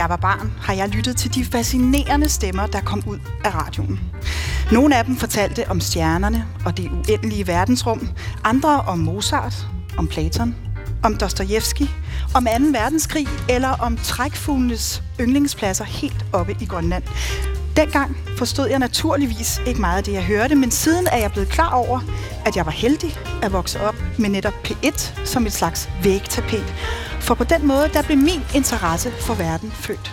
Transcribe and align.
Jeg 0.00 0.08
var 0.08 0.16
barn, 0.16 0.52
har 0.60 0.74
jeg 0.74 0.88
lyttet 0.88 1.16
til 1.16 1.34
de 1.34 1.44
fascinerende 1.44 2.28
stemmer, 2.28 2.66
der 2.66 2.80
kom 2.80 3.02
ud 3.06 3.18
af 3.44 3.54
radioen. 3.54 4.00
Nogle 4.72 4.98
af 4.98 5.04
dem 5.04 5.16
fortalte 5.16 5.68
om 5.70 5.80
stjernerne 5.80 6.46
og 6.66 6.76
det 6.76 6.90
uendelige 6.90 7.46
verdensrum, 7.46 8.08
andre 8.44 8.80
om 8.80 8.98
Mozart, 8.98 9.66
om 9.98 10.08
Platon, 10.08 10.56
om 11.02 11.16
Dostojevski, 11.16 11.90
om 12.34 12.44
2. 12.44 12.50
verdenskrig 12.50 13.26
eller 13.48 13.68
om 13.68 13.96
trækfuglenes 13.96 15.02
yndlingspladser 15.20 15.84
helt 15.84 16.26
oppe 16.32 16.56
i 16.60 16.64
Grønland. 16.64 17.02
Dengang 17.76 18.16
forstod 18.38 18.68
jeg 18.68 18.78
naturligvis 18.78 19.60
ikke 19.66 19.80
meget 19.80 19.96
af 19.96 20.04
det, 20.04 20.12
jeg 20.12 20.24
hørte, 20.24 20.54
men 20.54 20.70
siden 20.70 21.06
er 21.12 21.16
jeg 21.18 21.32
blevet 21.32 21.48
klar 21.48 21.70
over, 21.70 22.00
at 22.46 22.56
jeg 22.56 22.66
var 22.66 22.72
heldig 22.72 23.18
at 23.42 23.52
vokse 23.52 23.80
op 23.80 23.94
med 24.18 24.28
netop 24.28 24.54
P1 24.64 25.24
som 25.24 25.46
et 25.46 25.52
slags 25.52 25.88
vægtapet. 26.02 26.74
For 27.20 27.34
på 27.34 27.44
den 27.44 27.66
måde, 27.66 27.88
der 27.92 28.02
blev 28.02 28.18
min 28.18 28.42
interesse 28.54 29.10
for 29.20 29.34
verden 29.34 29.72
født. 29.72 30.12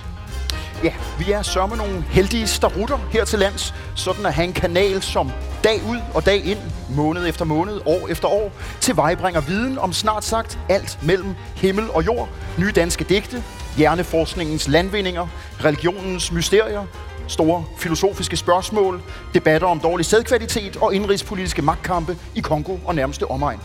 Ja, 0.84 0.94
vi 1.20 1.32
er 1.32 1.42
sørme 1.42 1.76
nogle 1.76 2.06
heldige 2.10 2.48
starutter 2.48 2.98
her 3.12 3.26
til 3.26 3.40
lands, 3.40 3.74
sådan 3.96 4.26
at 4.26 4.34
have 4.34 4.48
en 4.48 4.54
kanal, 4.54 5.02
som 5.02 5.32
dag 5.64 5.82
ud 5.90 5.98
og 6.14 6.26
dag 6.26 6.46
ind, 6.46 6.60
måned 6.90 7.28
efter 7.28 7.46
måned, 7.46 7.82
år 7.86 8.08
efter 8.08 8.28
år, 8.28 8.52
til 8.82 8.96
vejbringer 8.96 9.42
viden 9.42 9.78
om 9.78 9.94
snart 9.94 10.26
sagt 10.26 10.60
alt 10.70 11.00
mellem 11.04 11.36
himmel 11.56 11.92
og 11.92 12.06
jord, 12.06 12.30
nye 12.58 12.72
danske 12.72 13.04
digte, 13.04 13.44
hjerneforskningens 13.78 14.68
landvindinger, 14.68 15.28
religionens 15.64 16.32
mysterier, 16.32 16.86
store 17.28 17.66
filosofiske 17.78 18.38
spørgsmål, 18.38 19.02
debatter 19.34 19.68
om 19.68 19.80
dårlig 19.80 20.06
sædkvalitet 20.06 20.78
og 20.78 20.96
indrigspolitiske 20.96 21.62
magtkampe 21.62 22.18
i 22.36 22.40
Kongo 22.40 22.78
og 22.86 22.96
nærmeste 22.96 23.32
omegn. 23.32 23.60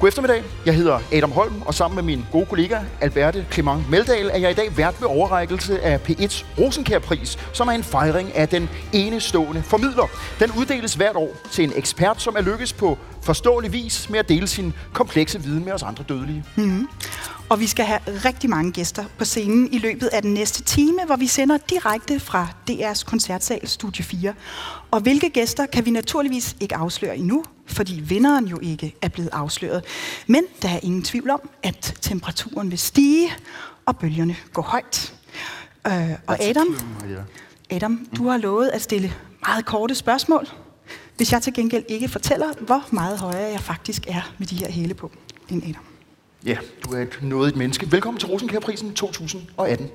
God 0.00 0.08
eftermiddag. 0.08 0.42
Jeg 0.66 0.74
hedder 0.74 1.00
Adam 1.12 1.32
Holm, 1.32 1.62
og 1.62 1.74
sammen 1.74 1.94
med 1.94 2.02
min 2.02 2.24
gode 2.32 2.46
kollega 2.46 2.78
Alberte 3.00 3.46
Clement 3.52 3.90
Meldal 3.90 4.30
er 4.32 4.38
jeg 4.38 4.50
i 4.50 4.54
dag 4.54 4.76
vært 4.76 5.00
ved 5.00 5.08
overrækkelse 5.08 5.80
af 5.80 6.00
P1's 6.08 6.44
Rosenkærpris, 6.58 7.38
som 7.52 7.68
er 7.68 7.72
en 7.72 7.82
fejring 7.82 8.34
af 8.34 8.48
den 8.48 8.68
enestående 8.92 9.62
formidler. 9.62 10.06
Den 10.40 10.50
uddeles 10.58 10.94
hvert 10.94 11.16
år 11.16 11.36
til 11.50 11.64
en 11.64 11.72
ekspert, 11.76 12.22
som 12.22 12.36
er 12.36 12.40
lykkes 12.40 12.72
på 12.72 12.98
forståelig 13.22 13.72
vis 13.72 14.10
med 14.10 14.18
at 14.18 14.28
dele 14.28 14.46
sin 14.46 14.72
komplekse 14.92 15.42
viden 15.42 15.64
med 15.64 15.72
os 15.72 15.82
andre 15.82 16.04
dødelige. 16.08 16.44
Mm. 16.56 16.88
Og 17.48 17.60
vi 17.60 17.66
skal 17.66 17.84
have 17.84 18.00
rigtig 18.06 18.50
mange 18.50 18.72
gæster 18.72 19.04
på 19.18 19.24
scenen 19.24 19.72
i 19.72 19.78
løbet 19.78 20.06
af 20.06 20.22
den 20.22 20.34
næste 20.34 20.62
time, 20.62 21.04
hvor 21.06 21.16
vi 21.16 21.26
sender 21.26 21.56
direkte 21.56 22.20
fra 22.20 22.48
DR's 22.70 23.04
koncertsal 23.04 23.68
Studie 23.68 24.04
4. 24.04 24.34
Og 24.90 25.00
hvilke 25.00 25.30
gæster 25.30 25.66
kan 25.66 25.84
vi 25.84 25.90
naturligvis 25.90 26.56
ikke 26.60 26.76
afsløre 26.76 27.16
endnu, 27.16 27.44
fordi 27.66 28.00
vinderen 28.00 28.46
jo 28.46 28.58
ikke 28.62 28.94
er 29.02 29.08
blevet 29.08 29.30
afsløret. 29.32 29.84
Men 30.26 30.44
der 30.62 30.68
er 30.68 30.80
ingen 30.82 31.02
tvivl 31.02 31.30
om, 31.30 31.50
at 31.62 31.98
temperaturen 32.00 32.70
vil 32.70 32.78
stige, 32.78 33.32
og 33.86 33.96
bølgerne 33.98 34.36
går 34.52 34.62
højt. 34.62 35.14
Øh, 35.86 36.10
og 36.26 36.42
Adam, 36.42 36.66
Adam, 37.70 38.08
du 38.16 38.28
har 38.28 38.36
lovet 38.36 38.68
at 38.68 38.82
stille 38.82 39.14
meget 39.46 39.64
korte 39.64 39.94
spørgsmål, 39.94 40.48
hvis 41.16 41.32
jeg 41.32 41.42
til 41.42 41.54
gengæld 41.54 41.84
ikke 41.88 42.08
fortæller, 42.08 42.46
hvor 42.60 42.84
meget 42.90 43.18
højere 43.18 43.50
jeg 43.52 43.60
faktisk 43.60 44.06
er 44.08 44.32
med 44.38 44.46
de 44.46 44.56
her 44.56 44.70
hæle 44.70 44.94
på 44.94 45.10
end 45.50 45.62
Adam. 45.62 45.87
Ja, 46.46 46.58
du 46.84 46.94
er 46.94 47.02
et 47.02 47.18
nådigt 47.22 47.56
menneske. 47.56 47.92
Velkommen 47.92 48.20
til 48.20 48.28
Rosenkærprisen 48.28 48.94
2018. 48.94 49.90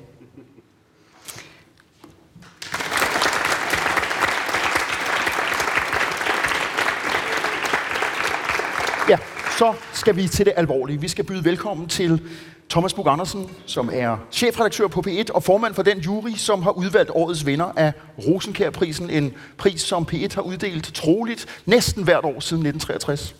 Ja, 9.10 9.18
så 9.58 9.74
skal 9.94 10.16
vi 10.16 10.28
til 10.28 10.46
det 10.46 10.54
alvorlige. 10.56 11.02
Vi 11.02 11.08
skal 11.08 11.26
byde 11.26 11.46
velkommen 11.46 11.88
til 11.88 12.22
Thomas 12.70 12.94
Bug 12.94 13.08
Andersen, 13.08 13.50
som 13.66 13.90
er 13.94 14.18
chefredaktør 14.32 14.88
på 14.88 15.04
P1 15.08 15.32
og 15.34 15.44
formand 15.44 15.74
for 15.74 15.84
den 15.84 16.00
jury, 16.00 16.32
som 16.36 16.64
har 16.64 16.72
udvalgt 16.72 17.12
årets 17.14 17.46
vinder 17.46 17.72
af 17.76 17.94
Rosenkærprisen. 18.28 19.10
En 19.10 19.34
pris, 19.58 19.82
som 19.82 20.08
P1 20.12 20.36
har 20.36 20.42
uddelt 20.42 20.94
troligt 20.94 21.62
næsten 21.66 22.04
hvert 22.04 22.26
år 22.26 22.40
siden 22.40 22.66
1963. 22.66 23.36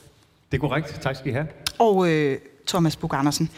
Det 0.52 0.58
er 0.58 0.62
korrekt. 0.62 1.00
Tak 1.02 1.16
skal 1.16 1.30
I 1.30 1.34
have. 1.34 1.48
Og 1.80 2.10
øh, 2.10 2.38
Thomas 2.68 2.96
Bug 2.96 3.14
Andersen, 3.14 3.50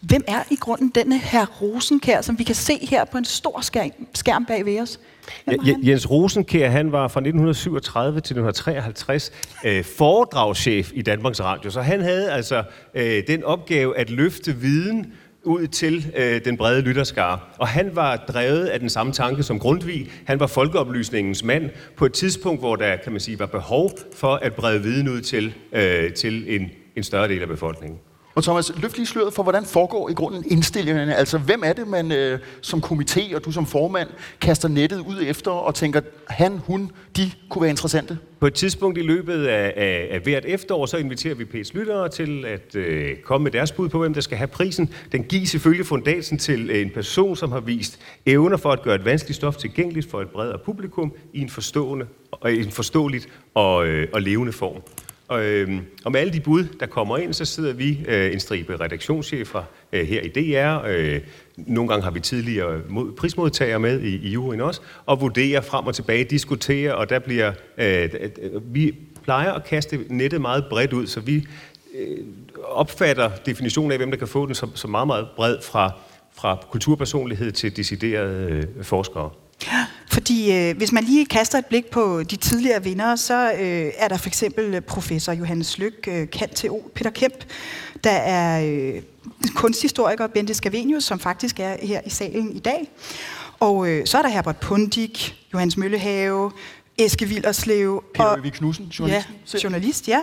hvem 0.00 0.24
er 0.26 0.42
i 0.50 0.56
grunden 0.56 0.88
denne 0.88 1.18
her 1.18 1.46
Rosenkær, 1.46 2.20
som 2.20 2.38
vi 2.38 2.44
kan 2.44 2.54
se 2.54 2.86
her 2.90 3.04
på 3.04 3.18
en 3.18 3.24
stor 3.24 3.60
skærm, 3.60 3.90
skærm 4.14 4.44
bag 4.44 4.66
ved 4.66 4.80
os? 4.80 5.00
Ja, 5.46 5.74
Jens 5.82 6.10
Rosenkær, 6.10 6.70
han 6.70 6.92
var 6.92 7.08
fra 7.08 7.20
1937 7.20 8.12
til 8.12 8.18
1953 8.18 9.32
øh, 9.64 9.84
foredragschef 9.84 10.90
i 10.94 11.02
Danmarks 11.02 11.40
Radio, 11.40 11.70
så 11.70 11.80
han 11.80 12.00
havde 12.00 12.30
altså 12.30 12.62
øh, 12.94 13.22
den 13.26 13.44
opgave 13.44 13.98
at 13.98 14.10
løfte 14.10 14.56
viden 14.56 15.12
ud 15.42 15.66
til 15.66 16.12
øh, 16.16 16.44
den 16.44 16.56
brede 16.56 16.80
lytterskare. 16.80 17.38
Og 17.58 17.68
han 17.68 17.90
var 17.96 18.16
drevet 18.16 18.66
af 18.66 18.80
den 18.80 18.90
samme 18.90 19.12
tanke 19.12 19.42
som 19.42 19.58
Grundtvig. 19.58 20.10
Han 20.24 20.40
var 20.40 20.46
folkeoplysningens 20.46 21.44
mand 21.44 21.70
på 21.96 22.06
et 22.06 22.12
tidspunkt, 22.12 22.60
hvor 22.60 22.76
der 22.76 22.96
kan 22.96 23.12
man 23.12 23.20
sige, 23.20 23.38
var 23.38 23.46
behov 23.46 23.90
for 24.14 24.34
at 24.34 24.54
brede 24.54 24.82
viden 24.82 25.08
ud 25.08 25.20
til, 25.20 25.54
øh, 25.72 26.12
til 26.12 26.54
en, 26.60 26.70
en 26.96 27.02
større 27.02 27.28
del 27.28 27.42
af 27.42 27.48
befolkningen. 27.48 27.98
Og 28.34 28.44
Thomas, 28.44 28.72
løft 28.82 28.96
lige 28.96 29.06
sløret 29.06 29.34
for, 29.34 29.42
hvordan 29.42 29.64
foregår 29.64 30.08
i 30.08 30.12
grunden 30.12 30.44
indstillingerne? 30.46 31.16
Altså, 31.16 31.38
hvem 31.38 31.62
er 31.64 31.72
det, 31.72 31.88
man 31.88 32.12
øh, 32.12 32.38
som 32.60 32.82
komité 32.84 33.34
og 33.34 33.44
du 33.44 33.52
som 33.52 33.66
formand 33.66 34.08
kaster 34.40 34.68
nettet 34.68 34.98
ud 34.98 35.16
efter 35.22 35.50
og 35.50 35.74
tænker, 35.74 36.00
han, 36.28 36.58
hun, 36.66 36.90
de 37.16 37.30
kunne 37.48 37.62
være 37.62 37.70
interessante? 37.70 38.18
På 38.40 38.46
et 38.46 38.54
tidspunkt 38.54 38.98
i 38.98 39.02
løbet 39.02 39.46
af, 39.46 39.72
af, 39.76 40.08
af 40.10 40.20
hvert 40.20 40.44
efterår, 40.44 40.86
så 40.86 40.96
inviterer 40.96 41.34
vi 41.34 41.44
P's 41.44 41.70
lyttere 41.74 42.08
til 42.08 42.44
at 42.44 42.76
øh, 42.76 43.16
komme 43.16 43.44
med 43.44 43.52
deres 43.52 43.72
bud 43.72 43.88
på, 43.88 43.98
hvem 43.98 44.14
der 44.14 44.20
skal 44.20 44.38
have 44.38 44.48
prisen. 44.48 44.94
Den 45.12 45.24
gives 45.24 45.50
selvfølgelig 45.50 45.86
fundatsen 45.86 46.38
til 46.38 46.70
øh, 46.70 46.82
en 46.82 46.90
person, 46.90 47.36
som 47.36 47.52
har 47.52 47.60
vist 47.60 47.98
evner 48.26 48.56
for 48.56 48.72
at 48.72 48.82
gøre 48.82 48.94
et 48.94 49.04
vanskeligt 49.04 49.36
stof 49.36 49.56
tilgængeligt 49.56 50.10
for 50.10 50.20
et 50.20 50.28
bredere 50.28 50.58
publikum 50.64 51.12
i 51.32 51.40
en, 51.40 51.48
forstående, 51.48 52.06
og 52.30 52.52
en 52.52 52.70
forståeligt 52.70 53.28
og, 53.54 53.86
øh, 53.86 54.08
og 54.12 54.22
levende 54.22 54.52
form. 54.52 54.82
Og, 55.28 55.44
øh, 55.44 55.80
og 56.04 56.12
med 56.12 56.20
alle 56.20 56.32
de 56.32 56.40
bud, 56.40 56.64
der 56.80 56.86
kommer 56.86 57.18
ind, 57.18 57.32
så 57.32 57.44
sidder 57.44 57.72
vi 57.72 58.00
øh, 58.08 58.32
en 58.32 58.40
stribe 58.40 58.80
redaktionschefer 58.80 59.62
øh, 59.92 60.06
her 60.06 60.20
i 60.20 60.28
DR. 60.28 60.84
Øh, 60.86 61.20
nogle 61.56 61.88
gange 61.88 62.04
har 62.04 62.10
vi 62.10 62.20
tidligere 62.20 62.80
mod, 62.88 63.12
prismodtagere 63.12 63.78
med 63.78 64.00
i, 64.00 64.16
i 64.16 64.28
juryen 64.28 64.60
også, 64.60 64.80
og 65.06 65.20
vurderer 65.20 65.60
frem 65.60 65.86
og 65.86 65.94
tilbage, 65.94 66.24
diskuterer, 66.24 66.92
og 66.92 67.10
der 67.10 67.18
bliver... 67.18 67.52
Øh, 67.78 68.10
vi 68.62 68.94
plejer 69.22 69.52
at 69.52 69.64
kaste 69.64 70.00
nettet 70.08 70.40
meget 70.40 70.64
bredt 70.70 70.92
ud, 70.92 71.06
så 71.06 71.20
vi 71.20 71.46
øh, 71.94 72.18
opfatter 72.64 73.30
definitionen 73.46 73.92
af, 73.92 73.98
hvem 73.98 74.10
der 74.10 74.18
kan 74.18 74.28
få 74.28 74.46
den, 74.46 74.54
som, 74.54 74.76
som 74.76 74.90
meget, 74.90 75.06
meget 75.06 75.28
bred 75.36 75.56
fra, 75.62 75.90
fra 76.34 76.58
kulturpersonlighed 76.70 77.52
til 77.52 77.76
deciderede 77.76 78.66
øh, 78.78 78.84
forskere. 78.84 79.30
Fordi 80.24 80.52
øh, 80.52 80.76
hvis 80.76 80.92
man 80.92 81.04
lige 81.04 81.26
kaster 81.26 81.58
et 81.58 81.66
blik 81.66 81.86
på 81.86 82.22
de 82.22 82.36
tidligere 82.36 82.82
vindere, 82.82 83.16
så 83.16 83.52
øh, 83.52 83.92
er 83.98 84.08
der 84.08 84.16
for 84.16 84.28
eksempel 84.28 84.80
professor 84.80 85.32
Johannes 85.32 85.78
Lyk, 85.78 86.08
øh, 86.08 86.30
KanTO, 86.30 86.90
Peter 86.94 87.10
Kemp, 87.10 87.44
der 88.04 88.10
er 88.10 88.64
øh, 88.66 89.02
kunsthistoriker 89.54 90.26
Bente 90.26 90.54
Scavenius, 90.54 91.04
som 91.04 91.18
faktisk 91.18 91.60
er 91.60 91.76
her 91.82 92.00
i 92.06 92.10
salen 92.10 92.56
i 92.56 92.58
dag. 92.58 92.90
Og 93.60 93.88
øh, 93.88 94.06
så 94.06 94.18
er 94.18 94.22
der 94.22 94.28
Herbert 94.28 94.56
Pundik, 94.56 95.46
Johannes 95.52 95.76
Møllehave, 95.76 96.50
Eske 96.98 97.26
Villerslev. 97.26 98.04
Peter 98.14 98.24
og, 98.24 98.38
Knudsen, 98.52 98.84
journalist. 98.84 99.28
Ja, 99.54 99.58
journalist, 99.62 100.08
ja. 100.08 100.20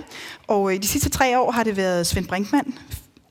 Og 0.47 0.73
øh, 0.73 0.81
de 0.81 0.87
sidste 0.87 1.09
tre 1.09 1.39
år 1.39 1.51
har 1.51 1.63
det 1.63 1.77
været 1.77 2.07
Svend 2.07 2.27
Brinkmann, 2.27 2.73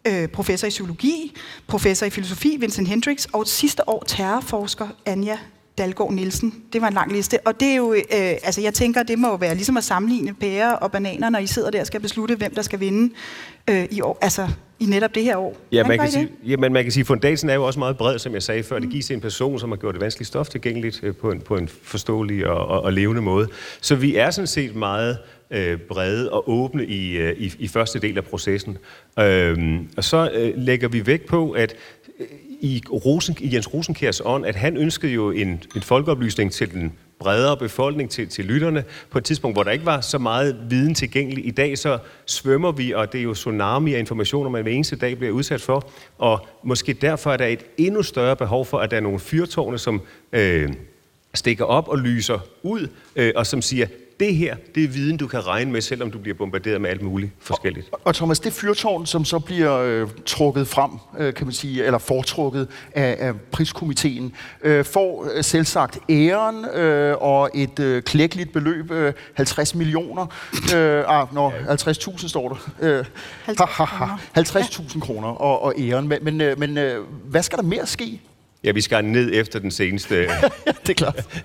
øh, 0.04 0.28
professor 0.28 0.66
i 0.66 0.70
psykologi, 0.70 1.34
professor 1.66 2.06
i 2.06 2.10
filosofi, 2.10 2.56
Vincent 2.60 2.88
Hendricks, 2.88 3.28
og 3.32 3.46
sidste 3.46 3.88
år 3.88 4.04
terrorforsker 4.06 4.88
Anja 5.06 5.38
Dalgaard 5.80 6.12
Nielsen. 6.12 6.54
Det 6.72 6.80
var 6.80 6.88
en 6.88 6.94
lang 6.94 7.12
liste. 7.12 7.38
Og 7.44 7.60
det 7.60 7.68
er 7.68 7.76
jo, 7.76 7.92
øh, 7.92 8.00
altså 8.42 8.60
jeg 8.60 8.74
tænker, 8.74 9.02
det 9.02 9.18
må 9.18 9.28
jo 9.28 9.34
være 9.34 9.54
ligesom 9.54 9.76
at 9.76 9.84
sammenligne 9.84 10.34
pærer 10.34 10.72
og 10.72 10.92
bananer, 10.92 11.30
når 11.30 11.38
I 11.38 11.46
sidder 11.46 11.70
der 11.70 11.80
og 11.80 11.86
skal 11.86 12.00
beslutte, 12.00 12.34
hvem 12.34 12.54
der 12.54 12.62
skal 12.62 12.80
vinde 12.80 13.14
øh, 13.70 13.86
i 13.90 14.00
år, 14.00 14.18
altså 14.20 14.48
i 14.80 14.84
netop 14.84 15.14
det 15.14 15.22
her 15.22 15.36
år. 15.36 15.56
Ja, 15.72 15.86
man 15.86 15.98
kan, 15.98 16.10
sige, 16.10 16.28
ja, 16.46 16.56
men 16.56 16.72
man 16.72 16.82
kan 16.82 16.92
sige, 16.92 17.04
fundationen 17.04 17.50
er 17.50 17.54
jo 17.54 17.66
også 17.66 17.78
meget 17.78 17.96
bred, 17.96 18.18
som 18.18 18.34
jeg 18.34 18.42
sagde 18.42 18.62
før. 18.62 18.78
Det 18.78 18.90
gives 18.90 19.06
til 19.06 19.14
en 19.14 19.20
person, 19.20 19.58
som 19.58 19.70
har 19.70 19.76
gjort 19.76 19.94
det 19.94 20.02
vanskeligt 20.02 20.28
stof 20.28 20.48
tilgængeligt 20.48 21.00
øh, 21.02 21.14
på, 21.16 21.30
en, 21.30 21.40
på 21.40 21.56
en 21.56 21.68
forståelig 21.82 22.46
og, 22.46 22.66
og, 22.66 22.82
og 22.82 22.92
levende 22.92 23.22
måde. 23.22 23.48
Så 23.80 23.94
vi 23.94 24.16
er 24.16 24.30
sådan 24.30 24.46
set 24.46 24.76
meget 24.76 25.18
øh, 25.50 25.78
brede 25.78 26.30
og 26.30 26.50
åbne 26.50 26.86
i, 26.86 27.16
øh, 27.16 27.36
i, 27.38 27.52
i 27.58 27.68
første 27.68 27.98
del 27.98 28.16
af 28.16 28.24
processen. 28.24 28.78
Øhm, 29.18 29.88
og 29.96 30.04
så 30.04 30.30
øh, 30.34 30.52
lægger 30.56 30.88
vi 30.88 31.06
vægt 31.06 31.26
på, 31.26 31.50
at 31.50 31.74
i, 32.60 32.82
Rosen, 32.90 33.36
i 33.40 33.54
Jens 33.54 33.74
Rosenkærs 33.74 34.20
ånd, 34.24 34.46
at 34.46 34.56
han 34.56 34.76
ønskede 34.76 35.12
jo 35.12 35.30
en, 35.30 35.62
en 35.76 35.82
folkeoplysning 35.82 36.52
til 36.52 36.72
den 36.72 36.92
bredere 37.18 37.56
befolkning, 37.56 38.10
til, 38.10 38.28
til 38.28 38.44
lytterne, 38.44 38.84
på 39.10 39.18
et 39.18 39.24
tidspunkt, 39.24 39.54
hvor 39.54 39.62
der 39.62 39.70
ikke 39.70 39.86
var 39.86 40.00
så 40.00 40.18
meget 40.18 40.56
viden 40.68 40.94
tilgængelig. 40.94 41.46
I 41.46 41.50
dag 41.50 41.78
så 41.78 41.98
svømmer 42.26 42.72
vi, 42.72 42.92
og 42.92 43.12
det 43.12 43.18
er 43.18 43.22
jo 43.22 43.34
tsunami 43.34 43.94
af 43.94 43.98
informationer, 43.98 44.50
man 44.50 44.62
hver 44.62 44.72
eneste 44.72 44.96
dag 44.96 45.18
bliver 45.18 45.32
udsat 45.32 45.60
for, 45.60 45.90
og 46.18 46.46
måske 46.62 46.92
derfor 46.92 47.32
er 47.32 47.36
der 47.36 47.46
et 47.46 47.64
endnu 47.78 48.02
større 48.02 48.36
behov 48.36 48.66
for, 48.66 48.78
at 48.78 48.90
der 48.90 48.96
er 48.96 49.00
nogle 49.00 49.20
fyrtårne, 49.20 49.78
som 49.78 50.02
øh, 50.32 50.72
stikker 51.34 51.64
op 51.64 51.88
og 51.88 51.98
lyser 51.98 52.38
ud, 52.62 52.88
øh, 53.16 53.32
og 53.36 53.46
som 53.46 53.62
siger, 53.62 53.86
det 54.20 54.36
her, 54.36 54.56
det 54.74 54.84
er 54.84 54.88
viden, 54.88 55.16
du 55.16 55.26
kan 55.26 55.46
regne 55.46 55.72
med, 55.72 55.80
selvom 55.80 56.10
du 56.10 56.18
bliver 56.18 56.36
bombarderet 56.36 56.80
med 56.80 56.90
alt 56.90 57.02
muligt 57.02 57.32
forskelligt. 57.38 57.88
Og, 57.92 58.00
og 58.04 58.14
Thomas, 58.14 58.40
det 58.40 58.52
fyrtårn, 58.52 59.06
som 59.06 59.24
så 59.24 59.38
bliver 59.38 59.76
øh, 59.76 60.08
trukket 60.26 60.68
frem, 60.68 60.90
øh, 61.18 61.34
kan 61.34 61.46
man 61.46 61.52
sige, 61.52 61.84
eller 61.84 61.98
foretrukket 61.98 62.68
af, 62.94 63.16
af 63.18 63.34
priskomiteen, 63.50 64.32
øh, 64.62 64.84
får 64.84 65.28
øh, 65.34 65.44
selvsagt 65.44 65.98
æren 66.10 66.64
øh, 66.64 67.16
og 67.20 67.50
et 67.54 67.78
øh, 67.78 68.02
klækkeligt 68.02 68.52
beløb, 68.52 68.90
øh, 68.90 69.12
50 69.34 69.74
millioner, 69.74 70.26
øh, 70.76 71.04
ah, 71.08 71.34
nå, 71.34 71.50
50.000 71.50 72.28
står 72.28 72.48
der. 72.48 72.98
Øh, 72.98 73.04
50.000 73.48 75.00
kroner 75.00 75.28
og, 75.28 75.62
og 75.62 75.74
æren. 75.78 76.08
Men, 76.08 76.18
men, 76.22 76.40
øh, 76.40 76.58
men 76.58 76.78
øh, 76.78 77.04
hvad 77.24 77.42
skal 77.42 77.58
der 77.58 77.64
mere 77.64 77.86
ske? 77.86 78.20
Ja, 78.64 78.70
vi 78.72 78.80
skal 78.80 79.04
ned 79.04 79.30
efter 79.34 79.58
den 79.58 79.70
seneste. 79.70 80.16
det 80.86 80.90
er 80.90 80.94
klart 80.94 81.44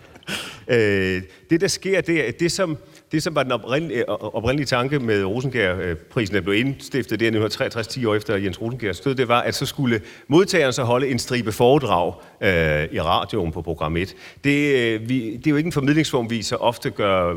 øh, 0.68 1.22
det, 1.50 1.62
der 1.62 1.68
sker, 1.68 2.02
det 2.02 2.28
er 2.28 2.32
det, 2.32 2.52
som, 2.52 2.78
det, 3.12 3.24
som 3.24 3.36
var 3.36 3.44
den 3.44 3.52
oprindelige, 3.52 4.10
oprindelige 4.10 4.66
tanke 4.66 5.00
med 5.00 5.24
Rosengær-prisen, 5.24 6.36
der 6.36 6.42
blev 6.42 6.56
indstiftet 6.56 7.20
der 7.20 7.26
1963, 7.26 7.88
10 7.88 8.06
år 8.06 8.16
efter 8.16 8.36
Jens 8.36 8.62
Rosengærs 8.62 9.00
død, 9.00 9.16
det 9.16 9.28
var, 9.28 9.42
at 9.42 9.56
så 9.56 9.66
skulle 9.66 10.02
modtageren 10.28 10.74
så 10.74 10.84
holde 10.84 11.08
en 11.08 11.20
stribe 11.20 11.52
foredrag 11.52 12.14
øh, 12.42 12.88
i 12.92 13.02
radioen 13.02 13.52
på 13.52 13.62
program 13.62 13.98
1. 13.98 14.16
Det, 14.44 14.76
øh, 14.76 15.10
vi, 15.10 15.38
det 15.38 15.48
er 15.48 15.52
jo 15.52 15.58
ikke 15.58 15.68
en 15.68 15.72
formidlingsform, 15.72 16.30
vi 16.30 16.42
så 16.42 16.56
ofte 16.56 16.90
gør 16.90 17.36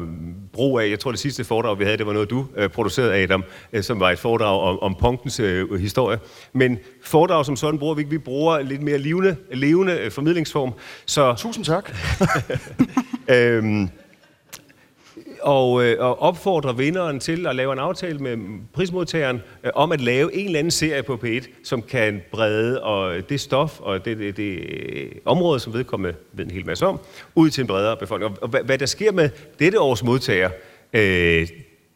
brug 0.53 0.81
af. 0.81 0.91
Jeg 0.91 0.99
tror, 0.99 1.11
det 1.11 1.21
sidste 1.21 1.45
foredrag, 1.45 1.79
vi 1.79 1.85
havde, 1.85 1.97
det 1.97 2.07
var 2.07 2.13
noget, 2.13 2.31
du 2.31 2.47
øh, 2.57 2.69
producerede, 2.69 3.15
Adam, 3.15 3.45
øh, 3.73 3.83
som 3.83 4.01
var 4.01 4.11
et 4.11 4.19
foredrag 4.19 4.61
om, 4.61 4.79
om 4.79 4.95
punktens 5.01 5.41
øh, 5.41 5.81
historie. 5.81 6.19
Men 6.53 6.79
foredrag 7.05 7.45
som 7.45 7.57
sådan 7.57 7.79
bruger 7.79 7.95
vi 7.95 8.01
ikke. 8.01 8.11
Vi 8.11 8.19
bruger 8.19 8.61
lidt 8.61 8.83
mere 8.83 8.99
levende, 8.99 9.37
levende 9.53 9.93
øh, 9.93 10.11
formidlingsform. 10.11 10.73
Så, 11.07 11.35
Tusind 11.35 11.65
tak. 11.65 11.93
øhm, 13.29 13.89
og, 15.43 15.85
øh, 15.85 15.97
og 16.01 16.23
opfordrer 16.23 16.73
vinderen 16.73 17.21
til 17.21 17.47
at 17.47 17.57
lave 17.57 17.73
en 17.73 17.79
aftale 17.79 18.19
med 18.19 18.37
prismodtageren 18.73 19.43
øh, 19.65 19.71
om 19.75 19.93
at 19.93 20.01
lave 20.01 20.35
en 20.35 20.47
eller 20.47 20.59
anden 20.59 20.71
serie 20.71 21.03
på 21.03 21.21
P1, 21.25 21.49
som 21.65 21.83
kan 21.83 22.23
brede 22.31 22.83
og 22.83 23.17
øh, 23.17 23.23
det 23.29 23.41
stof 23.41 23.81
og 23.81 24.05
det, 24.05 24.19
det, 24.19 24.37
det 24.37 24.59
øh, 24.59 25.11
område, 25.25 25.61
som 25.61 25.73
vedkommende 25.73 26.17
ved 26.33 26.45
en 26.45 26.51
hel 26.51 26.67
masse 26.67 26.87
om, 26.87 27.01
ud 27.35 27.51
til 27.51 27.61
en 27.61 27.67
bredere 27.67 27.97
befolkning. 27.97 28.33
Og, 28.33 28.43
og 28.43 28.49
hvad, 28.49 28.61
hvad 28.61 28.79
der 28.79 28.87
sker 28.87 29.13
med 29.13 29.31
dette 29.59 29.81
års 29.81 30.05
modtager, 30.05 30.51
øh, 30.93 31.49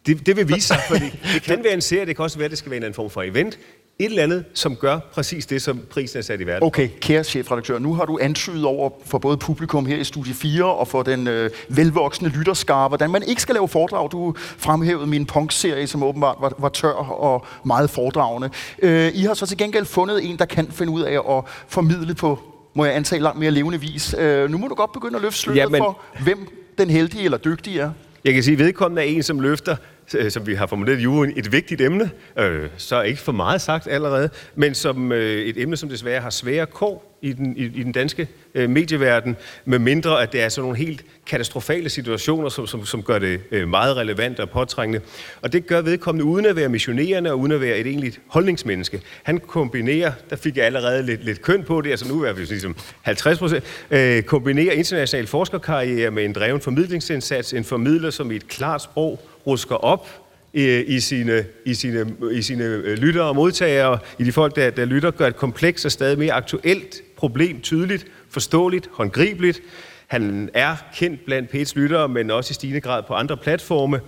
det, 0.06 0.26
det 0.26 0.36
vil 0.36 0.48
vise 0.48 0.66
sig, 0.66 0.78
fordi 0.88 1.04
det 1.34 1.42
kan 1.42 1.64
være 1.64 1.74
en 1.74 1.80
serie, 1.80 2.06
det 2.06 2.16
kan 2.16 2.22
også 2.22 2.38
være, 2.38 2.44
at 2.44 2.50
det 2.50 2.58
skal 2.58 2.70
være 2.70 2.76
en 2.76 2.82
anden 2.82 2.94
form 2.94 3.10
for 3.10 3.22
event 3.22 3.58
et 3.98 4.04
eller 4.04 4.22
andet, 4.22 4.44
som 4.54 4.76
gør 4.76 4.98
præcis 5.12 5.46
det, 5.46 5.62
som 5.62 5.80
prisen 5.90 6.18
er 6.18 6.22
sat 6.22 6.40
i 6.40 6.46
verden. 6.46 6.66
Okay, 6.66 6.88
kære 7.00 7.24
chefredaktør, 7.24 7.78
nu 7.78 7.94
har 7.94 8.04
du 8.04 8.18
antydet 8.22 8.64
over 8.64 8.90
for 9.06 9.18
både 9.18 9.36
publikum 9.36 9.86
her 9.86 9.96
i 9.96 10.04
Studie 10.04 10.34
4 10.34 10.64
og 10.64 10.88
for 10.88 11.02
den 11.02 11.28
øh, 11.28 11.50
velvoksne 11.68 12.28
lytterskare, 12.28 12.88
hvordan 12.88 13.10
man 13.10 13.22
ikke 13.22 13.42
skal 13.42 13.54
lave 13.54 13.68
foredrag. 13.68 14.12
Du 14.12 14.34
fremhævede 14.36 15.06
min 15.06 15.26
punk-serie, 15.26 15.86
som 15.86 16.02
åbenbart 16.02 16.36
var, 16.40 16.52
var 16.58 16.68
tør 16.68 16.92
og 16.92 17.46
meget 17.64 17.90
foredragende. 17.90 18.50
Øh, 18.82 19.10
I 19.14 19.22
har 19.22 19.34
så 19.34 19.46
til 19.46 19.58
gengæld 19.58 19.84
fundet 19.84 20.30
en, 20.30 20.38
der 20.38 20.44
kan 20.44 20.70
finde 20.70 20.92
ud 20.92 21.02
af 21.02 21.36
at 21.36 21.44
formidle 21.68 22.14
på, 22.14 22.38
må 22.74 22.84
jeg 22.84 22.96
antage, 22.96 23.22
langt 23.22 23.38
mere 23.38 23.50
levende 23.50 23.80
vis. 23.80 24.14
Øh, 24.18 24.50
nu 24.50 24.58
må 24.58 24.68
du 24.68 24.74
godt 24.74 24.92
begynde 24.92 25.16
at 25.16 25.22
løfte 25.22 25.38
sløret 25.38 25.56
Jamen, 25.56 25.78
for, 25.78 26.00
hvem 26.22 26.48
den 26.78 26.90
heldige 26.90 27.24
eller 27.24 27.38
dygtige 27.38 27.80
er. 27.80 27.90
Jeg 28.24 28.34
kan 28.34 28.42
sige, 28.42 28.52
at 28.52 28.58
vedkommende 28.58 29.02
er 29.02 29.06
en, 29.06 29.22
som 29.22 29.40
løfter 29.40 29.76
Øh, 30.14 30.30
som 30.30 30.46
vi 30.46 30.54
har 30.54 30.66
formuleret 30.66 30.98
i 30.98 31.02
juryen, 31.02 31.32
et 31.36 31.52
vigtigt 31.52 31.80
emne, 31.80 32.10
øh, 32.38 32.68
så 32.76 33.02
ikke 33.02 33.20
for 33.20 33.32
meget 33.32 33.60
sagt 33.60 33.86
allerede, 33.86 34.30
men 34.54 34.74
som 34.74 35.12
øh, 35.12 35.42
et 35.42 35.62
emne, 35.62 35.76
som 35.76 35.88
desværre 35.88 36.20
har 36.20 36.30
svære 36.30 36.66
kår 36.66 37.11
i 37.22 37.32
den, 37.32 37.56
i, 37.56 37.64
i 37.64 37.82
den 37.82 37.92
danske 37.92 38.28
øh, 38.54 38.70
medieverden, 38.70 39.36
med 39.64 39.78
mindre 39.78 40.22
at 40.22 40.32
det 40.32 40.42
er 40.42 40.48
sådan 40.48 40.62
nogle 40.62 40.78
helt 40.78 41.04
katastrofale 41.26 41.88
situationer, 41.88 42.48
som, 42.48 42.66
som, 42.66 42.86
som 42.86 43.02
gør 43.02 43.18
det 43.18 43.40
øh, 43.50 43.68
meget 43.68 43.96
relevant 43.96 44.40
og 44.40 44.50
påtrængende. 44.50 45.04
Og 45.42 45.52
det 45.52 45.66
gør 45.66 45.80
vedkommende 45.80 46.24
uden 46.24 46.46
at 46.46 46.56
være 46.56 46.68
missionerende 46.68 47.30
og 47.30 47.38
uden 47.38 47.52
at 47.52 47.60
være 47.60 47.78
et 47.78 47.86
egentligt 47.86 48.20
holdningsmenneske. 48.26 49.00
Han 49.22 49.38
kombinerer, 49.38 50.12
der 50.30 50.36
fik 50.36 50.56
jeg 50.56 50.64
allerede 50.64 51.06
lidt, 51.06 51.24
lidt 51.24 51.42
køn 51.42 51.64
på 51.64 51.80
det, 51.80 51.90
altså 51.90 52.08
nu 52.08 52.22
er 52.22 52.32
vi 52.32 52.44
ligesom 52.44 52.76
50 53.02 53.38
procent, 53.38 53.64
øh, 53.90 54.22
kombinerer 54.22 54.72
international 54.72 55.26
forskerkarriere 55.26 56.10
med 56.10 56.24
en 56.24 56.32
dreven 56.32 56.60
formidlingsindsats, 56.60 57.52
en 57.52 57.64
formidler, 57.64 58.10
som 58.10 58.30
i 58.30 58.36
et 58.36 58.48
klart 58.48 58.82
sprog 58.82 59.20
rusker 59.46 59.74
op 59.74 60.08
øh, 60.54 60.84
i, 60.86 61.00
sine, 61.00 61.44
i, 61.64 61.74
sine, 61.74 62.14
i 62.32 62.42
sine 62.42 62.64
øh, 62.64 62.98
lyttere 62.98 63.24
og 63.24 63.36
modtagere, 63.36 63.98
i 64.18 64.24
de 64.24 64.32
folk, 64.32 64.56
der, 64.56 64.70
der 64.70 64.84
lytter, 64.84 65.10
gør 65.10 65.26
et 65.26 65.36
kompleks 65.36 65.84
og 65.84 65.92
stadig 65.92 66.18
mere 66.18 66.32
aktuelt 66.32 67.02
problem 67.22 67.60
tydeligt, 67.60 68.06
forståeligt, 68.30 68.88
håndgribeligt. 68.92 69.60
Han 70.06 70.50
er 70.54 70.76
kendt 70.96 71.24
blandt 71.24 71.50
Pets 71.50 71.76
lyttere, 71.76 72.08
men 72.08 72.30
også 72.30 72.50
i 72.50 72.54
stigende 72.54 72.80
grad 72.80 73.02
på 73.02 73.14
andre 73.14 73.36
platforme. 73.36 74.00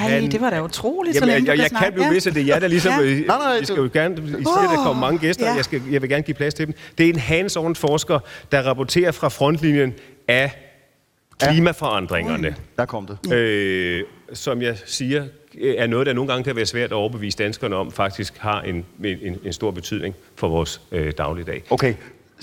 Ej, 0.00 0.08
han, 0.08 0.30
det 0.30 0.40
var 0.40 0.50
da 0.50 0.62
utroligt, 0.62 1.14
jamen, 1.14 1.28
så 1.28 1.34
længe 1.34 1.50
jeg, 1.50 1.58
jeg, 1.58 1.68
jeg 1.72 1.80
kan 1.80 1.92
blive 1.92 2.08
ved, 2.08 2.26
at 2.26 2.34
det 2.34 2.36
er 2.36 2.46
jer, 2.46 2.58
der 2.58 2.68
ligesom... 2.68 2.92
ja. 2.92 3.14
nej, 3.14 3.24
nej, 3.26 3.56
I 3.56 3.64
skal 3.64 3.76
jo 3.76 3.90
gerne... 3.92 4.14
I 4.14 4.26
siger, 4.26 4.70
at 4.70 4.76
der 4.76 4.84
kommer 4.84 5.00
mange 5.00 5.18
gæster, 5.18 5.46
ja. 5.46 5.54
jeg, 5.54 5.64
skal, 5.64 5.82
jeg 5.90 6.02
vil 6.02 6.10
gerne 6.10 6.22
give 6.22 6.34
plads 6.34 6.54
til 6.54 6.66
dem. 6.66 6.74
Det 6.98 7.06
er 7.06 7.10
en 7.10 7.18
hands-on 7.18 7.74
forsker, 7.74 8.18
der 8.52 8.62
rapporterer 8.62 9.12
fra 9.12 9.28
frontlinjen 9.28 9.94
af 10.28 10.50
klimaforandringerne. 11.40 12.48
Ja. 12.48 12.54
Der 12.76 12.84
kom 12.84 13.06
det. 13.06 13.32
Øh, 13.32 14.04
som 14.32 14.62
jeg 14.62 14.76
siger, 14.84 15.24
er 15.78 15.86
noget, 15.86 16.06
der 16.06 16.12
nogle 16.12 16.30
gange 16.30 16.44
kan 16.44 16.56
være 16.56 16.66
svært 16.66 16.90
at 16.90 16.92
overbevise 16.92 17.38
danskerne 17.38 17.76
om, 17.76 17.92
faktisk 17.92 18.38
har 18.38 18.60
en, 18.60 18.86
en, 19.04 19.38
en 19.44 19.52
stor 19.52 19.70
betydning 19.70 20.14
for 20.36 20.48
vores 20.48 20.80
øh, 20.92 21.12
dagligdag. 21.18 21.62
Okay, 21.70 21.94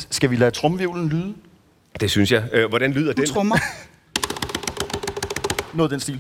skal 0.10 0.32
vi 0.32 0.36
lade 0.36 0.52
tromvivlen 0.52 1.10
lyde? 1.10 1.34
Det 2.00 2.12
synes 2.12 2.32
jeg. 2.32 2.44
Øh, 2.54 2.70
hvordan 2.70 2.92
lyder 2.92 3.14
du 3.14 3.22
den? 3.22 3.30
trommer. 3.30 3.56
noget 5.78 5.92
den 5.92 6.00
stil. 6.00 6.20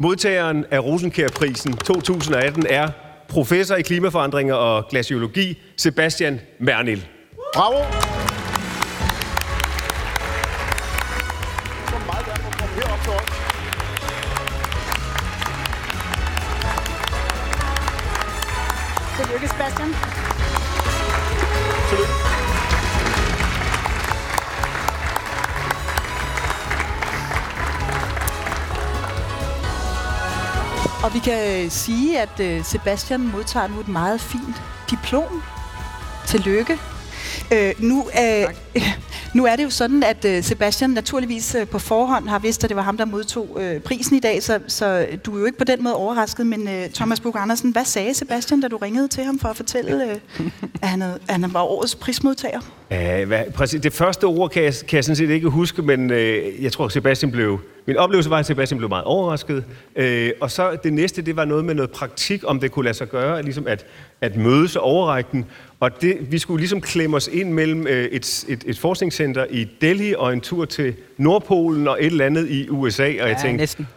Modtageren 0.00 0.64
af 0.70 0.84
Rosenkær-prisen 0.84 1.76
2018 1.76 2.66
er 2.68 2.88
professor 3.28 3.74
i 3.74 3.82
klimaforandringer 3.82 4.54
og 4.54 4.88
glaciologi, 4.90 5.58
Sebastian 5.76 6.40
Mernil. 6.60 7.06
Bravo! 7.54 8.19
Vi 31.30 31.34
kan 31.34 31.70
sige, 31.70 32.20
at 32.20 32.40
øh, 32.40 32.64
Sebastian 32.64 33.20
modtager 33.32 33.66
nu 33.66 33.80
et 33.80 33.88
meget 33.88 34.20
fint 34.20 34.62
diplom. 34.90 35.42
Tillykke. 36.26 36.78
Øh, 37.52 37.72
nu, 37.78 38.08
øh, 38.22 38.82
nu 39.36 39.46
er 39.46 39.56
det 39.56 39.64
jo 39.64 39.70
sådan, 39.70 40.02
at 40.02 40.24
øh, 40.24 40.42
Sebastian 40.42 40.90
naturligvis 40.90 41.54
øh, 41.54 41.66
på 41.66 41.78
forhånd 41.78 42.28
har 42.28 42.38
vidst, 42.38 42.64
at 42.64 42.70
det 42.70 42.76
var 42.76 42.82
ham, 42.82 42.96
der 42.96 43.04
modtog 43.04 43.58
øh, 43.60 43.80
prisen 43.80 44.16
i 44.16 44.20
dag, 44.20 44.42
så, 44.42 44.58
så 44.66 45.06
du 45.26 45.34
er 45.34 45.40
jo 45.40 45.46
ikke 45.46 45.58
på 45.58 45.64
den 45.64 45.82
måde 45.82 45.94
overrasket. 45.94 46.46
Men 46.46 46.68
øh, 46.68 46.90
Thomas 46.94 47.20
Bug 47.20 47.36
Andersen, 47.38 47.72
hvad 47.72 47.84
sagde 47.84 48.14
Sebastian, 48.14 48.60
da 48.60 48.68
du 48.68 48.76
ringede 48.76 49.08
til 49.08 49.24
ham 49.24 49.38
for 49.38 49.48
at 49.48 49.56
fortælle, 49.56 50.10
øh, 50.10 50.16
at, 50.82 50.88
han 50.88 51.02
at 51.02 51.18
han 51.28 51.54
var 51.54 51.62
årets 51.62 51.94
prismodtager? 51.94 52.60
Æh, 52.90 53.28
hvad, 53.28 53.44
præcis, 53.54 53.80
det 53.80 53.92
første 53.92 54.24
ord 54.24 54.50
kan 54.50 54.62
jeg, 54.62 54.74
kan 54.88 54.96
jeg 54.96 55.04
sådan 55.04 55.16
set 55.16 55.30
ikke 55.30 55.48
huske, 55.48 55.82
men 55.82 56.10
øh, 56.10 56.62
jeg 56.62 56.72
tror, 56.72 56.88
Sebastian 56.88 57.32
blev... 57.32 57.60
Min 57.90 57.96
oplevelse 57.96 58.30
var, 58.30 58.38
at 58.38 58.46
Sebastian 58.46 58.78
blev 58.78 58.88
meget 58.88 59.04
overrasket. 59.04 59.64
Øh, 59.96 60.30
og 60.40 60.50
så 60.50 60.76
det 60.84 60.92
næste, 60.92 61.22
det 61.22 61.36
var 61.36 61.44
noget 61.44 61.64
med 61.64 61.74
noget 61.74 61.90
praktik, 61.90 62.42
om 62.46 62.60
det 62.60 62.70
kunne 62.70 62.84
lade 62.84 62.94
sig 62.94 63.08
gøre, 63.08 63.42
ligesom 63.42 63.66
at, 63.66 63.86
at 64.20 64.36
mødes 64.36 64.76
og 64.76 64.82
overrække 64.82 65.28
den. 65.32 65.46
Og 65.80 66.02
det, 66.02 66.32
vi 66.32 66.38
skulle 66.38 66.60
ligesom 66.60 66.80
klemme 66.80 67.16
os 67.16 67.28
ind 67.32 67.52
mellem 67.52 67.86
øh, 67.86 68.04
et, 68.04 68.44
et, 68.48 68.64
et 68.66 68.78
forskningscenter 68.78 69.46
i 69.50 69.68
Delhi 69.80 70.14
og 70.18 70.32
en 70.32 70.40
tur 70.40 70.64
til 70.64 70.94
Nordpolen 71.16 71.88
og 71.88 71.96
et 72.00 72.06
eller 72.06 72.26
andet 72.26 72.50
i 72.50 72.68
USA. 72.68 73.02
Og 73.02 73.08
jeg 73.08 73.28
ja, 73.28 73.38
tænkte, 73.42 73.62
næsten. 73.62 73.88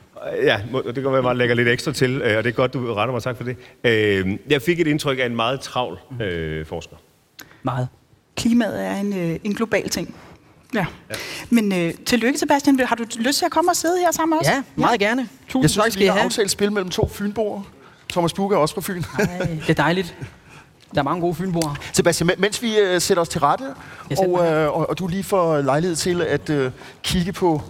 Ja, 0.44 0.62
det 0.86 0.96
kan 0.96 1.04
være, 1.04 1.18
at 1.18 1.24
man 1.24 1.38
lægger 1.38 1.56
lidt 1.56 1.68
ekstra 1.68 1.92
til, 1.92 2.22
øh, 2.22 2.38
og 2.38 2.44
det 2.44 2.50
er 2.50 2.56
godt, 2.56 2.74
du 2.74 2.94
retter 2.94 3.12
mig. 3.12 3.24
Tak 3.24 3.38
for 3.38 3.44
det. 3.44 3.56
Øh, 3.84 4.38
jeg 4.50 4.62
fik 4.62 4.80
et 4.80 4.88
indtryk 4.88 5.20
af 5.20 5.26
en 5.26 5.36
meget 5.36 5.60
travl 5.60 6.00
øh, 6.22 6.66
forsker. 6.66 6.96
Meget. 7.64 7.88
Klimaet 8.36 8.86
er 8.86 8.96
en, 8.96 9.14
øh, 9.14 9.40
en 9.44 9.54
global 9.54 9.90
ting. 9.90 10.16
Ja. 10.74 10.86
ja. 11.10 11.16
Men 11.50 11.74
øh, 11.74 11.94
tillykke, 12.06 12.40
Sebastian. 12.40 12.80
Har 12.80 12.96
du 12.96 13.06
lyst 13.16 13.38
til 13.38 13.46
at 13.46 13.52
komme 13.52 13.72
og 13.72 13.76
sidde 13.76 14.00
her 14.00 14.12
sammen 14.12 14.40
os? 14.40 14.48
Ja, 14.48 14.64
meget 14.76 15.02
ja. 15.02 15.06
gerne. 15.06 15.30
Tusind 15.48 15.64
jeg 15.64 15.70
synes, 15.70 15.94
tak, 15.94 16.00
vi 16.00 16.06
har 16.06 16.20
aftalt 16.20 16.52
spil 16.52 16.72
mellem 16.72 16.90
to 16.90 17.08
fynboer. 17.08 17.62
Thomas 18.10 18.34
Bugge 18.34 18.56
er 18.56 18.60
også 18.60 18.76
fra 18.76 18.82
Fyn. 18.82 19.04
Ej, 19.20 19.38
det 19.68 19.70
er 19.70 19.74
dejligt. 19.74 20.16
Der 20.94 21.00
er 21.00 21.04
mange 21.04 21.22
gode 21.22 21.36
fynboer. 21.36 21.76
Sebastian, 21.94 22.30
mens 22.38 22.62
vi 22.62 22.76
uh, 22.82 23.02
sætter 23.02 23.22
os 23.22 23.30
til 23.30 23.42
rette, 23.42 23.64
og, 24.18 24.30
uh, 24.30 24.40
og, 24.80 24.90
og 24.90 25.00
du 25.00 25.08
lige 25.08 25.24
får 25.24 25.62
lejlighed 25.62 25.96
til 25.96 26.22
at 26.22 26.50
uh, 26.50 26.72
kigge 27.04 27.34
på, 27.34 27.62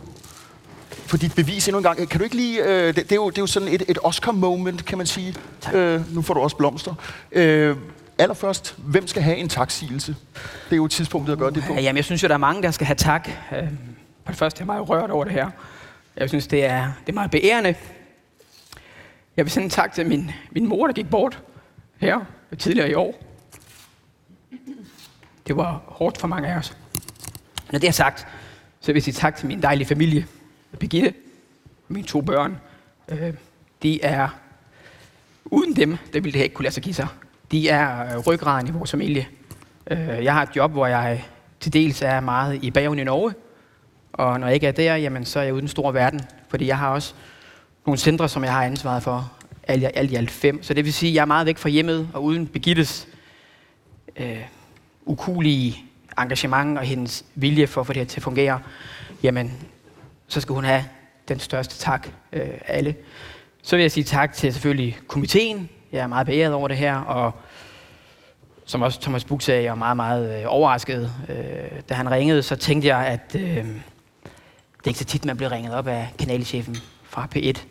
på 1.10 1.17
dit 1.17 1.36
bevis 1.36 1.67
endnu 1.67 1.77
en 1.77 1.83
gang. 1.83 2.10
Kan 2.10 2.19
du 2.19 2.24
ikke 2.24 2.36
lige... 2.36 2.63
Uh, 2.63 2.67
det, 2.67 2.95
det, 2.95 3.12
er 3.12 3.15
jo, 3.15 3.29
det 3.29 3.38
er 3.38 3.41
jo 3.41 3.48
sådan 3.48 3.67
et, 3.67 3.83
et 3.88 3.98
Oscar-moment, 4.03 4.86
kan 4.86 4.98
man 4.98 5.07
sige. 5.07 5.36
Uh, 5.74 6.15
nu 6.15 6.22
får 6.22 6.33
du 6.33 6.39
også 6.39 6.55
blomster. 6.55 6.93
Uh, 7.36 7.77
allerførst, 8.17 8.75
hvem 8.77 9.08
skal 9.08 9.22
have 9.22 9.38
en 9.38 9.50
taksigelse? 9.50 10.15
Det 10.65 10.72
er 10.72 10.75
jo 10.75 10.88
tidspunktet 10.88 11.34
at 11.34 11.39
gøre 11.39 11.51
det 11.51 11.63
på. 11.63 11.74
Uh, 11.74 11.84
jamen, 11.84 11.98
jeg 11.98 12.05
synes 12.05 12.24
jo, 12.24 12.27
der 12.27 12.34
er 12.34 12.38
mange, 12.38 12.63
der 12.63 12.72
skal 12.72 12.88
have 12.88 12.96
tak. 12.96 13.29
Uh, 13.51 13.67
på 14.25 14.32
det 14.32 14.36
første 14.36 14.58
er 14.58 14.62
jeg 14.62 14.65
meget 14.65 14.89
rørt 14.89 15.12
over 15.12 15.24
det 15.24 15.34
her. 15.34 15.50
Jeg 16.15 16.29
synes, 16.29 16.48
det 16.48 16.65
er, 16.65 16.91
det 17.05 17.10
er 17.10 17.13
meget 17.13 17.32
beærende. 17.32 17.75
Jeg 19.38 19.46
vil 19.46 19.51
sende 19.51 19.65
en 19.65 19.70
tak 19.70 19.93
til 19.93 20.05
min, 20.05 20.32
min 20.51 20.67
mor, 20.67 20.88
der 20.88 20.93
gik 20.93 21.10
bort 21.10 21.39
her 21.98 22.20
tidligere 22.60 22.89
i 22.89 22.93
år. 22.93 23.24
Det 25.48 25.58
var 25.58 25.82
hårdt 25.88 26.17
for 26.17 26.27
mange 26.27 26.48
af 26.48 26.58
os. 26.58 26.77
Når 27.72 27.79
det 27.79 27.88
er 27.88 27.91
sagt, 27.91 28.27
så 28.79 28.88
vil 28.88 28.96
jeg 28.96 29.03
sige 29.03 29.13
tak 29.13 29.36
til 29.36 29.48
min 29.48 29.62
dejlige 29.62 29.88
familie, 29.88 30.27
Birgitte, 30.79 31.13
mine 31.88 32.08
to 32.08 32.22
børn. 32.22 32.58
Øh, 33.10 33.34
de 33.84 34.03
er, 34.03 34.29
uden 35.46 35.75
dem, 35.75 35.98
det 36.13 36.24
ville 36.24 36.39
det 36.39 36.43
ikke 36.43 36.55
kunne 36.55 36.63
lade 36.63 36.74
sig 36.74 36.84
give 36.84 36.96
sig. 36.96 37.08
De 37.53 37.69
er 37.69 38.15
øh, 38.15 38.19
ryggraden 38.27 38.67
i 38.67 38.72
vores 38.72 38.91
familie. 38.91 39.27
Øh, 39.91 40.24
jeg 40.24 40.33
har 40.33 40.43
et 40.43 40.50
job, 40.55 40.72
hvor 40.72 40.88
jeg 40.88 41.25
til 41.60 41.74
dels 41.74 42.01
er 42.01 42.19
meget 42.19 42.63
i 42.63 42.72
Bergen 42.72 43.00
i 43.00 43.03
Norge, 43.03 43.33
og 44.13 44.39
når 44.39 44.48
jeg 44.48 44.53
ikke 44.53 44.67
er 44.67 44.72
der, 44.72 44.95
jamen, 44.95 45.25
så 45.25 45.39
er 45.39 45.43
jeg 45.43 45.53
ude 45.53 45.60
i 45.60 45.62
den 45.62 45.67
store 45.67 45.93
verden, 45.93 46.22
fordi 46.50 46.67
jeg 46.67 46.77
har 46.77 46.89
også 46.89 47.13
nogle 47.86 47.98
centre, 47.98 48.29
som 48.29 48.43
jeg 48.43 48.53
har 48.53 48.63
ansvaret 48.63 49.03
for, 49.03 49.31
alt, 49.67 49.83
alt 49.93 50.12
i 50.12 50.15
alt 50.15 50.31
fem. 50.31 50.63
Så 50.63 50.74
det 50.74 50.86
vil 50.86 50.93
sige, 50.93 51.10
at 51.10 51.15
jeg 51.15 51.22
er 51.22 51.25
meget 51.25 51.45
væk 51.45 51.57
fra 51.57 51.69
hjemmet, 51.69 52.10
og 52.13 52.24
uden 52.24 52.48
Begittes 52.48 53.07
øh, 54.15 54.38
ukulige 55.05 55.77
engagement 56.19 56.77
og 56.77 56.83
hendes 56.83 57.25
vilje 57.36 57.67
for 57.67 57.81
at 57.81 57.88
få 57.88 57.93
det 57.93 58.00
her 58.00 58.07
til 58.07 58.19
at 58.19 58.24
fungere, 58.24 58.60
jamen, 59.24 59.51
så 60.27 60.41
skal 60.41 60.55
hun 60.55 60.63
have 60.63 60.86
den 61.27 61.39
største 61.39 61.77
tak 61.77 62.07
øh, 62.33 62.41
af 62.41 62.77
alle. 62.77 62.95
Så 63.63 63.75
vil 63.75 63.83
jeg 63.83 63.91
sige 63.91 64.03
tak 64.03 64.33
til 64.33 64.53
selvfølgelig 64.53 64.98
komiteen. 65.07 65.69
Jeg 65.91 66.00
er 66.00 66.07
meget 66.07 66.27
beæret 66.27 66.53
over 66.53 66.67
det 66.67 66.77
her, 66.77 66.95
og 66.95 67.31
som 68.65 68.82
også 68.82 69.01
Thomas 69.01 69.24
Buk 69.24 69.41
sagde, 69.41 69.63
jeg 69.63 69.72
er 69.72 69.75
meget, 69.75 69.96
meget 69.96 70.39
øh, 70.39 70.46
overrasket. 70.48 71.12
Øh, 71.29 71.82
da 71.89 71.93
han 71.93 72.12
ringede, 72.12 72.43
så 72.43 72.55
tænkte 72.55 72.88
jeg, 72.88 73.05
at 73.08 73.36
øh, 73.36 73.41
det 73.43 74.86
er 74.86 74.88
ikke 74.88 75.00
så 75.00 75.05
tit, 75.05 75.25
man 75.25 75.38
bliver 75.38 75.51
ringet 75.51 75.74
op 75.74 75.88
af 75.88 76.13
kanalchefen 76.20 76.77
fra 77.03 77.27
P1. 77.36 77.62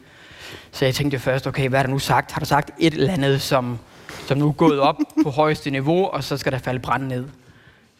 Så 0.72 0.84
jeg 0.84 0.94
tænkte 0.94 1.18
først, 1.18 1.46
okay, 1.46 1.68
hvad 1.68 1.78
er 1.78 1.82
der 1.82 1.90
nu 1.90 1.99
sagt? 1.99 2.32
Har 2.32 2.40
du 2.40 2.46
sagt 2.46 2.70
et 2.78 2.94
eller 2.94 3.12
andet, 3.12 3.42
som, 3.42 3.78
som 4.26 4.38
nu 4.38 4.49
er 4.49 4.52
gået 4.52 4.80
op 4.80 4.96
på 5.22 5.30
højeste 5.30 5.70
niveau, 5.70 6.06
og 6.06 6.25
så 6.25 6.37
skal 6.37 6.52
der 6.52 6.58
falde 6.58 6.80
brand 6.80 7.06
ned? 7.06 7.28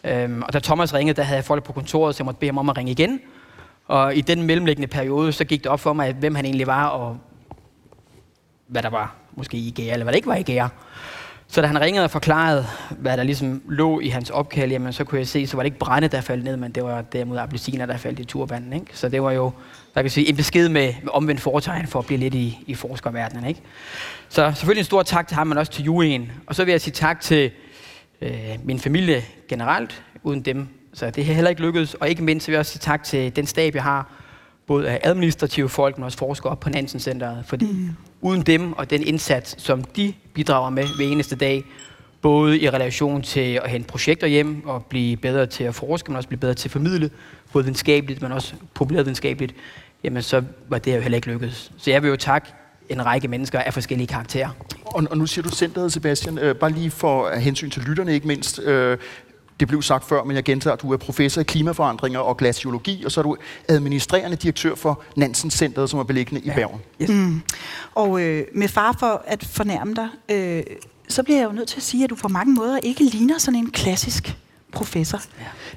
Øhm, 0.05 0.43
og 0.43 0.53
da 0.53 0.59
Thomas 0.59 0.95
ringede, 0.95 1.17
der 1.17 1.23
havde 1.23 1.37
jeg 1.37 1.45
folk 1.45 1.65
på 1.65 1.73
kontoret, 1.73 2.15
så 2.15 2.23
jeg 2.23 2.25
måtte 2.25 2.41
bede 2.41 2.49
ham 2.49 2.59
om 2.59 2.69
at 2.69 2.77
ringe 2.77 2.93
igen. 2.93 3.21
Og 3.87 4.17
i 4.17 4.21
den 4.21 4.43
mellemliggende 4.43 4.89
periode, 4.89 5.33
så 5.33 5.45
gik 5.45 5.63
det 5.65 5.73
op 5.73 5.81
for 5.81 5.93
mig, 5.93 6.13
hvem 6.13 6.35
han 6.35 6.45
egentlig 6.45 6.67
var, 6.67 6.87
og 6.87 7.19
hvad 8.67 8.83
der 8.83 8.91
var 8.91 9.15
måske 9.35 9.57
i 9.57 9.71
gære, 9.71 9.93
eller 9.93 10.05
hvad 10.05 10.13
der 10.13 10.17
ikke 10.17 10.29
var 10.29 10.37
i 10.37 10.43
gære. 10.43 10.69
Så 11.53 11.61
da 11.61 11.67
han 11.67 11.81
ringede 11.81 12.05
og 12.05 12.11
forklarede, 12.11 12.67
hvad 12.91 13.17
der 13.17 13.23
ligesom 13.23 13.63
lå 13.69 14.01
i 14.01 14.09
hans 14.09 14.31
opkald, 14.31 14.71
jamen, 14.71 14.93
så 14.93 15.05
kunne 15.05 15.19
jeg 15.19 15.29
se, 15.29 15.47
så 15.47 15.57
var 15.57 15.63
det 15.63 15.67
ikke 15.67 15.79
brænde, 15.79 16.09
der 16.09 16.21
faldt 16.21 16.45
ned, 16.45 16.57
men 16.57 16.73
det 16.73 16.85
var 16.85 17.03
derimod 17.03 17.39
appelsiner, 17.39 17.87
der 17.87 17.97
faldt 17.97 18.19
i 18.19 18.25
turbanden. 18.25 18.73
Ikke? 18.73 18.87
Så 18.93 19.09
det 19.09 19.23
var 19.23 19.33
jo 19.33 19.53
der 19.95 20.03
kan 20.03 20.11
sige, 20.11 20.29
en 20.29 20.37
besked 20.37 20.69
med, 20.69 20.95
med 21.03 21.11
omvendt 21.13 21.41
foretegn 21.41 21.87
for 21.87 21.99
at 21.99 22.07
blive 22.07 22.21
lidt 22.21 22.35
i, 22.35 22.59
i 22.67 22.75
forskerverdenen. 22.75 23.45
Ikke? 23.47 23.61
Så 24.29 24.53
selvfølgelig 24.57 24.81
en 24.81 24.85
stor 24.85 25.03
tak 25.03 25.29
til 25.29 25.35
ham, 25.35 25.47
men 25.47 25.59
også 25.59 25.73
til 25.73 25.85
Juen. 25.85 26.33
Og 26.47 26.55
så 26.55 26.65
vil 26.65 26.73
jeg 26.73 26.81
sige 26.81 26.93
tak 26.93 27.21
til 27.21 27.51
øh, 28.21 28.33
min 28.65 28.79
familie 28.79 29.23
generelt. 29.49 30.05
Uden 30.23 30.43
dem, 30.43 30.69
så 30.93 31.11
det 31.11 31.27
har 31.27 31.35
heller 31.35 31.51
ikke 31.51 31.63
lykkedes. 31.63 31.95
Og 31.95 32.09
ikke 32.09 32.23
mindst 32.23 32.49
vil 32.49 32.53
jeg 32.53 32.61
også 32.61 32.73
sige 32.73 32.81
tak 32.81 33.05
til 33.05 33.37
den 33.37 33.47
stab, 33.47 33.75
jeg 33.75 33.83
har, 33.83 34.11
både 34.67 34.89
af 34.89 35.01
administrative 35.03 35.69
folk, 35.69 35.99
men 35.99 36.05
også 36.05 36.19
forskere 36.19 36.57
på 36.57 36.69
Nansen 36.69 37.01
Centeret. 37.01 37.45
Fordi 37.47 37.73
mm 37.73 37.97
uden 38.23 38.43
dem 38.43 38.73
og 38.73 38.91
den 38.91 39.03
indsats, 39.03 39.63
som 39.63 39.85
de 39.85 40.15
bidrager 40.35 40.71
med 40.71 40.87
hver 40.97 41.07
eneste 41.07 41.37
dag, 41.37 41.65
både 42.23 42.61
i 42.61 42.71
relation 42.71 43.23
til 43.23 43.61
at 43.65 43.71
hente 43.71 43.89
projekter 43.89 44.27
hjem 44.27 44.67
og 44.67 44.87
blive 44.87 45.17
bedre 45.17 45.47
til 45.47 45.65
at 45.65 45.75
forske, 45.75 46.11
men 46.11 46.17
også 46.17 46.29
blive 46.29 46.41
bedre 46.41 46.55
til 46.55 46.69
at 46.69 46.73
formidle, 46.73 47.11
både 47.53 47.65
videnskabeligt, 47.65 48.23
men 48.23 48.33
også 48.33 48.55
populærvidenskabeligt, 48.75 49.55
jamen 50.05 50.23
så 50.23 50.43
var 50.69 50.79
det 50.79 50.97
jo 50.97 51.01
heller 51.01 51.17
ikke 51.17 51.29
lykkedes. 51.29 51.73
Så 51.79 51.91
jeg 51.91 52.03
vil 52.03 52.09
jo 52.09 52.17
takke 52.17 52.49
en 52.89 53.07
række 53.07 53.29
mennesker 53.29 53.59
af 53.59 53.75
forskellige 53.75 54.07
karakterer. 54.07 54.49
Og, 54.85 55.07
og 55.11 55.19
nu 55.19 55.27
siger 55.27 55.43
du 55.43 55.49
centret, 55.51 55.93
Sebastian, 55.93 56.39
øh, 56.39 56.55
bare 56.55 56.71
lige 56.71 56.91
for 56.91 57.35
hensyn 57.35 57.71
til 57.71 57.83
lytterne 57.83 58.15
ikke 58.15 58.27
mindst. 58.27 58.59
Øh, 58.59 58.99
det 59.61 59.69
blev 59.69 59.83
sagt 59.83 60.05
før, 60.05 60.25
men 60.25 60.37
jeg 60.37 60.45
gentager, 60.45 60.75
at 60.75 60.83
du 60.83 60.93
er 60.93 60.97
professor 60.97 61.41
i 61.41 61.45
klimaforandringer 61.45 62.21
og 62.21 62.37
glaciologi, 62.37 63.05
og 63.05 63.13
så 63.13 63.21
er 63.21 63.23
du 63.23 63.37
administrerende 63.69 64.37
direktør 64.37 64.75
for 64.75 65.03
Nansen 65.17 65.51
Centeret, 65.51 65.91
som 65.91 65.99
er 65.99 66.05
beliggende 66.05 66.41
i 66.41 66.51
Bergen. 66.51 66.81
Yes. 67.03 67.09
Mm. 67.11 67.43
Og 67.95 68.23
øh, 68.23 68.45
med 68.55 68.69
far 68.69 68.97
for 68.99 69.23
at 69.27 69.45
fornærme 69.45 69.95
dig, 69.95 70.09
øh, 70.29 70.63
så 71.09 71.23
bliver 71.23 71.39
jeg 71.39 71.47
jo 71.47 71.53
nødt 71.53 71.69
til 71.69 71.77
at 71.77 71.83
sige, 71.83 72.05
at 72.05 72.11
du 72.11 72.15
på 72.15 72.29
mange 72.29 72.55
måder 72.55 72.79
ikke 72.83 73.05
ligner 73.05 73.39
sådan 73.39 73.59
en 73.61 73.71
klassisk 73.71 74.37
professor. 74.73 75.21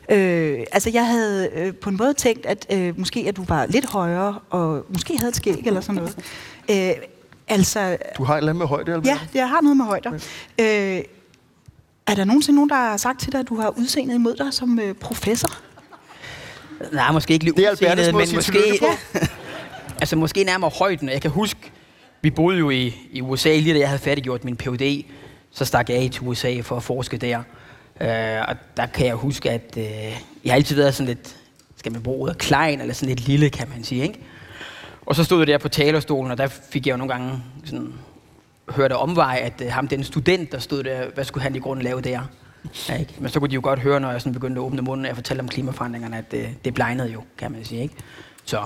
Ja. 0.09 0.15
Øh, 0.17 0.65
altså 0.71 0.89
jeg 0.89 1.07
havde 1.07 1.49
øh, 1.55 1.73
på 1.73 1.89
en 1.89 1.97
måde 1.97 2.13
tænkt, 2.13 2.45
at 2.45 2.65
øh, 2.73 2.99
måske 2.99 3.25
at 3.27 3.35
du 3.35 3.43
var 3.47 3.65
lidt 3.65 3.85
højere, 3.85 4.39
og 4.49 4.85
måske 4.89 5.17
havde 5.17 5.29
et 5.29 5.35
skæg 5.35 5.61
eller 5.65 5.81
sådan 5.81 5.95
noget. 5.95 6.17
Øh, 6.71 6.91
altså, 7.47 7.97
du 8.17 8.23
har 8.23 8.33
et 8.33 8.37
eller 8.37 8.49
andet 8.49 8.59
med 8.59 8.67
højde, 8.67 8.91
eller 8.91 9.03
Ja, 9.05 9.19
jeg 9.33 9.49
har 9.49 9.61
noget 9.61 9.77
med 9.77 9.85
højde. 9.85 10.09
Okay. 10.57 10.97
Øh, 10.97 11.03
er 12.07 12.15
der 12.15 12.25
nogensinde 12.25 12.55
nogen, 12.55 12.69
der 12.69 12.75
har 12.75 12.97
sagt 12.97 13.19
til 13.19 13.31
dig, 13.31 13.39
at 13.39 13.49
du 13.49 13.55
har 13.55 13.69
udseendet 13.69 14.15
imod 14.15 14.35
dig 14.35 14.53
som 14.53 14.79
øh, 14.79 14.93
professor? 14.93 15.49
Nej, 16.91 17.11
måske 17.11 17.33
ikke 17.33 17.45
lige 17.45 17.71
udseendet, 17.71 18.15
men 18.15 18.27
måske... 18.35 18.59
Ja. 18.81 19.19
altså 20.01 20.15
måske 20.15 20.43
nærmere 20.43 20.71
højden. 20.79 21.09
Jeg 21.09 21.21
kan 21.21 21.31
huske, 21.31 21.71
vi 22.21 22.29
boede 22.29 22.57
jo 22.57 22.69
i, 22.69 22.95
i 23.11 23.21
USA, 23.21 23.59
lige 23.59 23.73
da 23.73 23.79
jeg 23.79 23.87
havde 23.87 24.01
færdiggjort 24.01 24.43
min 24.43 24.55
Ph.D., 24.55 25.05
så 25.51 25.65
stak 25.65 25.89
jeg 25.89 25.97
af 25.97 26.09
til 26.11 26.21
USA 26.21 26.61
for 26.61 26.77
at 26.77 26.83
forske 26.83 27.17
der. 27.17 27.37
Uh, 28.01 28.49
og 28.49 28.55
der 28.77 28.85
kan 28.85 29.05
jeg 29.05 29.15
huske, 29.15 29.51
at 29.51 29.73
uh, 29.77 29.83
jeg 29.83 30.51
har 30.51 30.55
altid 30.55 30.75
været 30.75 30.95
sådan 30.95 31.07
lidt, 31.07 31.35
skal 31.75 31.91
man 31.91 32.03
bruge 32.03 32.21
ordet, 32.21 32.37
klein, 32.37 32.81
eller 32.81 32.93
sådan 32.93 33.15
lidt 33.15 33.27
lille, 33.27 33.49
kan 33.49 33.69
man 33.69 33.83
sige, 33.83 34.03
ikke? 34.03 34.19
Og 35.05 35.15
så 35.15 35.23
stod 35.23 35.39
jeg 35.39 35.47
der 35.47 35.57
på 35.57 35.69
talerstolen, 35.69 36.31
og 36.31 36.37
der 36.37 36.47
fik 36.47 36.87
jeg 36.87 36.91
jo 36.91 36.97
nogle 36.97 37.13
gange 37.13 37.43
sådan, 37.65 37.93
hørte 38.69 38.97
omvej, 38.97 39.39
at 39.43 39.61
øh, 39.61 39.71
ham, 39.71 39.87
den 39.87 40.03
student, 40.03 40.51
der 40.51 40.59
stod 40.59 40.83
der, 40.83 41.09
hvad 41.13 41.23
skulle 41.23 41.43
han 41.43 41.55
i 41.55 41.59
grunden 41.59 41.83
lave 41.83 42.01
der? 42.01 42.21
Ja, 42.89 42.95
ikke? 42.97 43.13
Men 43.19 43.29
så 43.29 43.39
kunne 43.39 43.49
de 43.49 43.55
jo 43.55 43.61
godt 43.63 43.79
høre, 43.79 43.99
når 43.99 44.11
jeg 44.11 44.21
sådan 44.21 44.33
begyndte 44.33 44.61
at 44.61 44.65
åbne 44.65 44.81
munden 44.81 45.05
og 45.05 45.15
fortælle 45.15 45.43
om 45.43 45.49
klimaforandringerne, 45.49 46.17
at 46.17 46.33
øh, 46.33 46.49
det 46.65 46.73
blegnede 46.73 47.11
jo, 47.11 47.23
kan 47.37 47.51
man 47.51 47.65
sige. 47.65 47.81
Ikke? 47.81 47.95
Så 48.45 48.65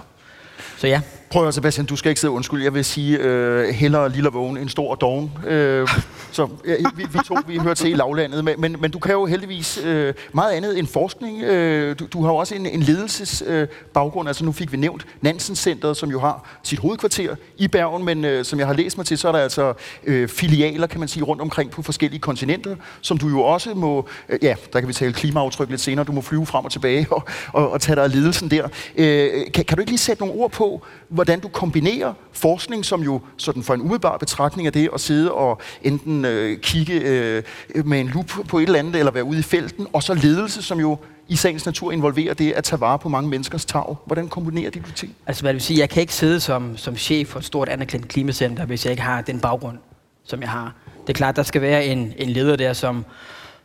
så 0.77 0.87
ja. 0.87 1.01
Prøv 1.29 1.47
at 1.47 1.53
Sebastian, 1.53 1.85
du 1.85 1.95
skal 1.95 2.09
ikke 2.09 2.21
sidde 2.21 2.31
undskyld. 2.31 2.63
Jeg 2.63 2.73
vil 2.73 2.85
sige, 2.85 3.17
øh, 3.17 3.69
hellere 3.69 4.09
lille 4.09 4.29
vågen 4.29 4.57
end 4.57 4.69
stor 4.69 4.95
doven. 4.95 5.31
Øh, 5.47 5.87
så 6.31 6.47
ja, 6.67 6.75
vi, 6.95 7.03
vi 7.13 7.19
to, 7.27 7.37
vi 7.47 7.57
hører 7.57 7.73
til 7.73 7.89
i 7.89 7.93
lavlandet. 7.93 8.45
Men, 8.45 8.61
men, 8.61 8.75
men 8.79 8.91
du 8.91 8.99
kan 8.99 9.11
jo 9.11 9.25
heldigvis 9.25 9.79
øh, 9.85 10.13
meget 10.33 10.51
andet 10.51 10.79
end 10.79 10.87
forskning. 10.87 11.43
Øh, 11.43 11.99
du, 11.99 12.05
du 12.13 12.23
har 12.23 12.29
jo 12.29 12.35
også 12.35 12.55
en, 12.55 12.65
en 12.65 12.79
ledelsesbaggrund. 12.79 14.27
Øh, 14.27 14.29
altså 14.29 14.45
nu 14.45 14.51
fik 14.51 14.71
vi 14.71 14.77
nævnt 14.77 15.05
Nansen 15.21 15.55
Centeret, 15.55 15.97
som 15.97 16.09
jo 16.09 16.19
har 16.19 16.59
sit 16.63 16.79
hovedkvarter 16.79 17.35
i 17.57 17.67
Bergen. 17.67 18.05
Men 18.05 18.25
øh, 18.25 18.45
som 18.45 18.59
jeg 18.59 18.67
har 18.67 18.73
læst 18.73 18.97
mig 18.97 19.05
til, 19.05 19.17
så 19.17 19.27
er 19.27 19.31
der 19.31 19.39
altså 19.39 19.73
øh, 20.03 20.27
filialer, 20.27 20.87
kan 20.87 20.99
man 20.99 21.07
sige, 21.07 21.23
rundt 21.23 21.41
omkring 21.41 21.71
på 21.71 21.81
forskellige 21.81 22.19
kontinenter, 22.19 22.75
som 23.01 23.17
du 23.17 23.27
jo 23.27 23.41
også 23.41 23.73
må, 23.73 24.07
øh, 24.29 24.39
ja, 24.41 24.55
der 24.73 24.79
kan 24.79 24.87
vi 24.87 24.93
tale 24.93 25.13
klimaaftryk 25.13 25.69
lidt 25.69 25.81
senere, 25.81 26.05
du 26.05 26.11
må 26.11 26.21
flyve 26.21 26.45
frem 26.45 26.65
og 26.65 26.71
tilbage 26.71 27.07
og, 27.11 27.23
og, 27.53 27.71
og 27.71 27.81
tage 27.81 27.95
dig 27.95 28.03
af 28.03 28.11
ledelsen 28.11 28.51
der. 28.51 28.67
Øh, 28.95 29.31
kan, 29.53 29.65
kan 29.65 29.77
du 29.77 29.81
ikke 29.81 29.91
lige 29.91 29.97
sætte 29.97 30.23
nogle 30.23 30.41
ord 30.41 30.51
på, 30.51 30.85
hvordan 31.09 31.39
du 31.39 31.47
kombinerer 31.47 32.13
forskning, 32.31 32.85
som 32.85 33.03
jo 33.03 33.21
sådan 33.37 33.63
for 33.63 33.73
en 33.73 33.81
umiddelbar 33.81 34.17
betragtning 34.17 34.67
af 34.67 34.73
det, 34.73 34.89
at 34.93 35.01
sidde 35.01 35.31
og 35.31 35.61
enten 35.81 36.25
øh, 36.25 36.59
kigge 36.59 36.93
øh, 36.93 37.43
med 37.85 37.99
en 37.99 38.07
lup 38.07 38.31
på 38.47 38.59
et 38.59 38.63
eller 38.63 38.79
andet, 38.79 38.95
eller 38.95 39.11
være 39.11 39.23
ude 39.23 39.39
i 39.39 39.43
felten, 39.43 39.87
og 39.93 40.03
så 40.03 40.13
ledelse, 40.13 40.61
som 40.61 40.79
jo 40.79 40.97
i 41.27 41.35
sagens 41.35 41.65
natur 41.65 41.91
involverer 41.91 42.33
det 42.33 42.51
at 42.51 42.63
tage 42.63 42.81
vare 42.81 42.99
på 42.99 43.09
mange 43.09 43.29
menneskers 43.29 43.65
tag. 43.65 43.95
Hvordan 44.05 44.27
kombinerer 44.27 44.69
de 44.69 44.79
to 44.79 44.91
ting? 44.91 45.15
Altså 45.27 45.43
hvad 45.43 45.53
vil 45.53 45.61
sige, 45.61 45.79
jeg 45.79 45.89
kan 45.89 46.01
ikke 46.01 46.13
sidde 46.13 46.39
som, 46.39 46.77
som 46.77 46.97
chef 46.97 47.27
for 47.27 47.39
et 47.39 47.45
stort 47.45 47.69
anerkendt 47.69 48.07
klimacenter, 48.07 48.65
hvis 48.65 48.85
jeg 48.85 48.91
ikke 48.91 49.03
har 49.03 49.21
den 49.21 49.39
baggrund, 49.39 49.77
som 50.23 50.41
jeg 50.41 50.49
har. 50.49 50.73
Det 51.01 51.09
er 51.09 51.17
klart, 51.17 51.35
der 51.35 51.43
skal 51.43 51.61
være 51.61 51.85
en, 51.85 52.13
en 52.17 52.29
leder 52.29 52.55
der, 52.55 52.73
som, 52.73 53.05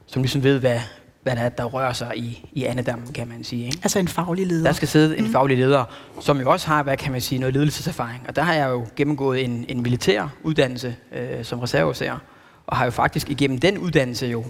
som 0.06 0.22
ligesom 0.22 0.42
ved, 0.42 0.58
hvad, 0.58 0.80
hvad 1.24 1.36
der, 1.36 1.42
er, 1.42 1.48
der 1.48 1.64
rører 1.64 1.92
sig 1.92 2.12
i, 2.16 2.48
i 2.52 2.64
andedammen, 2.64 3.12
kan 3.12 3.28
man 3.28 3.44
sige. 3.44 3.66
Ikke? 3.66 3.78
Altså 3.82 3.98
en 3.98 4.08
faglig 4.08 4.46
leder. 4.46 4.64
Der 4.64 4.72
skal 4.72 4.88
sidde 4.88 5.18
en 5.18 5.24
mm. 5.24 5.32
faglig 5.32 5.58
leder, 5.58 5.84
som 6.20 6.40
jo 6.40 6.50
også 6.50 6.66
har, 6.66 6.82
hvad 6.82 6.96
kan 6.96 7.12
man 7.12 7.20
sige, 7.20 7.38
noget 7.38 7.54
ledelseserfaring. 7.54 8.24
Og 8.28 8.36
der 8.36 8.42
har 8.42 8.54
jeg 8.54 8.70
jo 8.70 8.86
gennemgået 8.96 9.44
en, 9.44 9.64
en 9.68 9.82
militær 9.82 10.28
uddannelse 10.42 10.96
øh, 11.12 11.44
som 11.44 11.58
reserveofficer, 11.58 12.18
og 12.66 12.76
har 12.76 12.84
jo 12.84 12.90
faktisk 12.90 13.30
igennem 13.30 13.58
den 13.58 13.78
uddannelse 13.78 14.26
jo 14.26 14.44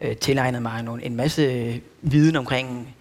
øh, 0.00 0.16
tilegnet 0.16 0.62
mig 0.62 0.82
nogle, 0.82 1.04
en 1.04 1.16
masse 1.16 1.80
viden 2.02 2.36
omkring 2.36 2.94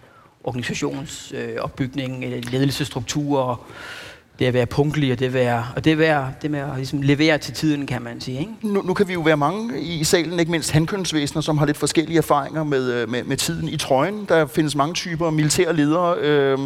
organisationsopbygning, 0.43 2.23
øh, 2.23 2.43
ledelsesstrukturer, 2.51 3.65
det 4.39 4.45
at 4.45 4.53
være 4.53 4.65
punktlig, 4.65 5.11
og 5.11 5.19
det, 5.19 5.33
være, 5.33 5.67
og 5.75 5.85
det, 5.85 5.97
være, 5.97 6.33
det 6.41 6.51
med 6.51 6.59
at 6.59 6.75
ligesom 6.75 7.01
levere 7.01 7.37
til 7.37 7.53
tiden, 7.53 7.87
kan 7.87 8.01
man 8.01 8.21
sige. 8.21 8.39
Ikke? 8.39 8.51
Nu, 8.61 8.81
nu 8.81 8.93
kan 8.93 9.07
vi 9.07 9.13
jo 9.13 9.21
være 9.21 9.37
mange 9.37 9.81
i 9.81 10.03
salen, 10.03 10.39
ikke 10.39 10.51
mindst 10.51 10.71
handkønsvæsener, 10.71 11.41
som 11.41 11.57
har 11.57 11.65
lidt 11.65 11.77
forskellige 11.77 12.17
erfaringer 12.17 12.63
med, 12.63 12.93
øh, 12.93 13.09
med, 13.09 13.23
med 13.23 13.37
tiden 13.37 13.69
i 13.69 13.77
trøjen. 13.77 14.25
Der 14.29 14.45
findes 14.45 14.75
mange 14.75 14.93
typer 14.93 15.29
militære 15.29 15.75
ledere. 15.75 16.17
Øh, 16.17 16.59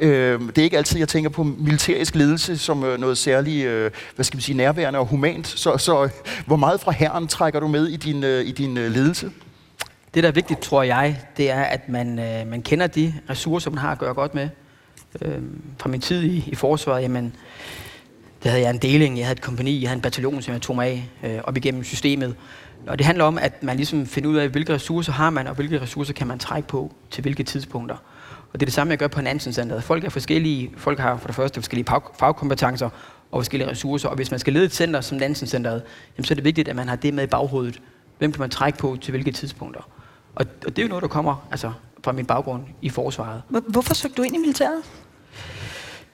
øh, 0.00 0.40
det 0.40 0.58
er 0.58 0.62
ikke 0.62 0.76
altid, 0.78 0.98
jeg 0.98 1.08
tænker 1.08 1.30
på 1.30 1.42
militærisk 1.42 2.14
ledelse 2.14 2.58
som 2.58 2.84
øh, 2.84 3.00
noget 3.00 3.18
særligt 3.18 3.66
øh, 3.66 3.90
hvad 4.14 4.24
skal 4.24 4.36
man 4.36 4.42
sige, 4.42 4.56
nærværende 4.56 4.98
og 4.98 5.06
humant. 5.06 5.46
Så, 5.46 5.78
så 5.78 6.04
øh, 6.04 6.10
hvor 6.46 6.56
meget 6.56 6.80
fra 6.80 6.92
herren 6.92 7.26
trækker 7.26 7.60
du 7.60 7.68
med 7.68 7.86
i 7.86 7.96
din, 7.96 8.24
øh, 8.24 8.44
i 8.44 8.52
din 8.52 8.78
øh, 8.78 8.90
ledelse? 8.90 9.30
Det, 10.14 10.22
der 10.22 10.28
er 10.28 10.32
vigtigt, 10.32 10.60
tror 10.60 10.82
jeg, 10.82 11.20
det 11.36 11.50
er, 11.50 11.62
at 11.62 11.88
man, 11.88 12.18
øh, 12.18 12.46
man 12.50 12.62
kender 12.62 12.86
de 12.86 13.14
ressourcer, 13.30 13.70
man 13.70 13.78
har 13.78 13.92
at 13.92 13.98
gøre 13.98 14.14
godt 14.14 14.34
med 14.34 14.48
Øh, 15.22 15.42
fra 15.78 15.88
min 15.88 16.00
tid 16.00 16.22
i, 16.22 16.44
i 16.46 16.54
forsvaret, 16.54 17.02
jamen, 17.02 17.34
der 18.42 18.50
havde 18.50 18.62
jeg 18.62 18.70
en 18.70 18.78
deling, 18.78 19.18
jeg 19.18 19.26
havde 19.26 19.36
et 19.36 19.42
kompani, 19.42 19.80
jeg 19.80 19.88
havde 19.88 19.96
en 19.96 20.02
bataljon, 20.02 20.42
som 20.42 20.52
jeg 20.52 20.62
tog 20.62 20.76
mig 20.76 21.10
af 21.22 21.34
øh, 21.34 21.40
op 21.44 21.56
igennem 21.56 21.84
systemet. 21.84 22.34
Og 22.86 22.98
det 22.98 23.06
handler 23.06 23.24
om, 23.24 23.38
at 23.38 23.62
man 23.62 23.76
ligesom 23.76 24.06
finder 24.06 24.30
ud 24.30 24.36
af, 24.36 24.48
hvilke 24.48 24.74
ressourcer 24.74 25.12
har 25.12 25.30
man, 25.30 25.46
og 25.46 25.54
hvilke 25.54 25.80
ressourcer 25.80 26.12
kan 26.12 26.26
man 26.26 26.38
trække 26.38 26.68
på 26.68 26.92
til 27.10 27.22
hvilke 27.22 27.42
tidspunkter. 27.42 27.96
Og 28.52 28.60
det 28.60 28.62
er 28.62 28.66
det 28.66 28.74
samme, 28.74 28.90
jeg 28.90 28.98
gør 28.98 29.08
på 29.08 29.20
Nansen 29.20 29.52
Center. 29.52 29.80
Folk 29.80 30.04
er 30.04 30.08
forskellige. 30.08 30.70
Folk 30.76 30.98
har 30.98 31.16
for 31.16 31.26
det 31.26 31.36
første 31.36 31.60
forskellige 31.60 31.86
fagkompetencer 32.18 32.88
og 33.30 33.40
forskellige 33.40 33.70
ressourcer. 33.70 34.08
Og 34.08 34.16
hvis 34.16 34.30
man 34.30 34.40
skal 34.40 34.52
lede 34.52 34.64
et 34.64 34.74
center 34.74 35.00
som 35.00 35.18
Nansen 35.18 35.46
Centeret, 35.46 35.82
jamen, 36.16 36.24
så 36.24 36.32
er 36.32 36.34
det 36.34 36.44
vigtigt, 36.44 36.68
at 36.68 36.76
man 36.76 36.88
har 36.88 36.96
det 36.96 37.14
med 37.14 37.24
i 37.24 37.26
baghovedet. 37.26 37.80
Hvem 38.18 38.32
kan 38.32 38.40
man 38.40 38.50
trække 38.50 38.78
på 38.78 38.96
til 39.00 39.10
hvilke 39.10 39.32
tidspunkter? 39.32 39.80
Og, 40.34 40.46
og 40.66 40.76
det 40.76 40.78
er 40.78 40.82
jo 40.82 40.88
noget, 40.88 41.02
der 41.02 41.08
kommer 41.08 41.46
altså, 41.50 41.72
fra 42.04 42.12
min 42.12 42.26
baggrund 42.26 42.62
i 42.82 42.88
forsvaret. 42.88 43.42
Hvorfor 43.48 43.94
søgte 43.94 44.16
du 44.16 44.22
ind 44.22 44.34
i 44.34 44.38
militæret? 44.38 44.82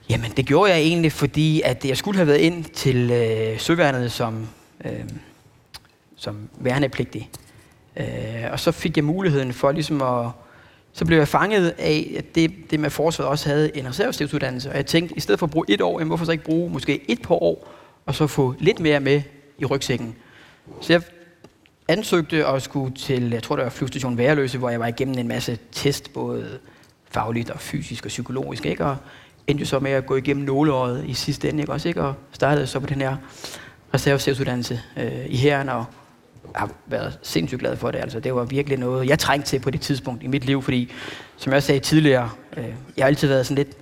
Jamen, 0.09 0.31
det 0.31 0.45
gjorde 0.45 0.71
jeg 0.71 0.79
egentlig, 0.81 1.11
fordi 1.11 1.61
at 1.61 1.85
jeg 1.85 1.97
skulle 1.97 2.17
have 2.17 2.27
været 2.27 2.39
ind 2.39 2.63
til 2.63 3.11
øh, 3.11 3.59
søværnet 3.59 4.11
som, 4.11 4.47
øh, 4.85 5.03
som 6.15 6.49
værnepligtig. 6.59 7.29
Øh, 7.97 8.05
og 8.51 8.59
så 8.59 8.71
fik 8.71 8.97
jeg 8.97 9.03
muligheden 9.03 9.53
for 9.53 9.71
ligesom 9.71 10.01
at... 10.01 10.29
Så 10.95 11.05
blev 11.05 11.17
jeg 11.17 11.27
fanget 11.27 11.73
af, 11.77 12.13
at 12.17 12.35
det, 12.35 12.51
det 12.71 12.79
med 12.79 12.89
forsvaret 12.89 13.29
også 13.31 13.49
havde 13.49 13.77
en 13.77 13.87
reservestivsuddannelse. 13.87 14.69
Og 14.69 14.75
jeg 14.75 14.85
tænkte, 14.85 15.17
i 15.17 15.19
stedet 15.19 15.39
for 15.39 15.47
at 15.47 15.51
bruge 15.51 15.65
et 15.69 15.81
år, 15.81 15.99
jamen, 15.99 16.07
hvorfor 16.07 16.25
så 16.25 16.31
ikke 16.31 16.43
bruge 16.43 16.69
måske 16.69 17.11
et 17.11 17.21
par 17.21 17.35
år, 17.35 17.73
og 18.05 18.15
så 18.15 18.27
få 18.27 18.55
lidt 18.59 18.79
mere 18.79 18.99
med 18.99 19.21
i 19.59 19.65
rygsækken. 19.65 20.15
Så 20.81 20.93
jeg 20.93 21.01
ansøgte 21.87 22.47
og 22.47 22.61
skulle 22.61 22.95
til, 22.95 23.29
jeg 23.29 23.43
tror 23.43 23.55
det 23.55 23.63
var 23.63 23.69
flyvestation 23.69 24.17
Værløse, 24.17 24.57
hvor 24.57 24.69
jeg 24.69 24.79
var 24.79 24.87
igennem 24.87 25.17
en 25.17 25.27
masse 25.27 25.57
test, 25.71 26.13
både 26.13 26.59
fagligt 27.11 27.49
og 27.49 27.59
fysisk 27.59 28.05
og 28.05 28.09
psykologisk, 28.09 28.65
ikke? 28.65 28.85
Og 28.85 28.97
endte 29.47 29.61
jo 29.61 29.65
så 29.65 29.79
med 29.79 29.91
at 29.91 30.05
gå 30.05 30.15
igennem 30.15 30.45
nåleåret 30.45 31.05
i 31.07 31.13
sidste 31.13 31.49
ende, 31.49 31.61
ikke? 31.61 31.73
Også, 31.73 31.87
ikke? 31.87 32.01
Og 32.01 32.13
startede 32.31 32.67
så 32.67 32.79
på 32.79 32.85
den 32.85 33.01
her 33.01 33.17
reservestiftuddannelse 33.93 34.81
øh, 34.97 35.25
i 35.25 35.35
herren, 35.35 35.69
og 35.69 35.85
har 36.55 36.69
været 36.85 37.19
sindssygt 37.21 37.59
glad 37.59 37.75
for 37.75 37.91
det. 37.91 37.99
Altså, 37.99 38.19
det 38.19 38.35
var 38.35 38.43
virkelig 38.43 38.77
noget, 38.77 39.09
jeg 39.09 39.19
trængte 39.19 39.49
til 39.49 39.59
på 39.59 39.69
det 39.69 39.81
tidspunkt 39.81 40.23
i 40.23 40.27
mit 40.27 40.45
liv, 40.45 40.61
fordi, 40.61 40.91
som 41.37 41.53
jeg 41.53 41.63
sagde 41.63 41.79
tidligere, 41.79 42.29
øh, 42.57 42.63
jeg 42.97 43.03
har 43.03 43.07
altid 43.07 43.27
været 43.27 43.45
sådan 43.45 43.65
lidt 43.65 43.77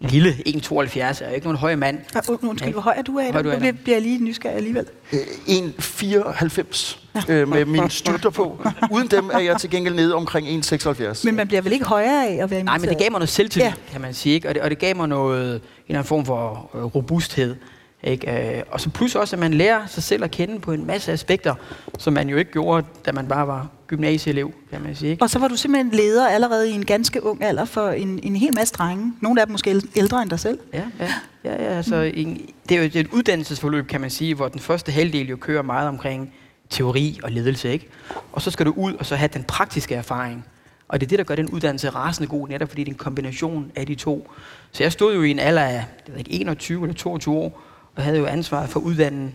lille, 0.00 0.30
1,72. 0.30 0.96
Jeg 0.96 1.16
er 1.20 1.30
ikke 1.30 1.46
nogen 1.46 1.58
høj 1.58 1.76
mand. 1.76 1.98
Ja, 2.14 2.20
undskyld, 2.42 2.72
hvor 2.72 2.80
høj 2.80 2.94
er 2.96 3.02
du 3.02 3.18
af? 3.18 3.32
Høj, 3.32 3.42
du 3.42 3.48
er 3.48 3.58
bliver 3.58 3.96
jeg 3.96 4.02
lige 4.02 4.24
nysgerrig 4.24 4.56
alligevel. 4.56 4.86
1,94 5.12 6.98
ja. 7.28 7.34
øh, 7.34 7.48
med 7.48 7.64
mine 7.64 7.90
styrter 7.90 8.30
på. 8.30 8.60
Uden 8.92 9.08
dem 9.08 9.30
er 9.32 9.38
jeg 9.38 9.56
til 9.56 9.70
gengæld 9.70 9.94
nede 9.94 10.14
omkring 10.14 10.64
1,76. 10.64 11.20
Men 11.24 11.36
man 11.36 11.48
bliver 11.48 11.62
vel 11.62 11.72
ikke 11.72 11.84
højere 11.84 12.28
af 12.28 12.42
at 12.42 12.50
være 12.50 12.62
Nej, 12.62 12.78
men 12.78 12.88
det 12.88 12.98
gav 12.98 13.10
mig 13.10 13.18
noget 13.18 13.28
selvtillid, 13.28 13.68
ja. 13.68 13.74
kan 13.92 14.00
man 14.00 14.14
sige. 14.14 14.34
Ikke? 14.34 14.48
Og, 14.48 14.54
det, 14.54 14.62
og 14.62 14.70
det 14.70 14.78
gav 14.78 14.96
mig 14.96 15.08
noget, 15.08 15.40
en 15.40 15.46
eller 15.54 15.60
anden 15.88 16.04
form 16.04 16.24
for 16.26 16.70
øh, 16.74 16.84
robusthed. 16.84 17.56
Ikke? 18.02 18.56
Øh, 18.56 18.62
og 18.70 18.80
så 18.80 18.90
plus 18.90 19.14
også, 19.14 19.36
at 19.36 19.40
man 19.40 19.54
lærer 19.54 19.86
sig 19.86 20.02
selv 20.02 20.24
at 20.24 20.30
kende 20.30 20.60
på 20.60 20.72
en 20.72 20.86
masse 20.86 21.12
aspekter, 21.12 21.54
som 21.98 22.12
man 22.12 22.28
jo 22.28 22.36
ikke 22.36 22.52
gjorde, 22.52 22.86
da 23.06 23.12
man 23.12 23.28
bare 23.28 23.46
var 23.46 23.68
gymnasieelev, 23.86 24.52
kan 24.70 24.82
man 24.82 24.94
sige. 24.94 25.10
Ikke? 25.10 25.22
Og 25.22 25.30
så 25.30 25.38
var 25.38 25.48
du 25.48 25.56
simpelthen 25.56 25.92
leder 25.92 26.28
allerede 26.28 26.70
i 26.70 26.72
en 26.72 26.84
ganske 26.84 27.24
ung 27.24 27.44
alder 27.44 27.64
for 27.64 27.88
en, 27.88 28.20
en 28.22 28.36
hel 28.36 28.54
masse 28.54 28.74
drenge. 28.74 29.12
Nogle 29.20 29.40
af 29.40 29.46
dem 29.46 29.52
måske 29.52 29.82
ældre 29.96 30.22
end 30.22 30.30
dig 30.30 30.40
selv. 30.40 30.58
Ja, 30.72 30.82
ja. 31.00 31.12
ja, 31.44 31.52
ja 31.52 31.76
altså, 31.76 31.96
en, 31.96 32.40
det 32.68 32.76
er 32.76 32.82
jo 32.82 32.90
et 32.94 33.08
uddannelsesforløb, 33.12 33.86
kan 33.86 34.00
man 34.00 34.10
sige, 34.10 34.34
hvor 34.34 34.48
den 34.48 34.60
første 34.60 34.92
halvdel 34.92 35.28
jo 35.28 35.36
kører 35.36 35.62
meget 35.62 35.88
omkring 35.88 36.34
teori 36.70 37.20
og 37.22 37.32
ledelse. 37.32 37.72
Ikke? 37.72 37.88
Og 38.32 38.42
så 38.42 38.50
skal 38.50 38.66
du 38.66 38.74
ud 38.76 38.94
og 38.94 39.06
så 39.06 39.16
have 39.16 39.30
den 39.34 39.44
praktiske 39.44 39.94
erfaring. 39.94 40.44
Og 40.88 41.00
det 41.00 41.06
er 41.06 41.08
det, 41.08 41.18
der 41.18 41.24
gør 41.24 41.34
den 41.34 41.48
uddannelse 41.48 41.88
rasende 41.88 42.28
god, 42.28 42.48
netop 42.48 42.68
fordi 42.68 42.84
det 42.84 42.90
er 42.90 42.94
en 42.94 42.98
kombination 42.98 43.72
af 43.76 43.86
de 43.86 43.94
to. 43.94 44.30
Så 44.72 44.82
jeg 44.82 44.92
stod 44.92 45.14
jo 45.14 45.22
i 45.22 45.30
en 45.30 45.38
alder 45.38 45.62
af 45.62 45.72
jeg 45.72 45.84
ved 46.06 46.18
ikke, 46.18 46.30
21 46.30 46.82
eller 46.82 46.94
22 46.94 47.34
år, 47.34 47.62
og 47.98 48.04
havde 48.04 48.18
jo 48.18 48.26
ansvaret 48.26 48.68
for 48.68 48.80
at 48.80 48.84
uddanne 48.84 49.32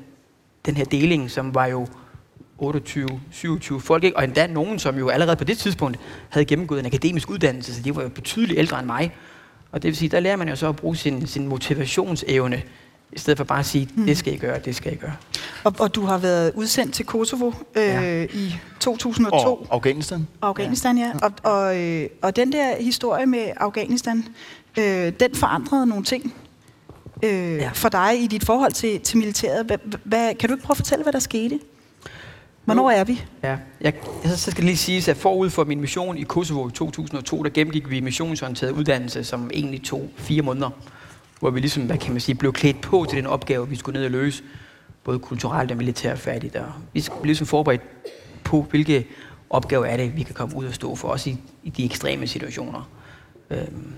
den 0.66 0.78
her 0.78 0.86
deling, 0.86 1.32
som 1.32 1.56
var 1.56 1.66
jo 1.66 1.88
28, 2.58 3.08
27 3.32 3.82
folk, 3.82 4.04
ikke? 4.04 4.18
og 4.18 4.24
endda 4.24 4.48
nogen, 4.48 4.80
som 4.80 4.98
jo 4.98 5.10
allerede 5.10 5.36
på 5.36 5.44
det 5.44 5.58
tidspunkt 5.58 6.00
havde 6.30 6.46
gennemgået 6.46 6.80
en 6.80 6.86
akademisk 6.86 7.30
uddannelse, 7.30 7.76
så 7.76 7.82
de 7.82 7.96
var 7.96 8.02
jo 8.02 8.10
betydeligt 8.10 8.60
ældre 8.60 8.80
end 8.80 8.88
mig. 8.88 9.16
Og 9.72 9.84
det 9.84 9.90
vil 9.90 9.96
sige, 9.96 10.10
der 10.10 10.20
lærer 10.20 10.36
man 10.36 10.50
jo 10.50 10.56
så 10.56 10.68
at 10.68 10.76
bruge 10.76 10.96
sin, 10.96 11.28
sin 11.28 11.48
motivationsevne, 11.48 12.62
i 13.12 13.20
stedet 13.20 13.38
for 13.38 13.44
bare 13.44 13.60
at 13.60 13.66
sige, 13.66 13.90
det 14.06 14.18
skal 14.18 14.34
I 14.34 14.38
gøre, 14.38 14.60
det 14.60 14.76
skal 14.76 14.94
I 14.94 14.96
gøre. 14.96 15.16
Og, 15.64 15.76
og 15.80 15.96
du 15.96 16.02
har 16.06 16.18
været 16.18 16.52
udsendt 16.56 16.94
til 16.94 17.06
Kosovo 17.06 17.52
øh, 17.76 17.84
ja. 17.84 18.24
i 18.24 18.56
2002. 18.80 19.36
Og 19.36 19.68
Afghanistan. 19.72 20.28
Afghanistan, 20.42 20.98
ja. 20.98 21.12
ja. 21.22 21.28
Og, 21.28 21.32
og, 21.44 21.82
øh, 21.82 22.10
og 22.22 22.36
den 22.36 22.52
der 22.52 22.76
historie 22.80 23.26
med 23.26 23.52
Afghanistan, 23.58 24.26
øh, 24.80 25.14
den 25.20 25.36
forandrede 25.36 25.86
nogle 25.86 26.04
ting 26.04 26.34
øh, 27.24 27.56
ja. 27.58 27.70
for 27.74 27.90
dig 27.90 28.24
i 28.24 28.28
dit 28.28 28.46
forhold 28.46 28.72
til, 28.72 29.00
til 29.00 29.18
militæret. 29.18 29.66
Hva, 29.66 29.78
hva, 30.04 30.34
kan 30.34 30.50
du 30.50 30.56
ikke 30.56 30.66
prøve 30.66 30.74
at 30.74 30.78
fortælle, 30.78 31.04
hvad 31.04 31.14
der 31.14 31.20
skete? 31.20 31.60
Hvornår 32.66 32.92
er 32.92 33.04
vi? 33.04 33.22
Ja, 33.44 33.58
jeg, 33.82 33.94
så 34.26 34.52
skal 34.52 34.64
lige 34.64 34.78
sige, 34.78 35.12
at 35.12 35.18
forud 35.18 35.50
for 35.50 35.64
min 35.64 35.82
mission 35.82 36.18
i 36.18 36.24
Kosovo 36.24 36.68
i 36.68 36.72
2002, 36.72 37.44
der 37.44 37.50
gennemgik 37.50 37.90
vi 37.90 38.00
missionsorienteret 38.00 38.72
uddannelse, 38.72 39.24
som 39.24 39.50
egentlig 39.54 39.84
tog 39.84 40.10
fire 40.16 40.42
måneder, 40.42 40.70
hvor 41.40 41.50
vi 41.50 41.60
ligesom, 41.60 41.84
hvad 41.84 41.98
kan 41.98 42.12
man 42.12 42.22
sige, 42.22 42.36
blev 42.36 42.54
klædt 42.54 42.82
på 42.82 43.06
til 43.10 43.18
den 43.18 43.28
opgave, 43.28 43.70
vi 43.70 43.76
skulle 43.76 44.00
ned 44.00 44.06
og 44.06 44.12
løse, 44.12 44.44
både 45.04 45.20
kulturelt 45.20 45.72
og 45.72 45.78
militært 45.78 46.20
færdigt. 46.20 46.56
Og 46.56 46.66
vi 46.94 47.04
blev 47.08 47.26
ligesom 47.26 47.48
forberedt 47.48 47.82
på, 48.44 48.62
hvilke 48.70 49.08
opgaver 49.50 49.86
er 49.86 49.98
det, 49.98 50.18
vi 50.18 50.24
kan 50.24 50.36
komme 50.36 50.56
ud 50.56 50.66
og 50.66 50.74
stå 50.74 50.96
for, 50.96 51.08
også 51.08 51.30
i, 51.30 51.38
i 51.64 51.70
de 51.70 51.86
ekstreme 51.86 52.28
situationer. 52.28 52.90
Øhm, 53.50 53.94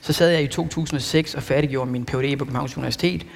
så 0.00 0.12
sad 0.12 0.30
jeg 0.30 0.42
i 0.42 0.46
2006 0.46 1.34
og 1.34 1.42
færdiggjorde 1.42 1.90
min 1.90 2.04
Ph.D. 2.04 2.38
på 2.38 2.44
Københavns 2.44 2.76
Universitet. 2.76 3.26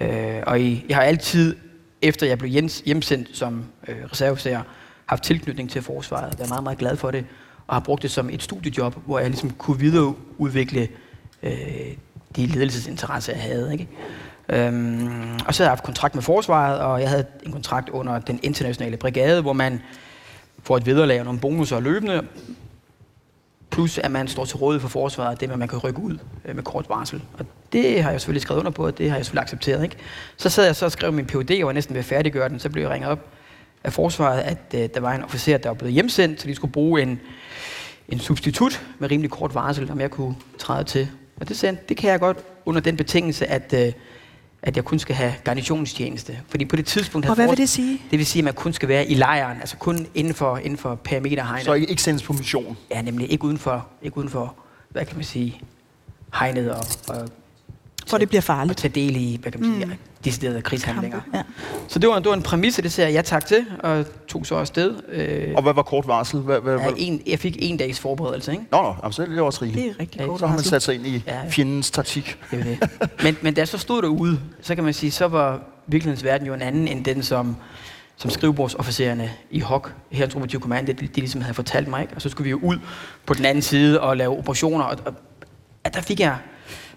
Øh, 0.00 0.42
og 0.46 0.60
i, 0.60 0.84
jeg 0.88 0.96
har 0.96 1.02
altid, 1.02 1.56
efter 2.02 2.26
jeg 2.26 2.38
blev 2.38 2.50
hjemsendt 2.84 3.36
som 3.36 3.64
øh, 3.88 3.96
reservesager, 4.12 4.62
haft 5.06 5.22
tilknytning 5.22 5.70
til 5.70 5.82
forsvaret. 5.82 6.34
Jeg 6.38 6.44
er 6.44 6.48
meget, 6.48 6.62
meget 6.62 6.78
glad 6.78 6.96
for 6.96 7.10
det, 7.10 7.24
og 7.66 7.74
har 7.74 7.80
brugt 7.80 8.02
det 8.02 8.10
som 8.10 8.30
et 8.30 8.42
studiejob, 8.42 8.96
hvor 9.06 9.18
jeg 9.18 9.30
ligesom 9.30 9.50
kunne 9.50 9.78
videreudvikle 9.78 10.88
øh, 11.42 11.52
de 12.36 12.46
ledelsesinteresser, 12.46 13.32
jeg 13.32 13.42
havde. 13.42 13.72
Ikke? 13.72 13.88
Øhm, 14.48 15.34
og 15.46 15.54
så 15.54 15.62
havde 15.62 15.68
jeg 15.68 15.70
haft 15.70 15.84
kontrakt 15.84 16.14
med 16.14 16.22
forsvaret, 16.22 16.80
og 16.80 17.00
jeg 17.00 17.08
havde 17.08 17.24
en 17.42 17.52
kontrakt 17.52 17.88
under 17.88 18.18
den 18.18 18.40
internationale 18.42 18.96
brigade, 18.96 19.42
hvor 19.42 19.52
man 19.52 19.80
får 20.62 20.76
et 20.76 20.86
vederlag 20.86 21.18
og 21.18 21.24
nogle 21.24 21.40
bonusser 21.40 21.80
løbende, 21.80 22.22
Plus 23.70 23.98
at 23.98 24.10
man 24.10 24.28
står 24.28 24.44
til 24.44 24.56
rådighed 24.56 24.80
for 24.80 24.88
forsvaret, 24.88 25.40
det 25.40 25.48
med, 25.48 25.54
at 25.54 25.58
man 25.58 25.68
kan 25.68 25.78
rykke 25.78 26.00
ud 26.00 26.18
øh, 26.44 26.54
med 26.54 26.62
kort 26.62 26.88
varsel. 26.88 27.22
Og 27.38 27.46
det 27.72 28.02
har 28.02 28.10
jeg 28.10 28.20
selvfølgelig 28.20 28.42
skrevet 28.42 28.58
under 28.58 28.70
på, 28.70 28.86
og 28.86 28.98
det 28.98 29.10
har 29.10 29.16
jeg 29.16 29.24
selvfølgelig 29.24 29.42
accepteret. 29.42 29.82
Ikke? 29.82 29.96
Så 30.36 30.48
sad 30.48 30.64
jeg 30.64 30.76
så 30.76 30.84
og 30.84 30.92
skrev 30.92 31.12
min 31.12 31.26
PhD, 31.26 31.62
og 31.62 31.66
var 31.66 31.72
næsten 31.72 31.94
ved 31.94 31.98
at 31.98 32.04
færdiggøre 32.04 32.48
den. 32.48 32.58
Så 32.58 32.70
blev 32.70 32.82
jeg 32.82 32.90
ringet 32.90 33.10
op 33.10 33.28
af 33.84 33.92
forsvaret, 33.92 34.40
at 34.40 34.58
øh, 34.74 34.88
der 34.94 35.00
var 35.00 35.14
en 35.14 35.22
officer, 35.22 35.58
der 35.58 35.68
var 35.68 35.74
blevet 35.74 35.94
hjemsendt, 35.94 36.40
så 36.40 36.48
de 36.48 36.54
skulle 36.54 36.72
bruge 36.72 37.02
en, 37.02 37.20
en 38.08 38.18
substitut 38.18 38.86
med 38.98 39.10
rimelig 39.10 39.30
kort 39.30 39.54
varsel, 39.54 39.90
om 39.90 40.00
jeg 40.00 40.10
kunne 40.10 40.36
træde 40.58 40.84
til. 40.84 41.08
Og 41.40 41.48
det 41.48 41.56
sagde 41.56 41.76
det 41.88 41.96
kan 41.96 42.10
jeg 42.10 42.20
godt 42.20 42.38
under 42.64 42.80
den 42.80 42.96
betingelse, 42.96 43.46
at 43.46 43.72
øh, 43.72 43.92
at 44.66 44.76
jeg 44.76 44.84
kun 44.84 44.98
skal 44.98 45.14
have 45.14 45.34
garnitionstjeneste. 45.44 46.38
Fordi 46.48 46.64
på 46.64 46.76
det 46.76 46.86
tidspunkt... 46.86 47.28
Og 47.28 47.34
hvad 47.34 47.48
vil 47.48 47.56
det 47.56 47.68
sige? 47.68 48.02
Det 48.10 48.18
vil 48.18 48.26
sige, 48.26 48.40
at 48.40 48.44
man 48.44 48.54
kun 48.54 48.72
skal 48.72 48.88
være 48.88 49.06
i 49.06 49.14
lejren, 49.14 49.60
altså 49.60 49.76
kun 49.76 50.06
inden 50.14 50.34
for, 50.34 50.58
inden 50.58 50.78
for 50.78 50.94
perimeterhegnet. 50.94 51.64
Så 51.64 51.72
ikke, 51.72 51.90
ikke 51.90 52.02
sendes 52.02 52.22
på 52.22 52.32
mission? 52.32 52.76
Ja, 52.90 53.02
nemlig 53.02 53.32
ikke 53.32 53.44
uden 53.44 53.58
for, 53.58 53.86
ikke 54.02 54.18
uden 54.18 54.28
for 54.28 54.54
hvad 54.88 55.04
kan 55.04 55.16
man 55.16 55.24
sige, 55.24 55.60
hegnet 56.34 56.70
og, 56.70 56.84
og 57.08 57.28
hvor 58.10 58.18
det 58.18 58.28
bliver 58.28 58.42
farligt. 58.42 58.70
Og 58.70 58.76
tage 58.76 58.92
del 58.94 59.16
i, 59.16 59.38
hvad 59.42 59.52
kan 59.52 59.60
man 59.60 59.74
sige, 59.74 59.84
mm. 59.86 59.92
deciderede 60.24 60.62
krigshandlinger. 60.62 61.20
Ja. 61.34 61.42
Så 61.88 61.98
det 61.98 62.08
var, 62.08 62.18
det 62.18 62.26
var 62.26 62.34
en 62.34 62.42
præmisse, 62.42 62.82
det 62.82 62.92
sagde 62.92 63.10
jeg 63.10 63.16
ja 63.16 63.22
tak 63.22 63.46
til, 63.46 63.66
og 63.80 64.04
tog 64.28 64.46
så 64.46 64.54
afsted. 64.54 64.94
Øh, 65.12 65.52
og 65.56 65.62
hvad 65.62 65.74
var 65.74 65.82
kort 65.82 66.06
varsel? 66.06 66.40
Hvad, 66.40 66.60
hvad, 66.60 66.78
ja, 66.78 66.90
en, 66.96 67.22
jeg 67.26 67.38
fik 67.38 67.56
en 67.58 67.76
dags 67.76 68.00
forberedelse, 68.00 68.52
ikke? 68.52 68.64
Nå, 68.72 68.82
nå, 68.82 68.94
altså, 69.02 69.22
det 69.22 69.36
var 69.36 69.42
også 69.42 69.62
rigeligt. 69.62 69.84
Det 69.84 69.94
er 69.96 70.00
rigtig 70.00 70.20
ja, 70.20 70.38
Så 70.38 70.46
har 70.46 70.54
man 70.56 70.64
sat 70.64 70.82
sig 70.82 70.94
ind 70.94 71.06
i 71.06 71.22
ja, 71.26 71.40
fjendens 71.48 71.90
taktik. 71.90 72.38
Det 72.50 72.64
det. 72.64 72.90
Men, 73.22 73.36
men 73.42 73.54
da 73.54 73.60
jeg 73.60 73.68
så 73.68 73.78
stod 73.78 74.02
derude, 74.02 74.40
så 74.60 74.74
kan 74.74 74.84
man 74.84 74.94
sige, 74.94 75.10
så 75.10 75.28
var 75.28 75.60
virkelighedens 75.86 76.24
verden 76.24 76.46
jo 76.46 76.54
en 76.54 76.62
anden, 76.62 76.88
end 76.88 77.04
den, 77.04 77.22
som, 77.22 77.56
som 78.16 78.30
skrivebordsofficererne 78.30 79.30
i 79.50 79.60
HOK, 79.60 79.94
her 80.10 80.26
Operative 80.26 80.60
Command, 80.60 80.86
de, 80.86 80.92
de 80.92 81.06
ligesom 81.14 81.40
havde 81.40 81.54
fortalt 81.54 81.88
mig. 81.88 82.02
Ikke? 82.02 82.14
Og 82.14 82.22
så 82.22 82.28
skulle 82.28 82.44
vi 82.44 82.50
jo 82.50 82.58
ud 82.62 82.78
på 83.26 83.34
den 83.34 83.44
anden 83.44 83.62
side 83.62 84.00
og 84.00 84.16
lave 84.16 84.38
operationer, 84.38 84.84
og, 84.84 84.98
og 85.04 85.14
at 85.84 85.94
der 85.94 86.00
fik 86.00 86.20
jeg 86.20 86.36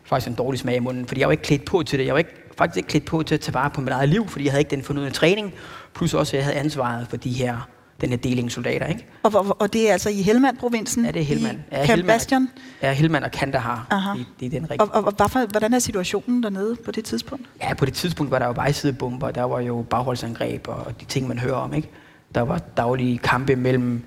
faktisk 0.09 0.27
en 0.27 0.35
dårlig 0.35 0.59
smag 0.59 0.75
i 0.75 0.79
munden, 0.79 1.05
fordi 1.05 1.21
jeg 1.21 1.27
var 1.27 1.31
ikke 1.31 1.43
klædt 1.43 1.65
på 1.65 1.83
til 1.83 1.99
det. 1.99 2.05
Jeg 2.05 2.13
var 2.13 2.17
ikke, 2.17 2.35
faktisk 2.57 2.77
ikke 2.77 2.89
klædt 2.89 3.05
på 3.05 3.23
til 3.23 3.35
at 3.35 3.41
tage 3.41 3.53
vare 3.53 3.69
på 3.69 3.81
mit 3.81 3.93
eget 3.93 4.09
liv, 4.09 4.27
fordi 4.27 4.45
jeg 4.45 4.51
havde 4.51 4.61
ikke 4.61 4.75
den 4.75 4.83
fornødne 4.83 5.11
træning, 5.11 5.53
plus 5.95 6.13
også, 6.13 6.35
at 6.35 6.37
jeg 6.37 6.45
havde 6.45 6.57
ansvaret 6.57 7.07
for 7.07 7.17
de 7.17 7.31
her 7.31 7.57
den 8.01 8.09
her 8.09 8.17
deling 8.17 8.51
soldater, 8.51 8.85
ikke? 8.85 9.05
Og, 9.23 9.31
og, 9.35 9.57
og 9.59 9.73
det 9.73 9.89
er 9.89 9.91
altså 9.91 10.09
i 10.09 10.21
Helmand-provinsen? 10.21 11.05
Ja, 11.05 11.11
det 11.11 11.21
er 11.21 11.25
Helmand. 11.25 11.57
I 11.57 11.75
ja, 11.75 11.85
Camp 11.85 12.05
Bastion? 12.05 12.49
Ja, 12.81 12.93
Helmand 12.93 13.23
og 13.23 13.31
Kandahar. 13.31 13.87
Aha. 13.89 14.17
Det, 14.17 14.25
det 14.39 14.45
er 14.45 14.49
den 14.49 14.71
rigtige. 14.71 14.81
Og, 14.81 14.89
og, 14.93 15.05
og 15.05 15.13
hvorfor, 15.13 15.45
hvordan 15.45 15.73
er 15.73 15.79
situationen 15.79 16.43
dernede 16.43 16.75
på 16.85 16.91
det 16.91 17.05
tidspunkt? 17.05 17.45
Ja, 17.61 17.73
på 17.73 17.85
det 17.85 17.93
tidspunkt 17.93 18.31
var 18.31 18.39
der 18.39 18.45
jo 18.45 18.51
vejsidebomber, 18.51 19.31
der 19.31 19.43
var 19.43 19.59
jo 19.59 19.85
bagholdsangreb 19.89 20.67
og 20.67 20.93
de 20.99 21.05
ting, 21.05 21.27
man 21.27 21.39
hører 21.39 21.55
om, 21.55 21.73
ikke? 21.73 21.89
Der 22.35 22.41
var 22.41 22.57
daglige 22.57 23.17
kampe 23.17 23.55
mellem 23.55 24.03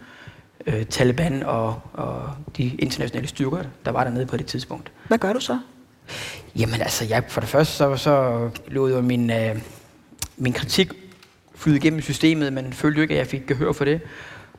øh, 0.67 0.87
Taliban 0.87 1.43
og, 1.43 1.81
og 1.93 2.23
de 2.57 2.65
internationale 2.79 3.29
styrker, 3.29 3.63
der 3.85 3.91
var 3.91 4.05
dernede 4.05 4.27
på 4.27 4.37
det 4.37 4.47
tidspunkt. 4.47 4.93
Hvad 5.09 5.19
gør 5.19 5.33
du 5.33 5.41
så? 5.41 5.59
Jamen 6.57 6.81
altså, 6.81 7.05
jeg, 7.05 7.25
for 7.29 7.41
det 7.41 7.49
første 7.49 7.75
så, 7.75 7.97
så 7.97 8.49
lå 8.69 8.89
jo 8.89 9.01
min, 9.01 9.31
øh, 9.31 9.57
min 10.37 10.53
kritik 10.53 10.93
flyde 11.55 11.77
igennem 11.77 12.01
systemet, 12.01 12.53
men 12.53 12.73
følte 12.73 12.99
jo 12.99 13.03
ikke, 13.03 13.15
at 13.15 13.19
jeg 13.19 13.27
fik 13.27 13.47
gehør 13.47 13.73
for 13.73 13.85
det. 13.85 14.01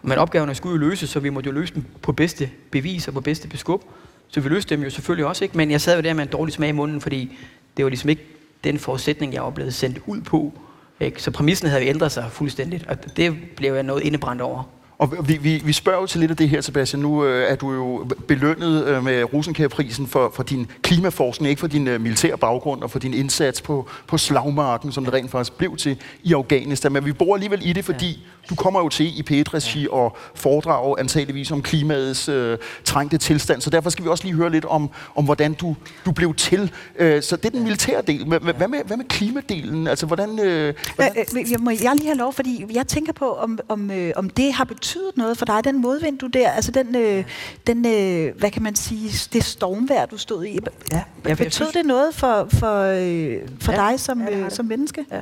Men 0.01 0.17
opgaverne 0.17 0.55
skulle 0.55 0.73
jo 0.73 0.89
løses, 0.89 1.09
så 1.09 1.19
vi 1.19 1.29
måtte 1.29 1.47
jo 1.47 1.53
løse 1.53 1.73
dem 1.73 1.85
på 2.01 2.11
bedste 2.11 2.49
bevis 2.71 3.07
og 3.07 3.13
på 3.13 3.21
bedste 3.21 3.47
beskub. 3.47 3.83
Så 4.27 4.41
vi 4.41 4.49
løste 4.49 4.75
dem 4.75 4.83
jo 4.83 4.89
selvfølgelig 4.89 5.25
også 5.25 5.43
ikke, 5.43 5.57
men 5.57 5.71
jeg 5.71 5.81
sad 5.81 5.95
jo 5.95 6.01
der 6.01 6.13
med 6.13 6.23
en 6.23 6.29
dårlig 6.29 6.53
smag 6.53 6.69
i 6.69 6.71
munden, 6.71 7.01
fordi 7.01 7.37
det 7.77 7.85
var 7.85 7.89
ligesom 7.89 8.09
ikke 8.09 8.25
den 8.63 8.79
forudsætning, 8.79 9.33
jeg 9.33 9.41
oplevede 9.41 9.71
sendt 9.71 9.99
ud 10.05 10.21
på. 10.21 10.53
Ikke? 10.99 11.23
Så 11.23 11.31
præmissen 11.31 11.69
havde 11.69 11.85
ændret 11.85 12.11
sig 12.11 12.31
fuldstændigt, 12.31 12.87
og 12.87 13.17
det 13.17 13.35
blev 13.55 13.73
jeg 13.73 13.83
noget 13.83 14.03
indebrændt 14.03 14.41
over. 14.41 14.63
Og 15.03 15.27
vi, 15.27 15.37
vi, 15.37 15.61
vi 15.65 15.73
spørger 15.73 15.99
jo 15.99 16.05
til 16.05 16.19
lidt 16.19 16.31
af 16.31 16.37
det 16.37 16.49
her, 16.49 16.61
Sebastian. 16.61 17.01
Nu 17.01 17.25
øh, 17.25 17.51
er 17.51 17.55
du 17.55 17.73
jo 17.73 18.07
belønnet 18.27 18.85
øh, 18.85 19.03
med 19.03 19.33
Rosenkjærprisen 19.33 20.07
for, 20.07 20.31
for 20.35 20.43
din 20.43 20.71
klimaforskning, 20.81 21.49
ikke 21.49 21.59
for 21.59 21.67
din 21.67 21.87
øh, 21.87 22.01
militære 22.01 22.37
baggrund 22.37 22.81
og 22.81 22.91
for 22.91 22.99
din 22.99 23.13
indsats 23.13 23.61
på, 23.61 23.89
på 24.07 24.17
slagmarken, 24.17 24.91
som 24.91 25.05
det 25.05 25.13
rent 25.13 25.31
faktisk 25.31 25.57
blev 25.57 25.77
til 25.77 25.97
i 26.23 26.33
Afghanistan. 26.33 26.91
Men 26.91 27.05
vi 27.05 27.13
bor 27.13 27.35
alligevel 27.35 27.69
i 27.69 27.73
det, 27.73 27.85
fordi. 27.85 28.19
Du 28.49 28.55
kommer 28.55 28.79
jo 28.79 28.89
til 28.89 29.19
i 29.19 29.23
P1-regi 29.29 29.81
ja. 29.81 29.93
og 29.93 30.17
foredrager 30.35 30.97
antageligvis 30.99 31.51
om 31.51 31.61
klimaets 31.61 32.29
øh, 32.29 32.57
trængte 32.83 33.17
tilstand. 33.17 33.61
Så 33.61 33.69
derfor 33.69 33.89
skal 33.89 34.05
vi 34.05 34.09
også 34.09 34.23
lige 34.23 34.35
høre 34.35 34.49
lidt 34.49 34.65
om, 34.65 34.89
om 35.15 35.25
hvordan 35.25 35.53
du, 35.53 35.75
du 36.05 36.11
blev 36.11 36.35
til. 36.35 36.71
Øh, 36.99 37.21
så 37.21 37.35
det 37.35 37.45
er 37.45 37.49
den 37.49 37.63
militære 37.63 38.01
del. 38.01 38.25
Hvad, 38.25 38.39
hvad, 38.39 38.67
med, 38.67 38.79
hvad 38.85 38.97
med 38.97 39.05
klimadelen? 39.05 39.87
Altså, 39.87 40.05
hvordan, 40.05 40.39
øh, 40.39 40.73
hvordan? 40.95 41.13
Øh, 41.17 41.39
øh, 41.39 41.51
jeg 41.51 41.59
må 41.59 41.69
jeg 41.69 41.91
lige 41.95 42.05
have 42.05 42.17
lov, 42.17 42.33
fordi 42.33 42.65
jeg 42.73 42.87
tænker 42.87 43.13
på, 43.13 43.33
om, 43.33 43.59
om, 43.67 43.91
øh, 43.91 44.11
om 44.15 44.29
det 44.29 44.53
har 44.53 44.63
betydet 44.63 45.17
noget 45.17 45.37
for 45.37 45.45
dig, 45.45 45.63
den 45.63 45.81
modvind, 45.81 46.19
du 46.19 46.27
der, 46.27 46.49
altså 46.49 46.71
den, 46.71 46.95
øh, 46.95 47.23
den 47.67 47.85
øh, 47.85 48.39
hvad 48.39 48.51
kan 48.51 48.63
man 48.63 48.75
sige, 48.75 49.29
det 49.33 49.43
stormvær, 49.43 50.05
du 50.05 50.17
stod 50.17 50.45
i? 50.45 50.59
Ja, 50.91 51.03
ja 51.25 51.33
betød 51.33 51.51
synes... 51.51 51.71
det 51.73 51.85
noget 51.85 52.15
for, 52.15 52.47
for, 52.53 52.81
øh, 52.81 53.37
for 53.59 53.71
ja, 53.71 53.89
dig 53.89 53.99
som, 53.99 54.21
ja, 54.21 54.37
øh, 54.37 54.51
som 54.51 54.65
menneske? 54.65 55.05
Ja. 55.11 55.21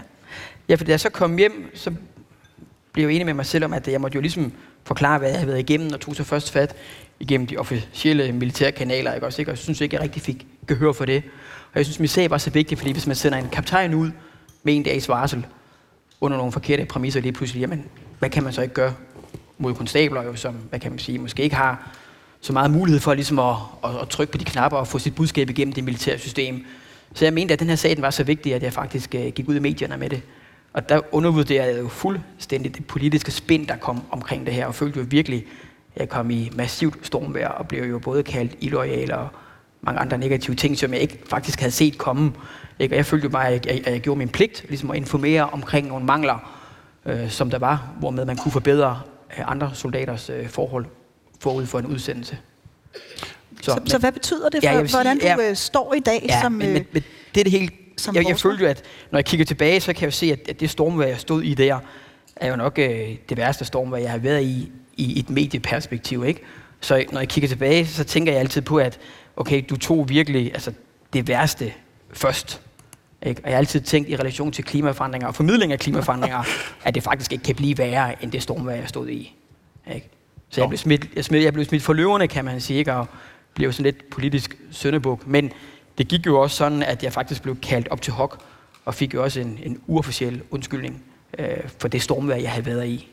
ja, 0.70 0.76
for 0.76 0.84
da 0.84 0.92
jeg 0.92 1.00
så 1.00 1.10
kom 1.10 1.38
hjem, 1.38 1.72
så 1.74 1.92
blev 2.94 3.06
jeg 3.06 3.14
enig 3.14 3.26
med 3.26 3.34
mig 3.34 3.46
selv 3.46 3.66
om, 3.66 3.74
at 3.74 3.88
jeg 3.88 4.02
måtte 4.02 4.16
jo 4.16 4.22
ligesom 4.22 4.52
forklare, 4.84 5.20
hvad 5.20 5.30
jeg 5.30 5.38
havde 5.38 5.48
været 5.48 5.60
igennem, 5.60 5.94
og 5.94 6.00
tog 6.00 6.16
så 6.16 6.24
først 6.24 6.52
fat 6.52 6.76
igennem 7.20 7.48
de 7.48 7.58
officielle 7.58 8.32
militære 8.32 8.72
kanaler, 8.72 9.14
ikke 9.14 9.26
også, 9.26 9.42
ikke? 9.42 9.52
og 9.52 9.54
jeg 9.54 9.58
synes 9.58 9.82
ikke, 9.82 9.96
jeg 9.96 10.04
rigtig 10.04 10.22
fik 10.22 10.48
gehør 10.68 10.92
for 10.92 11.06
det. 11.06 11.24
Og 11.74 11.78
jeg 11.78 11.86
synes, 11.86 12.00
min 12.00 12.08
sag 12.08 12.30
var 12.30 12.38
så 12.38 12.50
vigtig, 12.50 12.78
fordi 12.78 12.92
hvis 12.92 13.08
man 13.08 13.16
sender 13.16 13.38
en 13.38 13.50
kaptajn 13.50 13.94
ud 13.94 14.12
med 14.64 14.76
en 14.76 14.84
dags 14.84 15.10
varsel, 15.10 15.46
under 16.22 16.38
nogle 16.38 16.52
forkerte 16.52 16.86
præmisser 16.86 17.22
lige 17.22 17.32
pludselig, 17.32 17.62
jamen, 17.62 17.86
hvad 18.20 18.30
kan 18.30 18.44
man 18.44 18.54
så 18.54 18.62
ikke 18.62 18.74
gøre? 18.74 18.94
mod 19.62 19.74
konstabler, 19.74 20.24
jo, 20.24 20.36
som 20.36 20.54
hvad 20.54 20.80
kan 20.80 20.92
man 20.92 21.00
sige, 21.00 21.20
måske 21.20 21.44
ikke 21.44 21.56
har 21.56 21.92
så 22.42 22.54
meget 22.54 22.72
mulighed 22.72 23.00
for 23.00 23.14
ligesom 23.14 23.40
at, 23.40 23.56
at, 23.84 23.90
at 24.02 24.10
trykke 24.10 24.32
på 24.32 24.38
de 24.38 24.46
knapper 24.46 24.78
og 24.78 24.88
få 24.88 25.00
sit 25.00 25.16
budskab 25.16 25.50
igennem 25.50 25.74
det 25.74 25.84
militære 25.84 26.18
system. 26.18 26.66
Så 27.14 27.26
jeg 27.26 27.34
mente, 27.34 27.54
at 27.54 27.60
den 27.60 27.70
her 27.70 27.76
sag 27.76 27.96
den 27.96 28.02
var 28.02 28.10
så 28.10 28.24
vigtig, 28.24 28.54
at 28.54 28.64
jeg 28.64 28.74
faktisk 28.74 29.16
uh, 29.18 29.28
gik 29.28 29.50
ud 29.50 29.56
i 29.56 29.60
medierne 29.60 29.98
med 29.98 30.10
det. 30.10 30.22
Og 30.74 30.90
der 30.90 31.02
undervurderede 31.12 31.74
jeg 31.74 31.82
jo 31.82 31.88
fuldstændig 31.88 32.76
det 32.76 32.86
politiske 32.86 33.32
spind, 33.32 33.68
der 33.68 33.76
kom 33.76 34.04
omkring 34.12 34.46
det 34.46 34.54
her, 34.54 34.66
og 34.66 34.76
følte 34.76 35.00
jo 35.00 35.06
virkelig, 35.10 35.46
at 35.96 36.00
jeg 36.00 36.10
kom 36.10 36.32
i 36.32 36.52
massivt 36.56 37.06
stormvær, 37.06 37.48
og 37.48 37.68
blev 37.68 37.84
jo 37.84 38.00
både 38.00 38.24
kaldt 38.24 38.56
illoyal 38.60 39.12
og 39.14 39.28
mange 39.82 40.00
andre 40.00 40.18
negative 40.18 40.56
ting, 40.56 40.78
som 40.78 40.94
jeg 40.94 41.02
ikke 41.02 41.20
faktisk 41.30 41.60
havde 41.60 41.72
set 41.72 41.98
komme. 41.98 42.34
Ikke? 42.80 42.94
Og 42.94 42.98
jeg 42.98 43.06
følte 43.06 43.24
jo 43.24 43.30
bare, 43.30 43.48
at 43.48 43.66
jeg, 43.66 43.82
at 43.88 43.94
jeg 43.94 44.02
gjorde 44.02 44.18
min 44.18 44.30
pligt, 44.30 44.66
ligesom 44.68 44.92
at 44.92 44.98
informere 44.98 45.50
omkring 45.50 45.88
nogle 45.88 46.06
mangler, 46.06 46.58
øh, 47.06 47.30
som 47.30 47.50
der 47.50 47.60
var, 47.60 47.94
hvormed 48.00 48.26
man 48.26 48.38
kunne 48.38 48.52
forbedre 48.52 49.02
andre 49.38 49.72
soldaters 49.74 50.30
øh, 50.30 50.50
forhold 50.50 50.86
forud 51.40 51.66
for 51.66 51.80
en 51.80 51.86
udsendelse. 51.86 52.38
Så, 53.62 53.72
så, 53.72 53.76
men, 53.80 53.88
så 53.88 53.98
hvad 53.98 54.12
betyder 54.12 54.50
det 54.50 54.64
for, 54.64 54.70
ja, 54.70 54.84
hvordan 54.84 55.20
sige, 55.20 55.36
du 55.36 55.42
ja, 55.42 55.50
øh, 55.50 55.56
står 55.56 55.94
i 55.94 56.00
dag? 56.00 56.26
Ja, 56.30 56.42
som, 56.42 56.52
men, 56.52 56.74
men, 56.74 56.86
men 56.92 57.04
det 57.36 57.40
er 57.40 57.44
det 57.44 57.52
helt... 57.52 57.74
Som 58.02 58.16
jeg, 58.16 58.28
jeg 58.28 58.40
følte 58.40 58.64
jo, 58.64 58.70
at 58.70 58.84
når 59.12 59.20
jeg 59.20 59.26
kigger 59.26 59.46
tilbage, 59.46 59.80
så 59.80 59.94
kan 59.94 60.02
jeg 60.02 60.06
jo 60.06 60.12
se, 60.12 60.32
at, 60.32 60.40
at 60.50 60.60
det 60.60 60.70
stormvejr, 60.70 61.08
jeg 61.08 61.20
stod 61.20 61.44
i 61.44 61.54
der, 61.54 61.80
er 62.36 62.50
jo 62.50 62.56
nok 62.56 62.80
øh, 62.80 63.16
det 63.30 63.38
værste 63.38 63.66
stormvejr, 63.66 64.02
jeg 64.02 64.12
har 64.12 64.18
været 64.18 64.44
i, 64.44 64.72
i 64.98 65.20
et 65.20 65.30
medieperspektiv. 65.30 66.26
Ikke? 66.26 66.42
Så 66.82 67.06
når 67.12 67.20
jeg 67.20 67.30
kigger 67.30 67.48
tilbage, 67.48 67.88
så 67.88 68.04
tænker 68.04 68.32
jeg 68.32 68.40
altid 68.40 68.62
på, 68.62 68.78
at 68.78 69.00
okay, 69.36 69.64
du 69.70 69.78
tog 69.78 70.10
virkelig 70.10 70.54
altså, 70.54 70.74
det 71.14 71.28
værste 71.28 71.74
først. 72.14 72.62
Ikke? 73.26 73.42
Og 73.44 73.50
jeg 73.50 73.56
har 73.56 73.58
altid 73.58 73.82
tænkt 73.82 74.10
i 74.10 74.16
relation 74.16 74.52
til 74.52 74.64
klimaforandringer 74.64 75.28
og 75.28 75.36
formidling 75.36 75.72
af 75.72 75.80
klimaforandringer, 75.80 76.44
at 76.86 76.96
det 76.96 77.04
faktisk 77.04 77.32
ikke 77.32 77.44
kan 77.44 77.56
blive 77.56 77.78
værre 77.78 78.24
end 78.24 78.32
det 78.32 78.44
stormvejr, 78.44 78.76
jeg 78.76 78.90
stod 78.90 79.10
i. 79.10 79.36
Ikke? 79.94 80.10
Så 80.50 80.62
jeg 80.62 80.70
blev, 80.70 80.78
smidt, 80.78 81.06
jeg, 81.16 81.26
smidt, 81.26 81.44
jeg 81.44 81.54
blev 81.54 81.66
smidt 81.66 81.84
for 81.84 81.94
løverne, 81.94 82.28
kan 82.28 82.46
man 82.46 82.62
sige, 82.62 82.80
ikke? 82.80 82.94
og 82.94 83.08
blev 83.54 83.74
sådan 83.74 83.84
lidt 83.84 84.10
politisk 84.10 84.58
søndebuk. 84.72 85.28
Men 85.28 85.52
det 85.98 86.08
gik 86.08 86.26
jo 86.26 86.42
også 86.42 86.56
sådan, 86.56 86.84
at 86.84 87.04
jeg 87.04 87.14
faktisk 87.14 87.42
blev 87.44 87.60
kaldt 87.60 87.88
op 87.88 88.02
til 88.02 88.14
hok, 88.14 88.40
og 88.86 88.94
fik 88.94 89.14
jo 89.14 89.24
også 89.24 89.40
en, 89.40 89.60
en 89.64 89.82
uofficiel 89.88 90.42
undskyldning 90.52 91.04
øh, 91.40 91.48
for 91.80 91.88
det 91.88 92.02
stormvejr, 92.02 92.38
jeg 92.38 92.52
havde 92.52 92.66
været 92.66 92.88
i. 92.88 93.12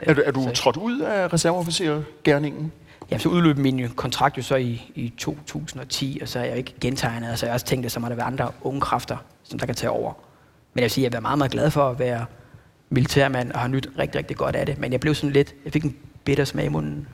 Er 0.00 0.14
du, 0.14 0.22
er 0.24 0.30
du 0.30 0.42
så, 0.42 0.50
trådt 0.54 0.76
ud 0.76 1.00
af 1.00 1.32
reserveofficergærningen? 1.32 2.72
Jamen, 3.10 3.20
så 3.20 3.28
udløb 3.28 3.58
min 3.58 3.88
kontrakt 3.88 4.36
jo 4.36 4.42
så 4.42 4.56
i, 4.56 4.92
i 4.94 5.12
2010, 5.18 6.18
og 6.22 6.28
så 6.28 6.38
er 6.38 6.42
jeg 6.42 6.52
jo 6.52 6.56
ikke 6.56 6.74
gentegnet. 6.80 7.28
Altså, 7.28 7.46
jeg 7.46 7.50
har 7.50 7.54
også 7.54 7.66
tænkt, 7.66 7.86
at 7.86 7.92
så 7.92 8.00
må 8.00 8.08
der 8.08 8.14
være 8.14 8.26
andre 8.26 8.50
unge 8.62 8.80
kræfter, 8.80 9.16
som 9.42 9.58
der 9.58 9.66
kan 9.66 9.74
tage 9.74 9.90
over. 9.90 10.12
Men 10.74 10.80
jeg 10.80 10.82
vil 10.82 10.90
sige, 10.90 11.06
at 11.06 11.12
jeg 11.12 11.18
er 11.18 11.22
meget, 11.22 11.38
meget 11.38 11.52
glad 11.52 11.70
for 11.70 11.90
at 11.90 11.98
være 11.98 12.26
militærmand 12.90 13.52
og 13.52 13.60
har 13.60 13.68
nyt 13.68 13.88
rigtig, 13.98 14.18
rigtig 14.18 14.36
godt 14.36 14.56
af 14.56 14.66
det. 14.66 14.78
Men 14.78 14.92
jeg 14.92 15.00
blev 15.00 15.14
sådan 15.14 15.32
lidt, 15.32 15.54
jeg 15.64 15.72
fik 15.72 15.84
en 15.84 15.96
bitter 16.24 16.44
smag 16.44 16.64
i 16.64 16.68
munden. 16.68 17.08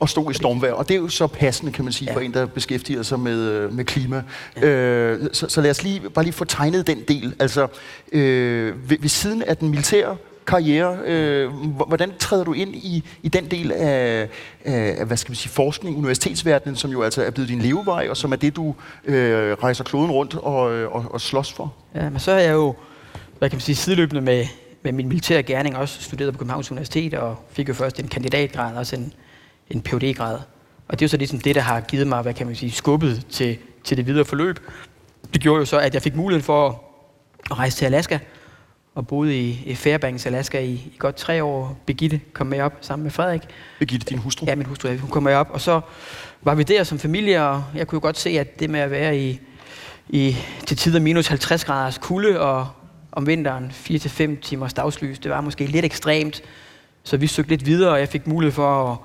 Og 0.00 0.08
stå 0.08 0.30
i 0.30 0.34
stormvejr. 0.34 0.72
Og 0.72 0.88
det 0.88 0.94
er 0.94 0.98
jo 0.98 1.08
så 1.08 1.26
passende, 1.26 1.72
kan 1.72 1.84
man 1.84 1.92
sige, 1.92 2.08
ja. 2.10 2.16
for 2.16 2.20
en, 2.20 2.34
der 2.34 2.46
beskæftiger 2.46 3.02
sig 3.02 3.20
med, 3.20 3.38
øh, 3.38 3.72
med 3.72 3.84
klima. 3.84 4.22
Ja. 4.56 4.66
Øh, 4.66 5.28
så, 5.32 5.48
så 5.48 5.60
lad 5.60 5.70
os 5.70 5.82
lige, 5.82 6.10
bare 6.10 6.24
lige 6.24 6.34
få 6.34 6.44
tegnet 6.44 6.86
den 6.86 7.02
del. 7.08 7.34
Altså, 7.38 7.66
øh, 8.12 8.90
ved, 8.90 8.96
ved 9.00 9.08
siden 9.08 9.42
af 9.42 9.56
den 9.56 9.68
militære 9.68 10.16
karriere. 10.46 10.98
Øh, 11.04 11.50
hvordan 11.86 12.12
træder 12.18 12.44
du 12.44 12.52
ind 12.52 12.74
i, 12.74 13.04
i 13.22 13.28
den 13.28 13.50
del 13.50 13.72
af, 13.72 14.28
af, 14.64 15.06
hvad 15.06 15.16
skal 15.16 15.30
man 15.30 15.36
sige, 15.36 15.52
forskning, 15.52 15.96
universitetsverdenen, 15.96 16.76
som 16.76 16.90
jo 16.90 17.02
altså 17.02 17.22
er 17.22 17.30
blevet 17.30 17.48
din 17.48 17.60
levevej, 17.60 18.06
og 18.10 18.16
som 18.16 18.32
er 18.32 18.36
det, 18.36 18.56
du 18.56 18.74
øh, 19.04 19.52
rejser 19.52 19.84
kloden 19.84 20.10
rundt 20.10 20.34
og, 20.34 20.62
og, 20.92 21.04
og 21.10 21.20
slås 21.20 21.52
for? 21.52 21.74
Ja, 21.94 22.10
men 22.10 22.20
så 22.20 22.32
er 22.32 22.38
jeg 22.38 22.52
jo, 22.52 22.74
hvad 23.38 23.50
kan 23.50 23.56
man 23.56 23.60
sige, 23.60 23.76
sideløbende 23.76 24.20
med, 24.20 24.46
med 24.82 24.92
min 24.92 25.08
militære 25.08 25.42
gerning 25.42 25.76
også 25.76 26.02
studeret 26.02 26.32
på 26.32 26.38
Københavns 26.38 26.70
Universitet, 26.70 27.14
og 27.14 27.36
fik 27.52 27.68
jo 27.68 27.74
først 27.74 28.00
en 28.00 28.08
kandidatgrad, 28.08 28.72
og 28.72 28.78
også 28.78 28.96
en, 28.96 29.12
en 29.70 29.82
phd 29.82 30.14
grad 30.14 30.38
Og 30.88 31.00
det 31.00 31.02
er 31.02 31.06
jo 31.06 31.08
så 31.08 31.16
ligesom 31.16 31.40
det, 31.40 31.54
der 31.54 31.60
har 31.60 31.80
givet 31.80 32.06
mig, 32.06 32.22
hvad 32.22 32.34
kan 32.34 32.46
man 32.46 32.56
sige, 32.56 32.72
skubbet 32.72 33.26
til, 33.30 33.58
til 33.84 33.96
det 33.96 34.06
videre 34.06 34.24
forløb. 34.24 34.58
Det 35.34 35.40
gjorde 35.40 35.58
jo 35.58 35.64
så, 35.64 35.78
at 35.78 35.94
jeg 35.94 36.02
fik 36.02 36.16
muligheden 36.16 36.44
for 36.44 36.84
at 37.50 37.58
rejse 37.58 37.76
til 37.76 37.84
Alaska, 37.84 38.18
og 38.94 39.06
boede 39.06 39.38
i, 39.38 39.74
Fairbanks, 39.74 40.26
Alaska 40.26 40.60
i, 40.60 40.72
i 40.72 40.96
godt 40.98 41.16
tre 41.16 41.44
år. 41.44 41.78
Begitte 41.86 42.20
kom 42.32 42.46
med 42.46 42.60
op 42.60 42.72
sammen 42.80 43.02
med 43.02 43.10
Frederik. 43.10 43.42
Begitte, 43.78 44.06
din 44.06 44.18
hustru? 44.18 44.46
Ja, 44.46 44.54
min 44.54 44.66
hustru. 44.66 44.88
Hun 44.88 45.10
kom 45.10 45.22
med 45.22 45.34
op, 45.34 45.50
og 45.50 45.60
så 45.60 45.80
var 46.42 46.54
vi 46.54 46.62
der 46.62 46.84
som 46.84 46.98
familie, 46.98 47.42
og 47.42 47.64
jeg 47.74 47.86
kunne 47.86 47.96
jo 47.96 48.02
godt 48.02 48.18
se, 48.18 48.30
at 48.30 48.60
det 48.60 48.70
med 48.70 48.80
at 48.80 48.90
være 48.90 49.18
i, 49.18 49.40
i 50.08 50.36
til 50.66 50.76
tider 50.76 51.00
minus 51.00 51.26
50 51.26 51.64
graders 51.64 51.98
kulde, 51.98 52.40
og 52.40 52.68
om 53.12 53.26
vinteren 53.26 53.72
4-5 53.74 54.40
timers 54.40 54.74
dagslys, 54.74 55.18
det 55.18 55.30
var 55.30 55.40
måske 55.40 55.66
lidt 55.66 55.84
ekstremt. 55.84 56.42
Så 57.02 57.16
vi 57.16 57.26
søgte 57.26 57.50
lidt 57.50 57.66
videre, 57.66 57.92
og 57.92 58.00
jeg 58.00 58.08
fik 58.08 58.26
mulighed 58.26 58.52
for 58.52 58.92
at, 58.92 58.98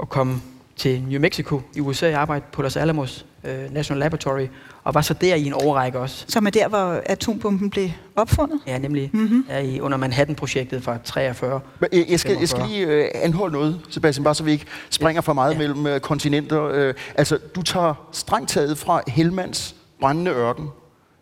at 0.00 0.08
komme 0.08 0.40
til 0.76 1.02
New 1.02 1.20
Mexico 1.20 1.62
i 1.74 1.80
USA. 1.80 2.06
Jeg 2.06 2.20
arbejdede 2.20 2.46
på 2.52 2.62
Los 2.62 2.76
Alamos 2.76 3.26
uh, 3.44 3.74
National 3.74 4.00
Laboratory, 4.00 4.46
og 4.84 4.94
var 4.94 5.00
så 5.00 5.14
der 5.14 5.34
i 5.34 5.44
en 5.44 5.52
overrække 5.52 5.98
også. 5.98 6.24
Som 6.28 6.46
er 6.46 6.50
der, 6.50 6.68
hvor 6.68 7.02
atombomben 7.06 7.70
blev 7.70 7.88
opfundet? 8.16 8.60
Ja, 8.66 8.78
nemlig. 8.78 9.10
Mm-hmm. 9.12 9.46
Ja, 9.48 9.58
i, 9.58 9.80
under 9.80 9.98
Manhattan-projektet 9.98 10.82
fra 10.82 10.98
43. 11.04 11.60
Men 11.80 11.88
jeg, 11.92 12.06
jeg, 12.08 12.20
skal, 12.20 12.36
jeg 12.40 12.48
skal 12.48 12.64
lige 12.68 12.86
uh, 12.86 13.04
anholde 13.14 13.52
noget, 13.52 13.80
Sebastian, 13.88 14.24
bare 14.24 14.34
så 14.34 14.44
vi 14.44 14.52
ikke 14.52 14.66
springer 14.90 15.22
for 15.22 15.32
meget 15.32 15.52
ja. 15.52 15.58
mellem 15.58 15.86
uh, 15.86 15.98
kontinenter. 15.98 16.88
Uh, 16.88 16.94
altså, 17.14 17.38
du 17.54 17.62
tager 17.62 18.08
strengt 18.12 18.50
taget 18.50 18.78
fra 18.78 19.02
Helmans 19.08 19.74
brændende 20.00 20.30
ørken 20.30 20.68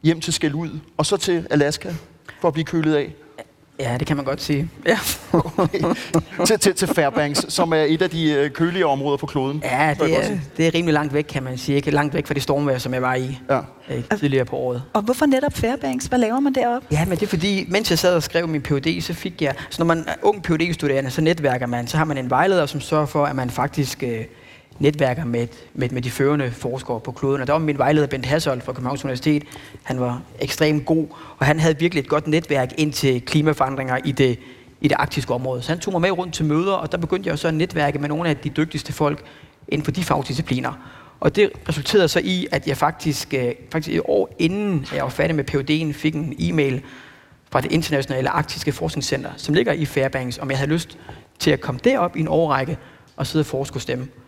hjem 0.03 0.21
til 0.21 0.33
Skelud, 0.33 0.71
og 0.97 1.07
så 1.07 1.17
til 1.17 1.47
Alaska 1.51 1.93
for 2.41 2.49
at 2.49 2.55
blive 2.55 2.65
kølet 2.65 2.95
af. 2.95 3.15
Ja, 3.79 3.97
det 3.99 4.07
kan 4.07 4.17
man 4.17 4.25
godt 4.25 4.43
sige. 4.43 4.71
Ja. 4.87 4.99
til, 6.47 6.59
til, 6.59 6.75
til 6.75 6.89
Fairbanks, 6.89 7.47
som 7.49 7.73
er 7.73 7.85
et 7.89 8.03
af 8.03 8.11
de 8.11 8.33
øh, 8.33 8.51
kølige 8.51 8.87
områder 8.87 9.17
på 9.17 9.27
kloden. 9.27 9.63
Ja, 9.65 9.95
det 10.01 10.17
er, 10.17 10.39
det 10.57 10.67
er 10.67 10.75
rimelig 10.75 10.95
langt 10.95 11.15
væk, 11.15 11.25
kan 11.25 11.43
man 11.43 11.59
sige. 11.59 11.77
Ikke 11.77 11.91
langt 11.91 12.15
væk 12.15 12.27
fra 12.27 12.35
det 12.35 12.43
stormvejr, 12.43 12.79
som 12.79 12.95
jeg 12.95 13.03
var 13.03 13.15
i 13.15 13.39
ja. 13.51 13.61
øh, 13.91 14.03
tidligere 14.19 14.45
på 14.45 14.57
året. 14.57 14.83
Og 14.93 15.03
hvorfor 15.03 15.27
netop 15.27 15.53
Fairbanks? 15.53 16.07
Hvad 16.07 16.19
laver 16.19 16.41
man 16.41 16.53
deroppe? 16.53 16.89
Ja, 16.91 17.05
men 17.05 17.19
det 17.19 17.23
er 17.23 17.27
fordi, 17.27 17.67
mens 17.69 17.91
jeg 17.91 17.99
sad 17.99 18.15
og 18.15 18.23
skrev 18.23 18.49
min 18.49 18.63
PhD, 18.63 19.01
så 19.01 19.15
fik 19.15 19.43
jeg... 19.43 19.55
Så 19.71 19.77
når 19.85 19.87
man 19.87 20.05
er 20.09 20.15
ung 20.23 20.43
phd 20.43 20.75
studerende 20.75 21.11
så 21.11 21.21
netværker 21.21 21.67
man. 21.67 21.87
Så 21.87 21.97
har 21.97 22.05
man 22.05 22.19
en 22.19 22.31
vejleder, 22.31 22.67
som 22.67 22.81
sørger 22.81 23.07
for, 23.07 23.27
at 23.27 23.37
man 23.37 23.51
faktisk... 23.51 24.03
Øh, 24.03 24.25
netværker 24.79 25.25
med, 25.25 25.47
med, 25.75 25.89
med 25.91 26.03
de 26.03 26.11
førende 26.11 26.51
forskere 26.51 27.01
på 27.01 27.13
kloden. 27.13 27.41
Og 27.41 27.47
der 27.47 27.53
var 27.53 27.61
min 27.61 27.79
vejleder 27.79 28.07
Bent 28.07 28.27
Hassold 28.27 28.61
fra 28.61 28.73
Københavns 28.73 29.05
Universitet. 29.05 29.45
Han 29.83 30.01
var 30.01 30.23
ekstremt 30.41 30.87
god, 30.87 31.07
og 31.39 31.47
han 31.47 31.61
havde 31.61 31.79
virkelig 31.79 32.03
et 32.03 32.09
godt 32.09 32.27
netværk 32.27 32.73
ind 32.79 32.93
til 32.93 33.21
klimaforandringer 33.21 33.99
i 34.05 34.13
det, 34.13 34.39
i 34.81 34.89
det 34.89 34.97
arktiske 34.99 35.35
område. 35.35 35.63
Så 35.63 35.69
han 35.73 35.79
tog 35.79 35.93
mig 35.93 36.01
med 36.01 36.11
rundt 36.11 36.35
til 36.35 36.45
møder, 36.45 36.73
og 36.73 36.93
der 36.93 36.99
begyndte 36.99 37.27
jeg 37.27 37.33
jo 37.33 37.37
så 37.37 37.49
at 37.49 37.55
netværke 37.55 37.99
med 37.99 38.09
nogle 38.09 38.29
af 38.29 38.37
de 38.37 38.49
dygtigste 38.49 38.93
folk 38.93 39.25
inden 39.69 39.85
for 39.85 39.93
de 39.93 40.05
fagdiscipliner. 40.05 40.73
Og 41.21 41.37
det 41.37 41.51
resulterede 41.69 42.09
så 42.09 42.21
i, 42.25 42.47
at 42.53 42.69
jeg 42.69 42.77
faktisk, 42.77 43.35
øh, 43.35 43.53
faktisk 43.73 43.97
et 43.97 44.03
år 44.05 44.35
inden 44.39 44.87
jeg 44.95 45.03
var 45.03 45.09
færdig 45.09 45.37
med 45.37 45.45
PhD'en, 45.51 45.93
fik 45.93 46.15
en 46.15 46.35
e-mail 46.39 46.83
fra 47.51 47.61
det 47.61 47.73
internationale 47.73 48.31
arktiske 48.31 48.73
forskningscenter, 48.73 49.31
som 49.37 49.55
ligger 49.55 49.73
i 49.73 49.85
Fairbanks, 49.85 50.39
om 50.39 50.51
jeg 50.51 50.59
havde 50.59 50.71
lyst 50.71 50.99
til 51.39 51.51
at 51.51 51.61
komme 51.61 51.81
derop 51.85 52.17
i 52.17 52.21
en 52.21 52.29
årrække 52.29 52.79
og 53.17 53.27
sidde 53.27 53.43
og 53.43 53.47
forske 53.47 53.75
hos 53.75 53.85
dem. 53.85 54.24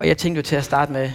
Og 0.00 0.08
jeg 0.08 0.18
tænkte 0.18 0.38
jo 0.38 0.42
til 0.42 0.56
at 0.56 0.64
starte 0.64 0.92
med, 0.92 1.10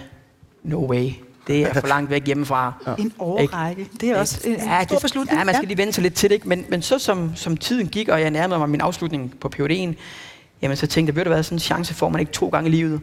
no 0.62 0.86
way, 0.86 1.10
det 1.46 1.62
er 1.62 1.72
for 1.72 1.86
langt 1.86 2.10
væk 2.10 2.26
hjemmefra. 2.26 2.72
Ja. 2.86 2.94
En 2.98 3.12
årrække. 3.18 3.88
Det 4.00 4.10
er 4.10 4.18
også 4.18 4.40
en 4.44 4.54
ja, 4.54 4.84
stor 4.84 4.94
det, 4.94 5.02
beslutning. 5.02 5.38
Ja, 5.38 5.44
man 5.44 5.54
skal 5.54 5.68
lige 5.68 5.78
vente 5.78 5.92
sig 5.92 6.02
lidt 6.02 6.14
til 6.14 6.30
det. 6.30 6.34
Ikke? 6.34 6.48
Men, 6.48 6.64
men 6.68 6.82
så 6.82 6.98
som, 6.98 7.36
som 7.36 7.56
tiden 7.56 7.88
gik, 7.88 8.08
og 8.08 8.20
jeg 8.20 8.30
nærmede 8.30 8.58
mig 8.58 8.68
min 8.68 8.80
afslutning 8.80 9.34
på 9.40 9.50
PhD'en, 9.56 9.94
jamen 10.62 10.76
så 10.76 10.86
tænkte 10.86 11.10
jeg, 11.10 11.16
ved 11.16 11.24
du 11.24 11.30
hvad, 11.30 11.42
sådan 11.42 11.56
en 11.56 11.60
chance 11.60 11.94
får 11.94 12.08
man 12.08 12.20
ikke 12.20 12.32
to 12.32 12.48
gange 12.48 12.68
i 12.68 12.72
livet. 12.72 13.00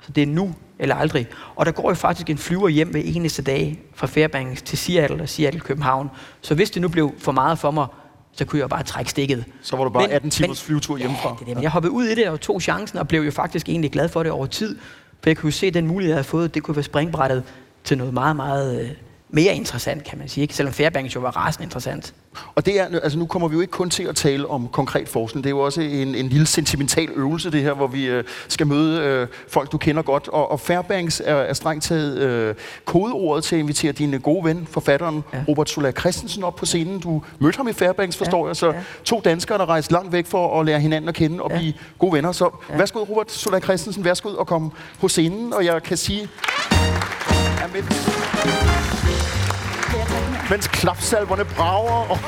Så 0.00 0.12
det 0.12 0.22
er 0.22 0.26
nu 0.26 0.54
eller 0.78 0.94
aldrig. 0.94 1.26
Og 1.56 1.66
der 1.66 1.72
går 1.72 1.90
jo 1.90 1.94
faktisk 1.94 2.30
en 2.30 2.38
flyver 2.38 2.68
hjem 2.68 2.88
hver 2.88 3.00
eneste 3.04 3.42
dag 3.42 3.78
fra 3.94 4.06
Fairbanks 4.06 4.62
til 4.62 4.78
Seattle 4.78 5.22
og 5.22 5.28
Seattle 5.28 5.60
København. 5.60 6.10
Så 6.40 6.54
hvis 6.54 6.70
det 6.70 6.82
nu 6.82 6.88
blev 6.88 7.12
for 7.18 7.32
meget 7.32 7.58
for 7.58 7.70
mig, 7.70 7.86
så 8.32 8.44
kunne 8.44 8.60
jeg 8.60 8.68
bare 8.68 8.82
trække 8.82 9.10
stikket. 9.10 9.44
Så 9.62 9.76
var 9.76 9.84
du 9.84 9.90
bare 9.90 10.10
18 10.10 10.30
timers 10.30 10.62
flyvetur 10.62 10.96
hjemmefra. 10.96 11.28
Ja, 11.28 11.34
det 11.34 11.40
er 11.40 11.44
det. 11.44 11.54
Men 11.54 11.62
jeg 11.62 11.70
hoppede 11.70 11.92
ud 11.92 12.04
i 12.04 12.14
det 12.14 12.28
og 12.28 12.40
tog 12.40 12.62
chancen 12.62 12.98
og 12.98 13.08
blev 13.08 13.22
jo 13.22 13.30
faktisk 13.30 13.68
egentlig 13.68 13.92
glad 13.92 14.08
for 14.08 14.22
det 14.22 14.32
over 14.32 14.46
tid. 14.46 14.78
For 15.20 15.30
jeg 15.30 15.36
kunne 15.36 15.48
jo 15.48 15.52
se, 15.52 15.66
at 15.66 15.74
den 15.74 15.86
mulighed, 15.86 16.10
jeg 16.10 16.16
havde 16.16 16.24
fået, 16.24 16.54
det 16.54 16.62
kunne 16.62 16.76
være 16.76 16.82
springbrættet 16.82 17.42
til 17.84 17.98
noget 17.98 18.14
meget, 18.14 18.36
meget 18.36 18.80
øh, 18.80 18.90
mere 19.30 19.54
interessant, 19.54 20.04
kan 20.04 20.18
man 20.18 20.28
sige. 20.28 20.42
Ikke? 20.42 20.54
Selvom 20.54 20.74
Fairbanks 20.74 21.14
jo 21.14 21.20
var 21.20 21.36
rasende 21.36 21.64
interessant. 21.64 22.14
Og 22.54 22.66
det 22.66 22.80
er, 22.80 22.86
altså 23.02 23.18
nu 23.18 23.26
kommer 23.26 23.48
vi 23.48 23.54
jo 23.54 23.60
ikke 23.60 23.70
kun 23.70 23.90
til 23.90 24.02
at 24.02 24.16
tale 24.16 24.46
om 24.46 24.68
konkret 24.68 25.08
forskning. 25.08 25.44
Det 25.44 25.50
er 25.50 25.54
jo 25.56 25.58
også 25.58 25.80
en, 25.80 26.14
en 26.14 26.28
lille 26.28 26.46
sentimental 26.46 27.08
øvelse, 27.10 27.50
det 27.50 27.62
her, 27.62 27.72
hvor 27.72 27.86
vi 27.86 28.06
øh, 28.06 28.24
skal 28.48 28.66
møde 28.66 29.02
øh, 29.02 29.26
folk, 29.48 29.72
du 29.72 29.78
kender 29.78 30.02
godt. 30.02 30.28
Og, 30.28 30.50
og 30.50 30.60
Fairbanks 30.60 31.22
er, 31.24 31.34
er 31.34 31.52
strengt 31.52 31.84
taget 31.84 32.18
øh, 32.18 32.54
kodeordet 32.84 33.44
til 33.44 33.56
at 33.56 33.60
invitere 33.60 33.92
din 33.92 34.20
gode 34.20 34.44
ven, 34.44 34.68
forfatteren 34.70 35.24
ja. 35.32 35.38
Robert 35.48 35.70
Solar 35.70 35.90
Christensen 35.90 36.44
op 36.44 36.56
på 36.56 36.66
scenen. 36.66 37.00
Du 37.00 37.22
mødte 37.38 37.56
ham 37.56 37.68
i 37.68 37.72
Fairbanks, 37.72 38.16
forstår 38.16 38.44
ja. 38.44 38.48
jeg. 38.48 38.56
Så 38.56 38.66
ja. 38.66 38.80
to 39.04 39.20
danskere, 39.24 39.58
der 39.58 39.68
rejste 39.68 39.92
langt 39.92 40.12
væk 40.12 40.26
for 40.26 40.60
at 40.60 40.66
lære 40.66 40.80
hinanden 40.80 41.08
at 41.08 41.14
kende 41.14 41.42
og 41.42 41.50
ja. 41.50 41.58
blive 41.58 41.72
gode 41.98 42.12
venner. 42.12 42.32
Så 42.32 42.50
ja. 42.70 42.76
værsgo, 42.76 43.02
Robert 43.02 43.32
Solar 43.32 43.60
Christensen, 43.60 44.04
værsgo 44.04 44.28
og 44.28 44.46
komme 44.46 44.70
på 45.00 45.08
scenen. 45.08 45.52
Og 45.52 45.64
jeg 45.64 45.82
kan 45.82 45.96
sige... 45.96 46.28
Ja, 47.68 47.82
med 47.82 49.27
mens 50.50 50.68
klapsalverne 50.68 51.44
brager, 51.44 52.10
og, 52.10 52.18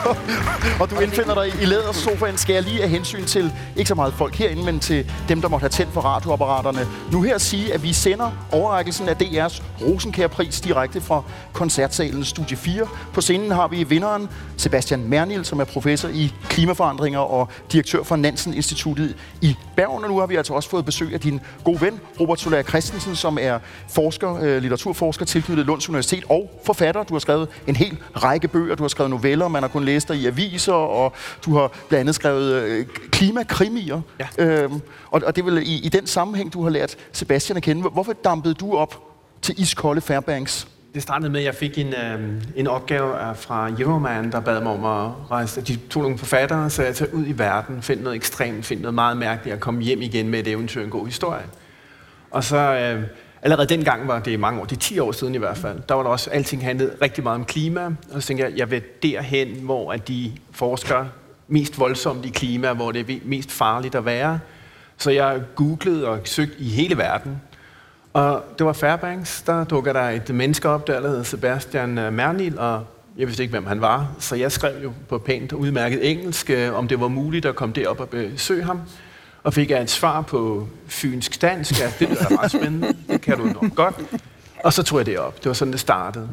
og 0.80 0.90
du 0.90 0.98
indfinder 0.98 1.34
dig 1.34 1.62
i 1.62 1.64
lædersofaen, 1.64 2.38
skal 2.38 2.52
jeg 2.52 2.62
lige 2.62 2.82
af 2.82 2.88
hensyn 2.88 3.24
til 3.24 3.52
ikke 3.76 3.88
så 3.88 3.94
meget 3.94 4.14
folk 4.14 4.34
herinde, 4.34 4.64
men 4.64 4.80
til 4.80 5.12
dem, 5.28 5.40
der 5.40 5.48
måtte 5.48 5.62
have 5.62 5.70
tændt 5.70 5.92
for 5.92 6.00
radioapparaterne. 6.00 6.86
Nu 7.12 7.22
her 7.22 7.38
sige, 7.38 7.74
at 7.74 7.82
vi 7.82 7.92
sender 7.92 8.30
overrækkelsen 8.52 9.08
af 9.08 9.14
DR's 9.14 9.62
Rosenkærpris 9.82 10.60
direkte 10.60 11.00
fra 11.00 11.22
koncertsalen 11.52 12.24
Studie 12.24 12.56
4. 12.56 12.86
På 13.12 13.20
scenen 13.20 13.50
har 13.50 13.68
vi 13.68 13.84
vinderen 13.84 14.28
Sebastian 14.56 15.08
Mernil, 15.08 15.44
som 15.44 15.60
er 15.60 15.64
professor 15.64 16.08
i 16.08 16.32
klimaforandringer 16.48 17.20
og 17.20 17.48
direktør 17.72 18.02
for 18.02 18.16
Nansen 18.16 18.54
Instituttet 18.54 19.16
i 19.40 19.56
Bergen. 19.76 20.04
Og 20.04 20.10
nu 20.10 20.18
har 20.18 20.26
vi 20.26 20.36
altså 20.36 20.54
også 20.54 20.70
fået 20.70 20.84
besøg 20.84 21.14
af 21.14 21.20
din 21.20 21.40
gode 21.64 21.80
ven, 21.80 22.00
Robert 22.20 22.40
Solær 22.40 22.62
Christensen, 22.62 23.16
som 23.16 23.38
er 23.40 23.58
forsker, 23.88 24.36
øh, 24.42 24.62
litteraturforsker 24.62 25.24
tilknyttet 25.24 25.66
Lunds 25.66 25.88
Universitet 25.88 26.24
og 26.28 26.60
forfatter. 26.66 27.02
Du 27.02 27.14
har 27.14 27.18
skrevet 27.18 27.48
en 27.66 27.76
hel 27.76 27.98
række 28.16 28.48
bøger, 28.48 28.74
du 28.74 28.82
har 28.82 28.88
skrevet 28.88 29.10
noveller, 29.10 29.48
man 29.48 29.62
har 29.62 29.68
kunnet 29.68 29.86
læse 29.86 30.08
dig 30.08 30.16
i 30.16 30.26
aviser, 30.26 30.72
og 30.72 31.12
du 31.44 31.54
har 31.54 31.72
blandt 31.88 32.00
andet 32.00 32.14
skrevet 32.14 32.62
øh, 32.62 32.86
klimakrimier. 32.86 34.00
Ja. 34.20 34.44
Øhm, 34.44 34.80
og, 35.10 35.22
og 35.26 35.36
det 35.36 35.42
er 35.42 35.50
vel 35.50 35.58
i, 35.58 35.80
i 35.84 35.88
den 35.88 36.06
sammenhæng, 36.06 36.52
du 36.52 36.62
har 36.62 36.70
lært 36.70 36.96
Sebastian 37.12 37.56
at 37.56 37.62
kende. 37.62 37.82
Hvorfor 37.88 38.12
dampede 38.12 38.54
du 38.54 38.76
op 38.76 39.02
til 39.42 39.60
iskolde 39.60 40.00
Fairbanks? 40.00 40.68
Det 40.94 41.02
startede 41.02 41.30
med, 41.30 41.40
at 41.40 41.46
jeg 41.46 41.54
fik 41.54 41.78
en, 41.78 41.86
øh, 41.86 42.42
en 42.56 42.66
opgave 42.66 43.14
fra 43.34 43.70
Euroman, 43.78 44.32
der 44.32 44.40
bad 44.40 44.60
mig 44.60 44.72
om 44.72 44.84
at 44.84 45.30
rejse. 45.30 45.60
De 45.60 45.76
tog 45.76 46.02
nogle 46.02 46.18
forfattere, 46.18 46.70
så 46.70 46.82
jeg 46.82 46.94
tager 46.94 47.12
ud 47.12 47.26
i 47.26 47.38
verden, 47.38 47.82
find 47.82 48.00
noget 48.00 48.16
ekstremt, 48.16 48.66
find 48.66 48.80
noget 48.80 48.94
meget 48.94 49.16
mærkeligt, 49.16 49.54
og 49.54 49.60
komme 49.60 49.82
hjem 49.82 50.02
igen 50.02 50.28
med 50.28 50.38
et 50.38 50.48
eventyr, 50.48 50.84
en 50.84 50.90
god 50.90 51.06
historie. 51.06 51.42
Og 52.30 52.44
så 52.44 52.56
øh, 52.56 53.02
allerede 53.42 53.68
dengang 53.68 54.08
var 54.08 54.18
det 54.18 54.40
mange 54.40 54.60
år, 54.60 54.64
det 54.64 54.76
er 54.76 54.80
10 54.80 54.98
år 54.98 55.12
siden 55.12 55.34
i 55.34 55.38
hvert 55.38 55.56
fald, 55.56 55.78
der 55.88 55.94
var 55.94 56.02
der 56.02 56.10
også, 56.10 56.30
alting 56.30 56.64
handlede 56.64 56.92
rigtig 57.02 57.24
meget 57.24 57.34
om 57.34 57.44
klima, 57.44 57.86
og 58.12 58.22
så 58.22 58.28
tænkte 58.28 58.44
jeg, 58.44 58.58
jeg 58.58 58.70
vil 58.70 58.82
derhen, 59.02 59.48
hvor 59.48 59.92
at 59.92 60.08
de 60.08 60.32
forsker 60.50 61.06
mest 61.48 61.78
voldsomt 61.78 62.26
i 62.26 62.28
klima, 62.28 62.72
hvor 62.72 62.92
det 62.92 63.10
er 63.10 63.18
mest 63.24 63.50
farligt 63.50 63.94
at 63.94 64.04
være. 64.04 64.40
Så 64.98 65.10
jeg 65.10 65.42
googlede 65.54 66.08
og 66.08 66.20
søgte 66.24 66.56
i 66.58 66.68
hele 66.68 66.98
verden, 66.98 67.40
og 68.12 68.44
det 68.58 68.66
var 68.66 68.72
Fairbanks, 68.72 69.42
der 69.42 69.64
dukker 69.64 69.92
der 69.92 70.08
et 70.08 70.34
menneske 70.34 70.68
op, 70.68 70.86
der 70.86 71.00
hedder 71.00 71.22
Sebastian 71.22 71.98
øh, 71.98 72.12
Mernil, 72.12 72.58
og 72.58 72.84
jeg 73.16 73.26
vidste 73.26 73.42
ikke, 73.42 73.50
hvem 73.50 73.66
han 73.66 73.80
var, 73.80 74.12
så 74.18 74.36
jeg 74.36 74.52
skrev 74.52 74.82
jo 74.82 74.92
på 75.08 75.18
pænt 75.18 75.52
og 75.52 75.58
udmærket 75.58 76.10
engelsk, 76.10 76.50
øh, 76.50 76.74
om 76.74 76.88
det 76.88 77.00
var 77.00 77.08
muligt 77.08 77.46
at 77.46 77.54
komme 77.54 77.74
derop 77.74 78.00
og 78.00 78.08
besøge 78.08 78.62
ham 78.62 78.80
og 79.42 79.54
fik 79.54 79.70
jeg 79.70 79.82
et 79.82 79.90
svar 79.90 80.20
på 80.22 80.68
fynsk 80.86 81.42
dansk, 81.42 81.82
at 81.82 81.96
det 81.98 82.10
er 82.10 82.42
ret 82.42 82.50
spændende, 82.50 82.94
det 83.08 83.20
kan 83.20 83.38
du 83.38 83.44
nok 83.44 83.74
godt. 83.74 83.94
Og 84.64 84.72
så 84.72 84.82
tog 84.82 84.98
jeg 84.98 85.06
det 85.06 85.18
op. 85.18 85.36
Det 85.36 85.46
var 85.46 85.52
sådan, 85.52 85.72
det 85.72 85.80
startede. 85.80 86.28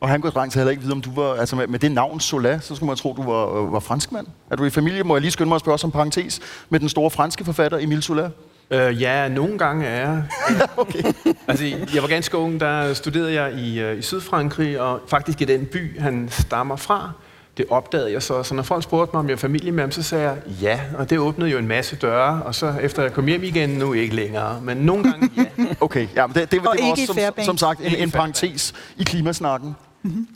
Og 0.00 0.08
han 0.08 0.20
kunne 0.20 0.30
strengt 0.30 0.54
heller 0.54 0.70
ikke 0.70 0.82
vide, 0.82 0.92
om 0.92 1.00
du 1.00 1.10
var, 1.14 1.34
altså 1.34 1.56
med, 1.56 1.66
med 1.66 1.78
det 1.78 1.92
navn 1.92 2.20
Sola, 2.20 2.58
så 2.58 2.74
skulle 2.74 2.86
man 2.86 2.96
tro, 2.96 3.14
du 3.16 3.22
var, 3.22 3.62
øh, 3.62 3.72
var 3.72 3.80
franskmand. 3.80 4.26
Er 4.50 4.56
du 4.56 4.64
i 4.64 4.70
familie, 4.70 5.02
må 5.02 5.16
jeg 5.16 5.20
lige 5.20 5.30
skynde 5.30 5.48
mig 5.48 5.54
at 5.54 5.60
spørge 5.60 5.78
som 5.78 5.90
parentes, 5.90 6.40
med 6.68 6.80
den 6.80 6.88
store 6.88 7.10
franske 7.10 7.44
forfatter 7.44 7.78
Emile 7.78 8.02
Sola? 8.02 8.30
Øh, 8.70 9.02
ja, 9.02 9.28
nogle 9.28 9.58
gange 9.58 9.86
er 9.86 10.10
jeg. 10.10 10.22
okay. 10.76 11.02
altså, 11.48 11.64
jeg 11.94 12.02
var 12.02 12.08
ganske 12.08 12.36
ung, 12.36 12.60
der 12.60 12.94
studerede 12.94 13.32
jeg 13.32 13.54
i, 13.58 13.84
uh, 13.84 13.98
i 13.98 14.02
Sydfrankrig, 14.02 14.80
og 14.80 15.00
faktisk 15.08 15.40
i 15.40 15.44
den 15.44 15.66
by, 15.66 16.00
han 16.00 16.28
stammer 16.30 16.76
fra 16.76 17.12
det 17.56 17.66
opdagede 17.70 18.12
jeg 18.12 18.22
så. 18.22 18.42
Så 18.42 18.54
når 18.54 18.62
folk 18.62 18.82
spurgte 18.82 19.16
mig, 19.16 19.20
om 19.20 19.26
jeg 19.26 19.32
er 19.32 19.38
familie 19.38 19.72
med 19.72 19.82
ham, 19.82 19.90
så 19.90 20.02
sagde 20.02 20.24
jeg 20.24 20.38
ja. 20.62 20.80
Og 20.98 21.10
det 21.10 21.18
åbnede 21.18 21.50
jo 21.50 21.58
en 21.58 21.68
masse 21.68 21.96
døre. 21.96 22.42
Og 22.42 22.54
så 22.54 22.74
efter 22.80 23.02
jeg 23.02 23.12
kom 23.12 23.26
hjem 23.26 23.42
igen, 23.42 23.70
nu 23.70 23.92
ikke 23.92 24.14
længere. 24.14 24.60
Men 24.60 24.76
nogle 24.76 25.10
gange 25.10 25.30
ja. 25.36 25.44
Okay, 25.80 26.08
ja, 26.14 26.26
men 26.26 26.34
det, 26.34 26.42
det, 26.42 26.50
det, 26.50 26.60
det 26.60 26.64
var 26.64 26.90
også 26.90 27.06
som, 27.06 27.44
som 27.44 27.58
sagt 27.58 27.80
en, 27.80 27.94
en 27.94 28.10
parentes 28.10 28.74
i 28.96 29.04
klimasnakken. 29.04 29.76
Mm-hmm. 30.02 30.26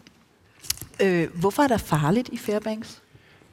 Øh, 1.02 1.28
hvorfor 1.34 1.62
er 1.62 1.68
der 1.68 1.76
farligt 1.76 2.28
i 2.32 2.38
Fairbanks? 2.38 2.98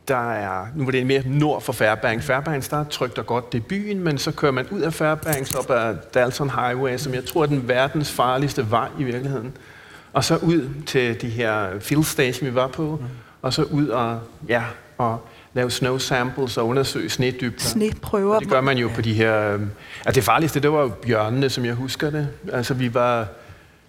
Der 0.08 0.32
er, 0.32 0.66
nu 0.76 0.84
var 0.84 0.92
det 0.92 1.06
mere 1.06 1.24
nord 1.26 1.62
for 1.62 1.74
Fairbanks. 1.74 2.26
Fairbanks, 2.26 2.70
der 2.70 2.78
er 2.78 2.84
trygt 2.84 3.18
og 3.18 3.26
godt, 3.26 3.54
det 3.54 3.60
er 3.60 3.64
byen, 3.70 4.00
men 4.00 4.18
så 4.18 4.32
kører 4.32 4.52
man 4.52 4.68
ud 4.72 4.82
af 4.82 4.94
Fairbanks 4.94 5.56
op 5.56 5.70
ad 5.72 5.96
Dalton 6.14 6.50
Highway, 6.50 6.98
som 6.98 7.14
jeg 7.14 7.26
tror 7.26 7.44
er 7.44 7.48
den 7.48 7.68
verdens 7.68 8.12
farligste 8.12 8.72
vej 8.72 8.90
i 9.00 9.04
virkeligheden. 9.04 9.58
Og 10.14 10.24
så 10.24 10.38
ud 10.38 10.70
til 10.86 11.22
de 11.22 11.30
her 11.30 11.80
field 11.80 12.04
station, 12.04 12.50
vi 12.50 12.56
var 12.56 12.68
på. 12.68 13.00
Mm 13.02 13.08
og 13.42 13.54
så 13.54 13.64
ud 13.64 13.88
og, 13.88 14.20
ja, 14.48 14.64
og 14.98 15.28
lave 15.54 15.72
snow 15.72 15.98
samples 15.98 16.58
og 16.58 16.68
undersøge 16.68 17.10
snedybder. 17.10 17.60
Sneprøver. 17.60 18.36
Og 18.36 18.42
det 18.42 18.50
gør 18.50 18.62
man 18.62 18.78
jo 18.78 18.90
på 18.96 19.02
de 19.02 19.14
her... 19.14 19.54
Øh, 19.54 19.62
altså 20.06 20.16
det 20.16 20.24
farligste, 20.24 20.60
det 20.60 20.72
var 20.72 20.82
jo 20.82 20.90
bjørnene, 20.90 21.50
som 21.50 21.66
jeg 21.66 21.74
husker 21.74 22.10
det. 22.10 22.28
Altså 22.54 22.74
vi 22.74 22.94
var, 22.94 23.28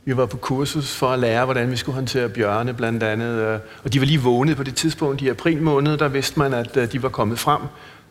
vi 0.05 0.17
var 0.17 0.27
på 0.27 0.37
kursus 0.37 0.95
for 0.95 1.09
at 1.09 1.19
lære, 1.19 1.45
hvordan 1.45 1.71
vi 1.71 1.77
skulle 1.77 1.95
håndtere 1.95 2.29
bjørne 2.29 2.75
blandt 2.75 3.03
andet. 3.03 3.39
Øh, 3.39 3.59
og 3.85 3.93
de 3.93 4.01
var 4.01 4.07
lige 4.07 4.21
vågnet 4.21 4.57
på 4.57 4.63
det 4.63 4.75
tidspunkt 4.75 5.23
i 5.23 5.29
april 5.29 5.63
måned, 5.63 5.97
der 5.97 6.09
vidste 6.09 6.39
man, 6.39 6.55
at 6.55 6.77
øh, 6.77 6.93
de 6.93 7.03
var 7.03 7.09
kommet 7.09 7.39
frem. 7.39 7.61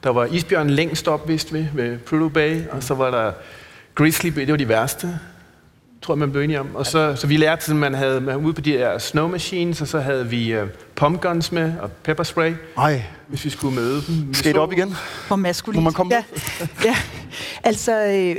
Der 0.03 0.09
var 0.09 0.25
isbjørn 0.25 0.69
længst 0.69 1.07
op, 1.07 1.27
vidste 1.27 1.53
vi, 1.53 1.67
ved 1.73 1.97
Prudhoe 1.97 2.29
Bay, 2.29 2.61
og 2.71 2.83
så 2.83 2.93
var 2.93 3.11
der 3.11 3.31
grizzly 3.95 4.29
det 4.29 4.51
var 4.51 4.57
de 4.57 4.69
værste 4.69 5.19
tror 6.01 6.13
jeg, 6.13 6.19
man 6.19 6.31
blev 6.31 6.41
enige 6.41 6.59
om. 6.59 6.75
Og 6.75 6.85
så, 6.85 7.15
så 7.15 7.27
vi 7.27 7.37
lærte, 7.37 7.71
at 7.71 7.75
man 7.75 7.93
havde 7.93 8.21
man 8.21 8.35
ude 8.35 8.53
på 8.53 8.61
de 8.61 8.71
her 8.71 8.97
snow 8.97 9.27
machines, 9.27 9.81
og 9.81 9.87
så 9.87 9.99
havde 9.99 10.27
vi 10.27 10.61
uh, 10.61 10.67
pump 10.95 11.21
guns 11.21 11.51
med 11.51 11.73
og 11.81 11.91
pepper 11.91 12.23
spray, 12.23 12.53
Ej. 12.77 13.03
hvis 13.27 13.45
vi 13.45 13.49
skulle 13.49 13.75
møde 13.75 14.01
dem. 14.07 14.33
Skal 14.33 14.53
det 14.53 14.61
op 14.61 14.71
igen? 14.71 14.95
Hvor 15.27 15.35
maskulint. 15.35 15.83
Må 15.83 15.83
man 15.83 15.93
komme 15.93 16.15
ja. 16.15 16.23
ja. 16.89 16.95
Altså, 17.63 18.05
øh, 18.05 18.35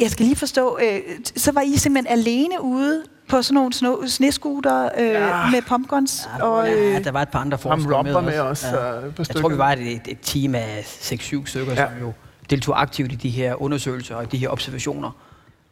jeg 0.00 0.10
skal 0.10 0.26
lige 0.26 0.36
forstå, 0.36 0.78
øh, 0.82 1.00
så 1.36 1.52
var 1.52 1.60
I 1.60 1.76
simpelthen 1.76 2.18
alene 2.18 2.62
ude 2.62 3.02
på 3.28 3.42
sådan 3.42 3.54
nogle 3.54 3.72
sno, 3.72 4.06
sneskuter 4.06 4.88
øh, 4.98 5.06
ja. 5.06 5.50
med 5.50 5.62
pumpguns. 5.62 6.28
Ja, 6.38 6.44
og, 6.44 6.72
øh, 6.72 6.92
ja, 6.92 6.98
der 6.98 7.10
var 7.10 7.22
et 7.22 7.28
par 7.28 7.38
andre 7.38 7.58
forskere 7.58 8.02
med, 8.02 8.22
med 8.22 8.38
os. 8.38 8.64
Ja. 8.72 8.78
Jeg 9.18 9.36
tror, 9.36 9.48
vi 9.48 9.58
var 9.58 9.72
et, 9.72 10.00
et 10.08 10.18
team 10.22 10.54
af 10.54 10.84
6-7 10.86 11.46
stykker, 11.46 11.72
ja. 11.72 11.76
som 11.76 12.06
jo 12.06 12.12
deltog 12.50 12.80
aktivt 12.80 13.12
i 13.12 13.14
de 13.14 13.28
her 13.28 13.62
undersøgelser 13.62 14.16
og 14.16 14.32
de 14.32 14.38
her 14.38 14.48
observationer. 14.48 15.10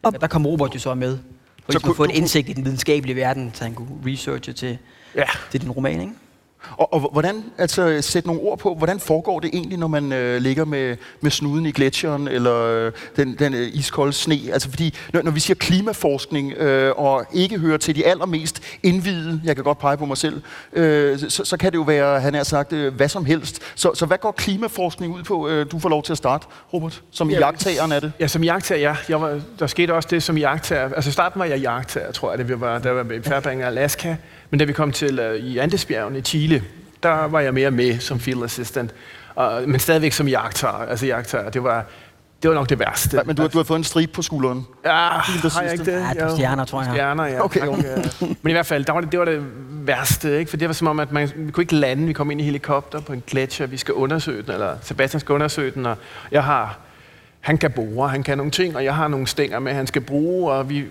Og 0.05 0.13
ja, 0.13 0.17
der 0.17 0.27
kom 0.27 0.47
Robert 0.47 0.75
jo 0.75 0.79
så 0.79 0.93
med. 0.93 1.17
For 1.65 1.71
så 1.71 1.79
kunne 1.79 1.95
få 1.95 2.03
en 2.03 2.11
indsigt 2.11 2.49
i 2.49 2.53
den 2.53 2.65
videnskabelige 2.65 3.15
verden, 3.15 3.51
så 3.53 3.63
han 3.63 3.73
kunne 3.73 3.89
researche 4.05 4.53
til, 4.53 4.77
ja. 5.15 5.23
til 5.51 5.61
din 5.61 5.71
roman, 5.71 6.01
ikke? 6.01 6.13
Og, 6.77 6.93
og 6.93 6.99
hvordan, 7.11 7.43
altså 7.57 8.01
sætte 8.01 8.27
nogle 8.27 8.41
ord 8.41 8.59
på, 8.59 8.75
hvordan 8.75 8.99
foregår 8.99 9.39
det 9.39 9.49
egentlig, 9.53 9.79
når 9.79 9.87
man 9.87 10.13
øh, 10.13 10.41
ligger 10.41 10.65
med, 10.65 10.97
med 11.21 11.31
snuden 11.31 11.65
i 11.65 11.71
gletsjeren, 11.71 12.27
eller 12.27 12.55
øh, 12.55 12.91
den, 13.15 13.35
den 13.39 13.53
øh, 13.53 13.67
iskolde 13.73 14.13
sne? 14.13 14.39
Altså 14.53 14.69
fordi, 14.69 14.93
når, 15.13 15.21
når 15.21 15.31
vi 15.31 15.39
siger 15.39 15.55
klimaforskning, 15.55 16.53
øh, 16.53 16.93
og 16.97 17.25
ikke 17.33 17.59
hører 17.59 17.77
til 17.77 17.95
de 17.95 18.05
allermest 18.05 18.61
indvidede, 18.83 19.41
jeg 19.43 19.55
kan 19.55 19.63
godt 19.63 19.79
pege 19.79 19.97
på 19.97 20.05
mig 20.05 20.17
selv, 20.17 20.41
øh, 20.73 21.19
så, 21.19 21.45
så 21.45 21.57
kan 21.57 21.71
det 21.71 21.77
jo 21.77 21.81
være, 21.81 22.19
han 22.19 22.33
har 22.33 22.43
sagt, 22.43 22.73
øh, 22.73 22.93
hvad 22.93 23.09
som 23.09 23.25
helst. 23.25 23.61
Så, 23.75 23.91
så 23.93 24.05
hvad 24.05 24.17
går 24.17 24.31
klimaforskning 24.31 25.15
ud 25.15 25.23
på? 25.23 25.47
Øh, 25.49 25.71
du 25.71 25.79
får 25.79 25.89
lov 25.89 26.03
til 26.03 26.11
at 26.11 26.17
starte, 26.17 26.47
Robert, 26.73 27.01
som 27.11 27.29
ja, 27.29 27.39
jagttageren 27.39 27.91
af 27.91 28.01
det. 28.01 28.11
Ja, 28.19 28.27
som 28.27 28.43
jagttager, 28.43 28.81
ja. 28.81 28.95
Jeg 29.09 29.21
var, 29.21 29.41
der 29.59 29.67
skete 29.67 29.93
også 29.93 30.09
det 30.11 30.23
som 30.23 30.37
jagttager. 30.37 30.93
Altså 30.95 31.09
i 31.09 31.13
starten 31.13 31.39
var 31.39 31.45
jeg 31.45 31.59
jagttager, 31.59 32.11
tror 32.11 32.29
jeg, 32.29 32.37
det 32.37 32.49
vi 32.49 32.59
var, 32.59 32.79
der 32.79 32.91
var 32.91 33.11
i 33.11 33.21
Fairbanks, 33.21 33.65
Alaska. 33.65 34.15
Men 34.49 34.59
da 34.59 34.65
vi 34.65 34.73
kom 34.73 34.91
til 34.91 35.19
uh, 35.19 35.35
i 35.35 35.57
Andesbjergene 35.57 36.19
i 36.19 36.21
Chile, 36.21 36.63
der 37.03 37.27
var 37.27 37.39
jeg 37.39 37.53
mere 37.53 37.71
med 37.71 37.99
som 37.99 38.19
field 38.19 38.43
assistant. 38.43 38.91
Uh, 39.37 39.67
men 39.67 39.79
stadigvæk 39.79 40.11
som 40.11 40.27
jagttager. 40.27 40.73
Altså 40.73 41.05
jagttager, 41.05 41.49
det 41.49 41.63
var, 41.63 41.85
det 42.43 42.49
var 42.49 42.55
nok 42.55 42.69
det 42.69 42.79
værste. 42.79 43.17
Ja, 43.17 43.23
men 43.23 43.35
du, 43.35 43.41
har, 43.41 43.49
du 43.49 43.57
har 43.57 43.63
fået 43.63 43.77
en 43.77 43.83
stribe 43.83 44.11
på 44.11 44.21
skulderen. 44.21 44.65
Ja, 44.85 44.89
har 44.89 45.61
jeg 45.61 45.71
ikke 45.71 45.85
det? 45.85 46.05
Ja, 46.15 46.27
på 46.27 46.35
stjerner, 46.35 46.65
tror 46.65 46.81
jeg. 46.81 46.91
Stjerner, 46.91 47.25
ja. 47.25 47.43
Okay, 47.43 47.67
okay. 47.67 47.97
Men 48.41 48.49
i 48.49 48.51
hvert 48.51 48.65
fald, 48.65 48.85
der 48.85 48.93
var 48.93 49.01
det, 49.01 49.11
det 49.11 49.19
var 49.19 49.25
det 49.25 49.45
værste, 49.69 50.39
ikke? 50.39 50.49
For 50.49 50.57
det 50.57 50.67
var 50.67 50.73
som 50.73 50.87
om, 50.87 50.99
at 50.99 51.11
man, 51.11 51.31
vi 51.35 51.51
kunne 51.51 51.61
ikke 51.61 51.75
lande. 51.75 52.07
Vi 52.07 52.13
kom 52.13 52.31
ind 52.31 52.41
i 52.41 52.43
helikopter 52.43 52.99
på 52.99 53.13
en 53.13 53.23
gletsjer. 53.27 53.67
Vi 53.67 53.77
skal 53.77 53.93
undersøge 53.93 54.41
den, 54.41 54.51
eller 54.51 54.75
Sebastian 54.81 55.19
skal 55.19 55.33
undersøge 55.33 55.71
den, 55.71 55.85
og 55.85 55.97
jeg 56.31 56.43
har... 56.43 56.77
Han 57.39 57.57
kan 57.57 57.71
bore, 57.71 58.09
han 58.09 58.23
kan 58.23 58.37
nogle 58.37 58.51
ting, 58.51 58.75
og 58.75 58.83
jeg 58.83 58.95
har 58.95 59.07
nogle 59.07 59.27
stænger 59.27 59.59
med, 59.59 59.73
han 59.73 59.87
skal 59.87 60.01
bruge, 60.01 60.51
og 60.51 60.69
vi 60.69 60.85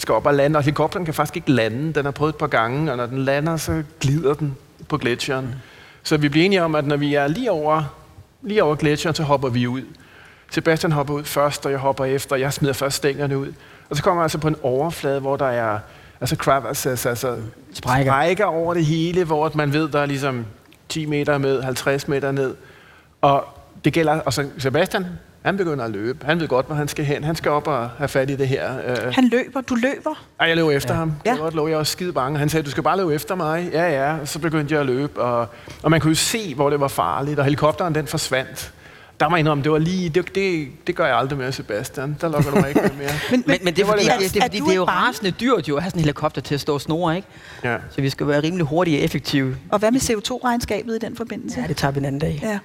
skal 0.00 0.14
op 0.14 0.26
og 0.26 0.34
lande, 0.34 0.56
og 0.56 0.62
helikopteren 0.62 1.04
kan 1.04 1.14
faktisk 1.14 1.36
ikke 1.36 1.52
lande. 1.52 1.92
Den 1.92 2.04
har 2.04 2.12
prøvet 2.12 2.32
et 2.32 2.38
par 2.38 2.46
gange, 2.46 2.90
og 2.90 2.96
når 2.96 3.06
den 3.06 3.18
lander, 3.18 3.56
så 3.56 3.82
glider 4.00 4.34
den 4.34 4.56
på 4.88 4.98
gletsjeren. 4.98 5.54
Så 6.02 6.16
vi 6.16 6.28
bliver 6.28 6.44
enige 6.44 6.62
om, 6.62 6.74
at 6.74 6.86
når 6.86 6.96
vi 6.96 7.14
er 7.14 7.28
lige 7.28 7.50
over, 7.50 7.96
lige 8.42 8.62
over 8.62 8.74
gletsjeren, 8.74 9.14
så 9.14 9.22
hopper 9.22 9.48
vi 9.48 9.66
ud. 9.66 9.82
Sebastian 10.50 10.92
hopper 10.92 11.14
ud 11.14 11.24
først, 11.24 11.66
og 11.66 11.72
jeg 11.72 11.78
hopper 11.78 12.04
efter, 12.04 12.36
og 12.36 12.40
jeg 12.40 12.52
smider 12.52 12.74
først 12.74 12.96
stængerne 12.96 13.38
ud. 13.38 13.52
Og 13.90 13.96
så 13.96 14.02
kommer 14.02 14.20
jeg 14.20 14.24
altså 14.24 14.38
på 14.38 14.48
en 14.48 14.56
overflade, 14.62 15.20
hvor 15.20 15.36
der 15.36 15.46
er 15.46 15.78
altså 16.20 16.36
crevasses, 16.36 17.06
altså 17.06 17.36
Sprækker. 17.74 18.12
sprækker 18.12 18.44
over 18.44 18.74
det 18.74 18.84
hele, 18.84 19.24
hvor 19.24 19.52
man 19.54 19.72
ved, 19.72 19.88
der 19.88 20.00
er 20.00 20.06
ligesom 20.06 20.46
10 20.88 21.06
meter 21.06 21.38
med, 21.38 21.62
50 21.62 22.08
meter 22.08 22.32
ned. 22.32 22.54
Og 23.20 23.44
det 23.84 23.92
gælder, 23.92 24.20
og 24.20 24.32
så 24.32 24.48
Sebastian, 24.58 25.06
han 25.42 25.56
begynder 25.56 25.84
at 25.84 25.90
løbe. 25.90 26.26
Han 26.26 26.40
ved 26.40 26.48
godt, 26.48 26.66
hvor 26.66 26.74
han 26.76 26.88
skal 26.88 27.04
hen. 27.04 27.24
Han 27.24 27.36
skal 27.36 27.50
op 27.50 27.66
og 27.66 27.90
have 27.90 28.08
fat 28.08 28.30
i 28.30 28.36
det 28.36 28.48
her. 28.48 28.78
Øh, 28.86 28.96
Han 29.14 29.28
løber, 29.28 29.60
du 29.60 29.74
løber. 29.74 30.24
ej, 30.40 30.48
jeg 30.48 30.56
løb 30.56 30.66
efter 30.68 30.94
ja. 30.94 30.98
ham. 30.98 31.12
Ja. 31.26 31.30
Jeg 31.30 31.38
godt 31.38 31.54
lov, 31.54 31.68
jeg 31.68 31.78
var 31.78 31.84
skide 31.84 32.12
bange. 32.12 32.38
Han 32.38 32.48
sagde, 32.48 32.66
du 32.66 32.70
skal 32.70 32.82
bare 32.82 32.96
løbe 32.96 33.14
efter 33.14 33.34
mig. 33.34 33.68
Ja, 33.72 33.90
ja. 33.90 34.16
Og 34.20 34.28
så 34.28 34.38
begyndte 34.38 34.74
jeg 34.74 34.80
at 34.80 34.86
løbe, 34.86 35.20
og, 35.20 35.46
og 35.82 35.90
man 35.90 36.00
kunne 36.00 36.10
jo 36.10 36.14
se, 36.14 36.54
hvor 36.54 36.70
det 36.70 36.80
var 36.80 36.88
farligt, 36.88 37.38
og 37.38 37.44
helikopteren 37.44 37.94
den 37.94 38.06
forsvandt. 38.06 38.72
Der 39.20 39.28
må 39.28 39.36
jeg 39.36 39.40
indrømme, 39.40 39.64
det 39.64 39.72
var 39.72 39.78
lige, 39.78 40.08
det, 40.08 40.34
det, 40.34 40.68
det 40.86 40.96
gør 40.96 41.06
jeg 41.06 41.16
aldrig 41.16 41.38
mere, 41.38 41.52
Sebastian. 41.52 42.16
Der 42.20 42.28
lukker 42.28 42.50
du 42.50 42.56
mig 42.60 42.68
ikke 42.68 42.80
med 42.80 42.90
mere. 42.98 43.08
Men, 43.30 43.44
Men, 43.46 43.58
men 43.62 43.74
det 43.74 43.82
er 43.82 43.86
var 43.86 43.92
fordi, 43.92 44.04
det 44.04 44.12
det, 44.12 44.20
værste. 44.20 44.34
det, 44.34 44.40
er, 44.40 44.44
Er 44.44 44.48
fordi 44.48 44.56
det 44.60 44.70
er 44.70 44.74
jo 44.74 44.82
ikke 44.82 44.92
rasende 44.92 45.30
dyrt 45.30 45.68
jo 45.68 45.76
at 45.76 45.82
have 45.82 45.90
sådan 45.90 45.98
en 46.00 46.04
helikopter 46.04 46.40
til 46.40 46.54
at 46.54 46.60
stå 46.60 46.74
og 46.74 46.80
snore, 46.80 47.16
ikke? 47.16 47.28
Ja. 47.64 47.76
Så 47.90 48.00
vi 48.00 48.10
skal 48.10 48.26
være 48.26 48.42
rimelig 48.42 48.66
hurtige 48.66 48.98
og 48.98 49.04
effektive. 49.04 49.56
og 49.70 49.78
hvad 49.78 49.90
med 49.90 50.00
CO2-regnskabet 50.00 50.94
i 50.94 50.98
den 50.98 51.16
forbindelse? 51.16 51.60
Ja, 51.60 51.66
det 51.66 51.76
tager 51.76 51.92
vi 51.92 51.98
en 51.98 52.04
anden 52.04 52.20
dag. 52.20 52.40
Ja. 52.42 52.58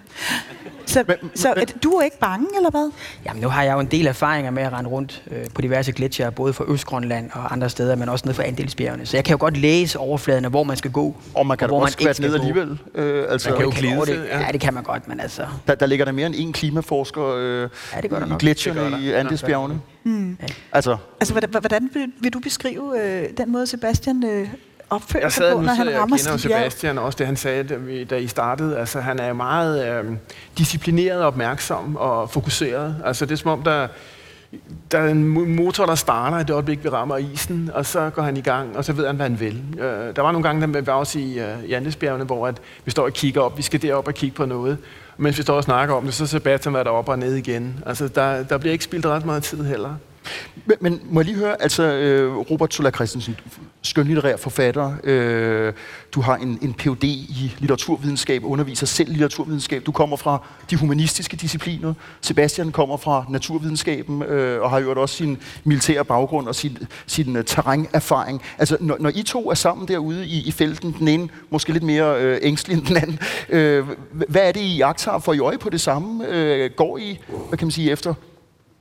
Så, 0.86 1.04
så 1.36 1.54
er, 1.54 1.66
du 1.84 1.90
er 1.92 2.04
ikke 2.04 2.20
bange, 2.20 2.48
eller 2.58 2.70
hvad? 2.72 2.92
Jamen, 3.26 3.42
nu 3.42 3.48
har 3.50 3.64
jeg 3.64 3.74
jo 3.74 3.80
en 3.80 3.86
del 3.86 4.08
erfaringer 4.08 4.52
med 4.52 4.64
at 4.64 4.74
rende 4.74 4.90
rundt 4.90 5.24
øh, 5.32 5.46
på 5.54 5.62
diverse 5.62 5.92
gletsjere, 5.92 6.32
både 6.32 6.54
fra 6.54 6.66
Østgrønland 6.68 7.30
og 7.34 7.54
andre 7.54 7.70
steder, 7.70 7.96
men 7.96 8.10
også 8.10 8.26
ned 8.26 8.34
fra 8.34 8.44
Andelsbjergene. 8.44 9.06
Så 9.06 9.18
jeg 9.18 9.24
kan 9.24 9.34
jo 9.34 9.38
godt 9.40 9.58
læse 9.58 10.00
overfladen 10.00 10.46
hvor 10.46 10.64
man 10.64 10.78
skal 10.78 10.92
gå. 10.92 11.16
Og 11.34 11.48
man 11.48 11.58
kan 11.58 11.68
da 11.70 11.74
hvor 11.76 11.82
også 11.82 11.92
skvatte 11.94 12.14
skal 12.14 12.30
ned 12.32 12.40
gå. 12.40 12.46
alligevel. 12.46 12.80
Øh, 12.96 13.26
altså, 13.30 13.50
Man 13.50 13.58
kan 13.58 13.66
jo 13.66 13.74
glide 13.80 14.26
ja. 14.30 14.40
Ja, 14.40 14.52
det 14.52 14.62
kan 14.62 14.74
man 14.74 14.84
godt, 14.84 15.08
men 15.08 15.20
altså... 15.20 15.46
der, 15.68 15.76
der 15.76 15.86
ligger 15.86 16.06
der 16.06 16.12
mere 16.12 16.26
end 16.26 16.36
en 16.46 16.54
klimaforsker 16.54 17.36
øh, 17.38 17.70
Ja, 17.96 18.02
det 18.02 18.10
gør 18.10 18.20
der 18.20 18.26
i 18.36 18.40
gletsjerne 18.40 19.02
i 19.02 19.12
Andesbjergene. 19.12 19.82
Mm. 20.04 20.38
Altså, 20.72 20.98
Altså, 21.20 21.34
hvordan, 21.34 21.50
hvordan 21.50 21.90
vil, 21.94 22.12
vil 22.20 22.34
du 22.34 22.40
beskrive 22.40 23.04
øh, 23.04 23.30
den 23.38 23.52
måde, 23.52 23.68
Sebastian 23.68 24.24
øh, 24.26 24.48
opfører 24.90 25.24
Jeg 25.24 25.32
sig 25.32 25.52
på, 25.54 25.60
nu, 25.60 25.66
når 25.66 25.74
han 25.74 25.90
jeg 25.90 26.00
rammer 26.00 26.18
kender 26.18 26.38
sit 26.38 26.50
bjerg? 26.50 26.62
Sebastian, 26.62 26.98
også 26.98 27.16
det 27.18 27.26
han 27.28 27.36
sagde, 27.36 27.64
da, 27.64 27.76
vi, 27.76 28.04
da 28.04 28.16
I 28.16 28.28
startede. 28.28 28.78
Altså, 28.78 29.00
han 29.00 29.20
er 29.20 29.34
meget 29.34 30.04
øh, 30.06 30.12
disciplineret, 30.58 31.22
opmærksom 31.22 31.96
og 31.96 32.30
fokuseret. 32.30 32.96
Altså, 33.06 33.26
det 33.26 33.32
er 33.32 33.36
som 33.36 33.52
om, 33.52 33.62
der, 33.64 33.88
der 34.92 35.00
er 35.00 35.08
en 35.10 35.38
mo- 35.38 35.48
motor, 35.64 35.86
der 35.86 35.96
starter 35.96 36.40
i 36.40 36.44
det 36.44 36.50
øjeblik, 36.50 36.84
vi 36.84 36.90
rammer 36.90 37.18
isen, 37.18 37.72
og 37.74 37.86
så 37.86 38.10
går 38.10 38.22
han 38.22 38.38
i 38.38 38.42
gang, 38.42 38.78
og 38.78 38.86
så 38.86 38.94
ved 38.94 39.08
han, 39.08 39.16
hvad 39.16 39.26
han 39.26 39.40
vil. 39.40 39.64
Øh, 39.80 40.16
der 40.16 40.22
var 40.22 40.32
nogle 40.32 40.44
gange, 40.48 40.74
der 40.74 40.82
var 40.82 40.94
også 40.94 41.20
i, 41.20 41.40
øh, 41.40 41.64
i 41.66 41.74
Andesbjergene, 41.74 42.24
hvor 42.26 42.48
at 42.48 42.56
vi 42.86 42.92
står 42.92 43.04
og 43.04 43.14
kigger 43.14 43.42
op. 43.42 43.58
Vi 43.58 43.62
skal 43.64 43.82
derop 43.82 44.08
og 44.08 44.14
kigge 44.14 44.36
på 44.36 44.46
noget. 44.46 44.78
Mens 45.18 45.38
vi 45.38 45.44
står 45.44 45.56
og 45.56 45.64
snakker 45.64 45.96
om 45.96 46.04
det, 46.04 46.14
så 46.14 46.24
er 46.24 46.28
Sebastian 46.28 46.74
været 46.74 46.86
deroppe 46.86 47.12
og 47.12 47.20
ned 47.20 47.36
igen. 47.36 47.84
Altså, 47.86 48.08
der, 48.08 48.44
der 48.44 48.58
bliver 48.58 48.74
ikke 48.74 48.84
spildt 48.84 49.06
ret 49.06 49.26
meget 49.26 49.44
tid 49.44 49.64
heller 49.64 49.96
men, 50.66 50.78
men 50.82 51.02
må 51.10 51.20
jeg 51.20 51.26
lige 51.26 51.38
høre, 51.38 51.62
altså 51.62 51.84
øh, 51.84 52.38
Robert 52.38 52.74
Solar 52.74 52.92
Christensen, 52.92 53.38
skønlitterær 53.82 54.38
forfatter, 54.38 54.94
øh, 55.04 55.74
du 56.12 56.22
har 56.22 56.36
en, 56.36 56.60
en 56.62 56.74
Ph.D. 56.74 57.04
i 57.04 57.56
litteraturvidenskab, 57.60 58.44
underviser 58.44 58.86
selv 58.86 59.10
litteraturvidenskab, 59.10 59.86
du 59.86 59.92
kommer 59.92 60.18
fra 60.18 60.38
de 60.70 60.76
humanistiske 60.76 61.38
discipliner, 61.38 61.94
Sebastian 62.22 62.72
kommer 62.72 62.98
fra 62.98 63.26
naturvidenskaben, 63.30 64.24
øh, 64.24 64.62
og 64.62 64.70
har 64.70 64.80
jo 64.80 65.02
også 65.02 65.16
sin 65.16 65.38
militære 65.64 66.06
baggrund 66.06 66.48
og 66.48 66.56
sin, 66.56 66.78
sin 67.08 67.38
uh, 67.38 67.44
terrænerfaring. 67.46 68.42
Altså, 68.58 68.78
når, 68.80 68.98
når 69.00 69.12
I 69.16 69.24
to 69.24 69.50
er 69.50 69.54
sammen 69.54 69.88
derude 69.88 70.28
i, 70.28 70.48
i 70.48 70.52
felten, 70.52 70.96
den 71.00 71.08
ene 71.08 71.30
måske 71.50 71.74
lidt 71.74 71.84
mere 71.84 72.22
øh, 72.22 72.40
ængstelig 72.42 72.78
end 72.78 72.86
den 72.86 72.98
anden, 72.98 73.20
øh, 73.50 73.88
hvad 74.12 74.42
er 74.42 74.52
det, 74.52 74.60
I 74.60 74.78
jagter? 74.78 75.20
Får 75.20 75.34
I 75.34 75.40
øje 75.40 75.58
på 75.58 75.70
det 75.70 75.82
samme? 75.82 76.28
Øh, 76.28 76.72
går 76.76 76.98
I, 76.98 77.20
hvad 77.50 77.58
kan 77.58 77.66
man 77.66 77.72
sige, 77.72 77.92
efter 77.92 78.14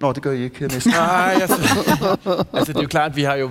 Nå, 0.00 0.12
det 0.12 0.22
gør 0.22 0.32
I 0.32 0.42
ikke 0.42 0.66
næsten. 0.66 0.92
Nej, 0.98 1.38
altså, 1.40 1.54
altså 2.52 2.72
det 2.72 2.78
er 2.78 2.82
jo 2.82 2.88
klart, 2.88 3.10
at 3.10 3.16
vi 3.16 3.22
har 3.22 3.34
jo... 3.34 3.50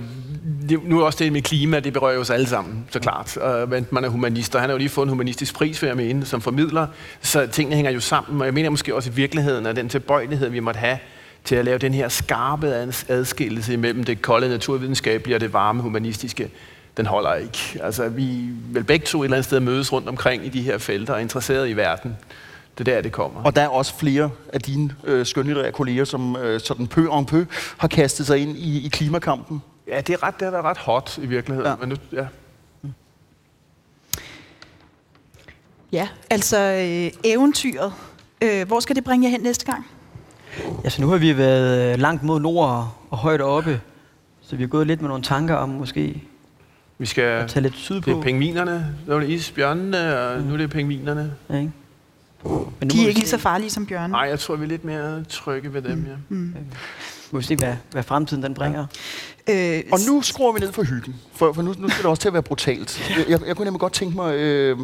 Det, 0.68 0.84
nu 0.84 1.00
er 1.00 1.04
også 1.04 1.24
det 1.24 1.32
med 1.32 1.42
klima, 1.42 1.80
det 1.80 1.92
berører 1.92 2.18
os 2.18 2.30
alle 2.30 2.46
sammen, 2.46 2.84
så 2.90 3.00
klart. 3.00 3.36
Uh, 3.36 3.70
men 3.70 3.86
man 3.90 4.04
er 4.04 4.08
humanist, 4.08 4.54
og 4.54 4.60
han 4.60 4.70
har 4.70 4.74
jo 4.74 4.78
lige 4.78 4.88
fået 4.88 5.06
en 5.06 5.10
humanistisk 5.10 5.54
pris, 5.54 5.82
vil 5.82 5.88
jeg 5.88 5.96
mene, 5.96 6.24
som 6.24 6.40
formidler. 6.40 6.86
Så 7.20 7.46
tingene 7.46 7.76
hænger 7.76 7.90
jo 7.90 8.00
sammen, 8.00 8.40
og 8.40 8.46
jeg 8.46 8.54
mener 8.54 8.70
måske 8.70 8.94
også 8.94 9.10
i 9.10 9.12
virkeligheden, 9.14 9.66
at 9.66 9.76
den 9.76 9.88
tilbøjelighed, 9.88 10.48
vi 10.48 10.60
måtte 10.60 10.78
have 10.78 10.98
til 11.44 11.56
at 11.56 11.64
lave 11.64 11.78
den 11.78 11.94
her 11.94 12.08
skarpe 12.08 12.92
adskillelse 13.08 13.72
imellem 13.72 14.04
det 14.04 14.22
kolde 14.22 14.48
naturvidenskabelige 14.48 15.36
og 15.36 15.40
det 15.40 15.52
varme 15.52 15.82
humanistiske, 15.82 16.50
den 16.96 17.06
holder 17.06 17.34
ikke. 17.34 17.78
Altså, 17.82 18.08
vi 18.08 18.48
vil 18.72 18.84
begge 18.84 19.06
to 19.06 19.22
et 19.22 19.26
eller 19.26 19.36
andet 19.36 19.44
sted 19.44 19.60
mødes 19.60 19.92
rundt 19.92 20.08
omkring 20.08 20.46
i 20.46 20.48
de 20.48 20.62
her 20.62 20.78
felter 20.78 21.12
og 21.12 21.18
er 21.18 21.22
interesseret 21.22 21.68
i 21.68 21.72
verden. 21.72 22.16
Det 22.78 22.88
er 22.88 22.94
der, 22.94 23.00
det 23.02 23.12
kommer. 23.12 23.42
Og 23.42 23.56
der 23.56 23.62
er 23.62 23.68
også 23.68 23.94
flere 23.98 24.30
af 24.52 24.60
dine 24.60 24.94
øh, 25.04 25.26
skønlitterære 25.26 25.72
kolleger, 25.72 26.04
som 26.04 26.36
øh, 26.36 26.60
sådan 26.60 26.86
peu 26.86 27.18
en 27.18 27.26
peu 27.26 27.44
har 27.78 27.88
kastet 27.88 28.26
sig 28.26 28.38
ind 28.38 28.56
i, 28.58 28.86
i 28.86 28.88
klimakampen. 28.88 29.62
Ja, 29.88 30.00
det, 30.00 30.10
er 30.14 30.22
ret, 30.22 30.34
det 30.34 30.42
har 30.44 30.50
været 30.50 30.64
ret 30.64 30.78
hot 30.78 31.18
i 31.22 31.26
virkeligheden. 31.26 31.66
Ja. 31.66 31.70
Ja. 31.70 31.76
Men 31.80 31.88
nu, 31.88 31.96
ja. 32.12 32.26
Ja, 35.92 36.08
altså 36.30 36.58
øh, 36.58 37.10
eventyret. 37.24 37.92
Øh, 38.42 38.66
hvor 38.66 38.80
skal 38.80 38.96
det 38.96 39.04
bringe 39.04 39.26
jer 39.26 39.30
hen 39.30 39.40
næste 39.40 39.66
gang? 39.66 39.86
Altså, 40.84 41.02
nu 41.02 41.08
har 41.08 41.16
vi 41.16 41.36
været 41.38 41.92
øh, 41.94 41.98
langt 42.00 42.22
mod 42.22 42.40
nord 42.40 42.68
og- 43.10 43.16
højt 43.18 43.40
oppe, 43.40 43.80
så 44.42 44.56
vi 44.56 44.62
har 44.62 44.68
gået 44.68 44.86
lidt 44.86 45.00
med 45.00 45.08
nogle 45.08 45.22
tanker 45.24 45.54
om 45.54 45.68
måske 45.68 46.22
Vi 46.98 47.06
skal... 47.06 47.22
at 47.22 47.48
tage 47.50 47.62
lidt 47.62 47.72
Det 47.74 47.80
sydpå. 47.82 48.10
er 48.10 48.22
pingvinerne, 48.22 48.96
så 49.06 49.12
var 49.12 49.20
det 49.20 49.28
isbjørnene, 49.28 50.18
og 50.18 50.42
nu 50.42 50.52
er 50.52 50.56
det 50.56 50.70
pingvinerne. 50.70 51.34
Ja, 51.50 51.56
ikke? 51.58 51.72
Men 52.44 52.88
nu 52.88 52.88
De 52.88 53.04
er 53.04 53.08
ikke 53.08 53.20
lige 53.20 53.28
så 53.30 53.38
farlige 53.38 53.70
som 53.70 53.86
bjørne. 53.86 54.12
Nej, 54.12 54.20
jeg 54.20 54.38
tror, 54.40 54.56
vi 54.56 54.64
er 54.64 54.68
lidt 54.68 54.84
mere 54.84 55.24
trygge 55.24 55.74
ved 55.74 55.82
dem, 55.82 56.06
ja. 56.30 56.36
Må 57.30 57.38
vi 57.38 57.44
se, 57.44 57.56
hvad, 57.56 57.74
hvad 57.90 58.02
fremtiden 58.02 58.42
den 58.42 58.54
bringer. 58.54 58.86
Øh, 59.50 59.82
Og 59.92 59.98
nu 60.08 60.22
skruer 60.22 60.52
vi 60.52 60.60
ned 60.60 60.72
for 60.72 60.82
hyggen, 60.82 61.14
for, 61.32 61.52
for 61.52 61.62
nu, 61.62 61.74
nu 61.78 61.88
skal 61.88 62.02
det 62.02 62.10
også 62.10 62.20
til 62.20 62.28
at 62.28 62.32
være 62.32 62.42
brutalt. 62.42 63.10
Jeg, 63.18 63.24
jeg, 63.28 63.40
jeg 63.46 63.56
kunne 63.56 63.64
nemlig 63.64 63.80
godt 63.80 63.92
tænke 63.92 64.16
mig, 64.16 64.34
øh, 64.34 64.78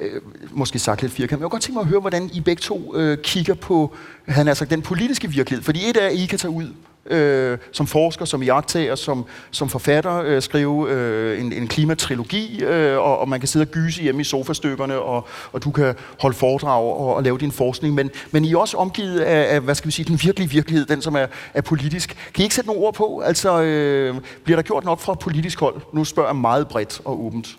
øh, 0.00 0.20
måske 0.50 0.78
sagt 0.78 1.02
lidt 1.02 1.12
firkant, 1.12 1.30
men 1.32 1.42
jeg 1.42 1.44
kunne 1.44 1.50
godt 1.50 1.62
tænke 1.62 1.74
mig 1.74 1.80
at 1.80 1.88
høre, 1.88 2.00
hvordan 2.00 2.30
I 2.32 2.40
begge 2.40 2.60
to 2.60 2.96
øh, 2.96 3.18
kigger 3.22 3.54
på 3.54 3.94
han 4.28 4.46
har 4.46 4.54
sagt, 4.54 4.70
den 4.70 4.82
politiske 4.82 5.30
virkelighed. 5.30 5.64
Fordi 5.64 5.88
et 5.90 5.96
er, 5.96 6.06
at 6.06 6.14
I 6.14 6.26
kan 6.26 6.38
tage 6.38 6.50
ud 6.50 6.68
øh, 7.10 7.58
som 7.72 7.86
forsker, 7.86 8.24
som 8.24 8.42
jagttager, 8.42 8.94
som, 8.94 9.24
som 9.50 9.68
forfatter, 9.68 10.22
øh, 10.24 10.42
skrive 10.42 10.90
øh, 10.90 11.40
en, 11.40 11.52
en 11.52 11.68
klimatrilogi, 11.68 12.64
øh, 12.64 12.98
og, 12.98 13.18
og 13.18 13.28
man 13.28 13.40
kan 13.40 13.48
sidde 13.48 13.62
og 13.62 13.70
gyse 13.70 14.02
hjemme 14.02 14.20
i 14.20 14.24
sofastykkerne, 14.24 14.98
og, 14.98 15.26
og 15.52 15.64
du 15.64 15.70
kan 15.70 15.94
holde 16.20 16.36
foredrag 16.36 16.82
og, 16.82 17.14
og 17.14 17.22
lave 17.22 17.38
din 17.38 17.52
forskning. 17.52 17.94
Men, 17.94 18.10
men 18.30 18.44
I 18.44 18.52
er 18.52 18.58
også 18.58 18.76
omgivet 18.76 19.20
af, 19.20 19.54
af, 19.54 19.60
hvad 19.60 19.74
skal 19.74 19.86
vi 19.86 19.92
sige, 19.92 20.06
den 20.06 20.20
virkelige 20.22 20.50
virkelighed, 20.50 20.86
den 20.86 21.02
som 21.02 21.14
er, 21.16 21.26
er 21.54 21.60
politisk. 21.60 22.08
Kan 22.34 22.42
I 22.42 22.44
ikke 22.44 22.54
sætte 22.54 22.68
nogle 22.68 22.82
ord 22.82 22.94
på? 22.94 23.20
Altså, 23.20 23.62
øh, 23.62 24.14
bliver 24.44 24.56
der 24.56 24.62
gjort 24.62 24.84
nok 24.84 25.00
fra 25.00 25.14
politisk 25.14 25.60
hold? 25.60 25.80
Nu 25.92 26.04
spørger 26.04 26.28
jeg 26.28 26.36
meget 26.36 26.68
bredt 26.68 27.00
og 27.04 27.24
åbent. 27.24 27.56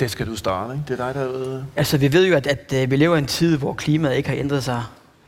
Det 0.00 0.10
skal 0.10 0.26
du 0.26 0.36
starte, 0.36 0.72
ikke? 0.72 0.84
Det 0.88 1.00
er 1.00 1.12
dig, 1.12 1.14
der 1.14 1.28
ved... 1.28 1.62
Altså, 1.76 1.98
vi 1.98 2.12
ved 2.12 2.26
jo, 2.26 2.36
at, 2.36 2.46
at 2.46 2.72
øh, 2.82 2.90
vi 2.90 2.96
lever 2.96 3.16
i 3.16 3.18
en 3.18 3.26
tid, 3.26 3.56
hvor 3.56 3.72
klimaet 3.72 4.16
ikke 4.16 4.28
har 4.28 4.36
ændret 4.36 4.64
sig. 4.64 4.82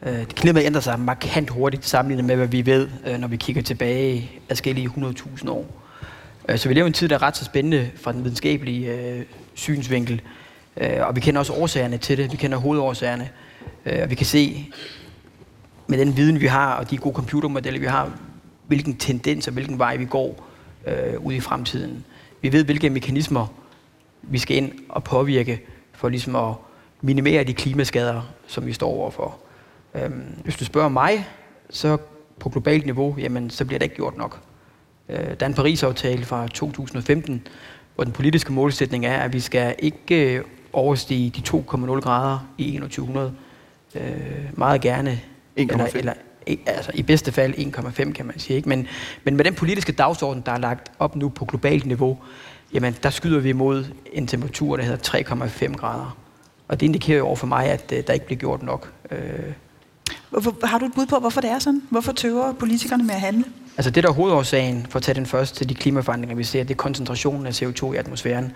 Øh, 0.07 0.25
klimaet 0.25 0.67
ændrer 0.67 0.81
sig 0.81 1.01
markant 1.01 1.51
hurtigt 1.51 1.85
sammenlignet 1.85 2.25
med, 2.25 2.37
hvad 2.37 2.47
vi 2.47 2.67
ved, 2.67 2.89
øh, 3.07 3.19
når 3.19 3.29
vi 3.29 3.37
kigger 3.37 3.63
tilbage 3.63 4.31
adskillige 4.49 4.89
100.000 4.89 5.51
år. 5.51 5.67
Øh, 6.49 6.59
så 6.59 6.69
vi 6.69 6.75
lever 6.75 6.87
i 6.87 6.87
en 6.87 6.93
tid, 6.93 7.09
der 7.09 7.15
er 7.15 7.23
ret 7.23 7.37
så 7.37 7.45
spændende 7.45 7.91
fra 7.97 8.13
den 8.13 8.25
videnskabelige 8.25 8.93
øh, 8.93 9.25
synsvinkel. 9.55 10.21
Øh, 10.77 11.07
og 11.07 11.17
vi 11.17 11.21
kender 11.21 11.39
også 11.39 11.53
årsagerne 11.53 11.99
til 11.99 12.19
det. 12.19 12.33
Vi 12.33 12.37
kender 12.37 12.59
hovedårsagerne. 12.59 13.29
Øh, 13.87 13.99
og 14.03 14.11
vi 14.11 14.15
kan 14.15 14.27
se, 14.27 14.69
med 15.87 15.99
den 15.99 16.17
viden, 16.17 16.41
vi 16.41 16.47
har, 16.47 16.75
og 16.75 16.91
de 16.91 16.97
gode 16.97 17.15
computermodeller, 17.15 17.81
vi 17.81 17.87
har, 17.87 18.13
hvilken 18.67 18.97
tendens 18.97 19.47
og 19.47 19.53
hvilken 19.53 19.79
vej 19.79 19.97
vi 19.97 20.05
går 20.05 20.47
øh, 20.87 21.21
ud 21.21 21.33
i 21.33 21.41
fremtiden. 21.41 22.05
Vi 22.41 22.53
ved, 22.53 22.65
hvilke 22.65 22.91
mekanismer 22.91 23.47
vi 24.23 24.39
skal 24.39 24.57
ind 24.57 24.73
og 24.89 25.05
påvirke 25.05 25.61
for 25.93 26.09
ligesom 26.09 26.37
at 26.37 26.55
minimere 27.01 27.45
de 27.45 27.55
klimaskader, 27.55 28.23
som 28.47 28.67
vi 28.67 28.73
står 28.73 28.89
overfor. 28.89 29.39
Øhm, 29.95 30.41
hvis 30.45 30.57
du 30.57 30.65
spørger 30.65 30.89
mig, 30.89 31.27
så 31.71 31.97
på 32.39 32.49
globalt 32.49 32.85
niveau, 32.85 33.15
jamen, 33.19 33.51
så 33.51 33.65
bliver 33.65 33.79
det 33.79 33.85
ikke 33.85 33.97
gjort 33.97 34.17
nok. 34.17 34.41
Øh, 35.09 35.17
der 35.19 35.37
er 35.41 35.47
en 35.47 35.55
Paris-aftale 35.55 36.25
fra 36.25 36.49
2015, 36.49 37.47
hvor 37.95 38.05
den 38.05 38.13
politiske 38.13 38.53
målsætning 38.53 39.07
er, 39.07 39.19
at 39.19 39.33
vi 39.33 39.41
skal 39.41 39.75
ikke 39.79 40.43
overstige 40.73 41.31
de 41.31 41.41
2,0 41.41 42.01
grader 42.01 42.49
i 42.59 42.73
2100. 42.73 43.35
Øh, 43.95 44.59
meget 44.59 44.81
gerne. 44.81 45.21
1,5. 45.59 45.73
Eller, 45.73 45.87
eller, 45.95 46.13
altså 46.67 46.91
i 46.95 47.03
bedste 47.03 47.33
fald 47.33 47.55
1,5 47.55 48.13
kan 48.13 48.27
man 48.27 48.39
sige. 48.39 48.57
Ikke? 48.57 48.69
Men, 48.69 48.87
men 49.25 49.37
med 49.37 49.45
den 49.45 49.55
politiske 49.55 49.93
dagsorden, 49.93 50.43
der 50.47 50.53
er 50.53 50.59
lagt 50.59 50.93
op 50.99 51.17
nu 51.17 51.29
på 51.29 51.45
globalt 51.45 51.87
niveau, 51.87 52.19
jamen 52.73 52.97
der 53.03 53.11
skyder 53.11 53.41
vi 53.41 53.49
imod 53.49 53.85
en 54.13 54.27
temperatur, 54.27 54.77
der 54.77 54.85
hedder 54.85 55.35
3,5 55.69 55.75
grader. 55.75 56.17
Og 56.69 56.81
det 56.81 56.87
indikerer 56.87 57.19
jo 57.19 57.27
over 57.27 57.37
for 57.37 57.47
mig, 57.47 57.67
at 57.67 57.93
uh, 57.93 57.99
der 58.07 58.13
ikke 58.13 58.27
bliver 58.27 58.39
gjort 58.39 58.63
nok. 58.63 58.93
Uh, 59.11 59.19
Hvorfor, 60.31 60.67
har 60.67 60.79
du 60.79 60.87
et 60.87 60.93
bud 60.95 61.07
på, 61.07 61.19
hvorfor 61.19 61.41
det 61.41 61.51
er 61.51 61.59
sådan? 61.59 61.83
Hvorfor 61.91 62.13
tøver 62.13 62.53
politikerne 62.53 63.05
med 63.05 63.15
at 63.15 63.21
handle? 63.21 63.45
altså 63.81 63.91
det, 63.91 64.05
der 64.05 64.11
er 64.11 64.15
hovedårsagen, 64.15 64.87
for 64.91 64.99
at 64.99 65.03
tage 65.03 65.15
den 65.15 65.27
første 65.27 65.59
til 65.59 65.69
de 65.69 65.75
klimaforandringer, 65.75 66.37
vi 66.37 66.45
ser, 66.45 66.63
det 66.63 66.71
er 66.71 66.77
koncentrationen 66.77 67.47
af 67.47 67.63
CO2 67.63 67.93
i 67.93 67.97
atmosfæren. 67.97 68.53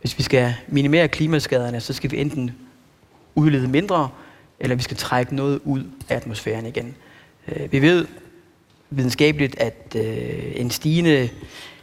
Hvis 0.00 0.18
vi 0.18 0.22
skal 0.22 0.54
minimere 0.68 1.08
klimaskaderne, 1.08 1.80
så 1.80 1.92
skal 1.92 2.10
vi 2.10 2.20
enten 2.20 2.50
udlede 3.34 3.68
mindre, 3.68 4.08
eller 4.60 4.76
vi 4.76 4.82
skal 4.82 4.96
trække 4.96 5.34
noget 5.34 5.60
ud 5.64 5.84
af 6.08 6.16
atmosfæren 6.16 6.66
igen. 6.66 6.94
Øh, 7.48 7.72
vi 7.72 7.82
ved 7.82 8.06
videnskabeligt, 8.90 9.60
at 9.60 9.96
øh, 9.96 10.52
en 10.54 10.70
stigende, 10.70 11.28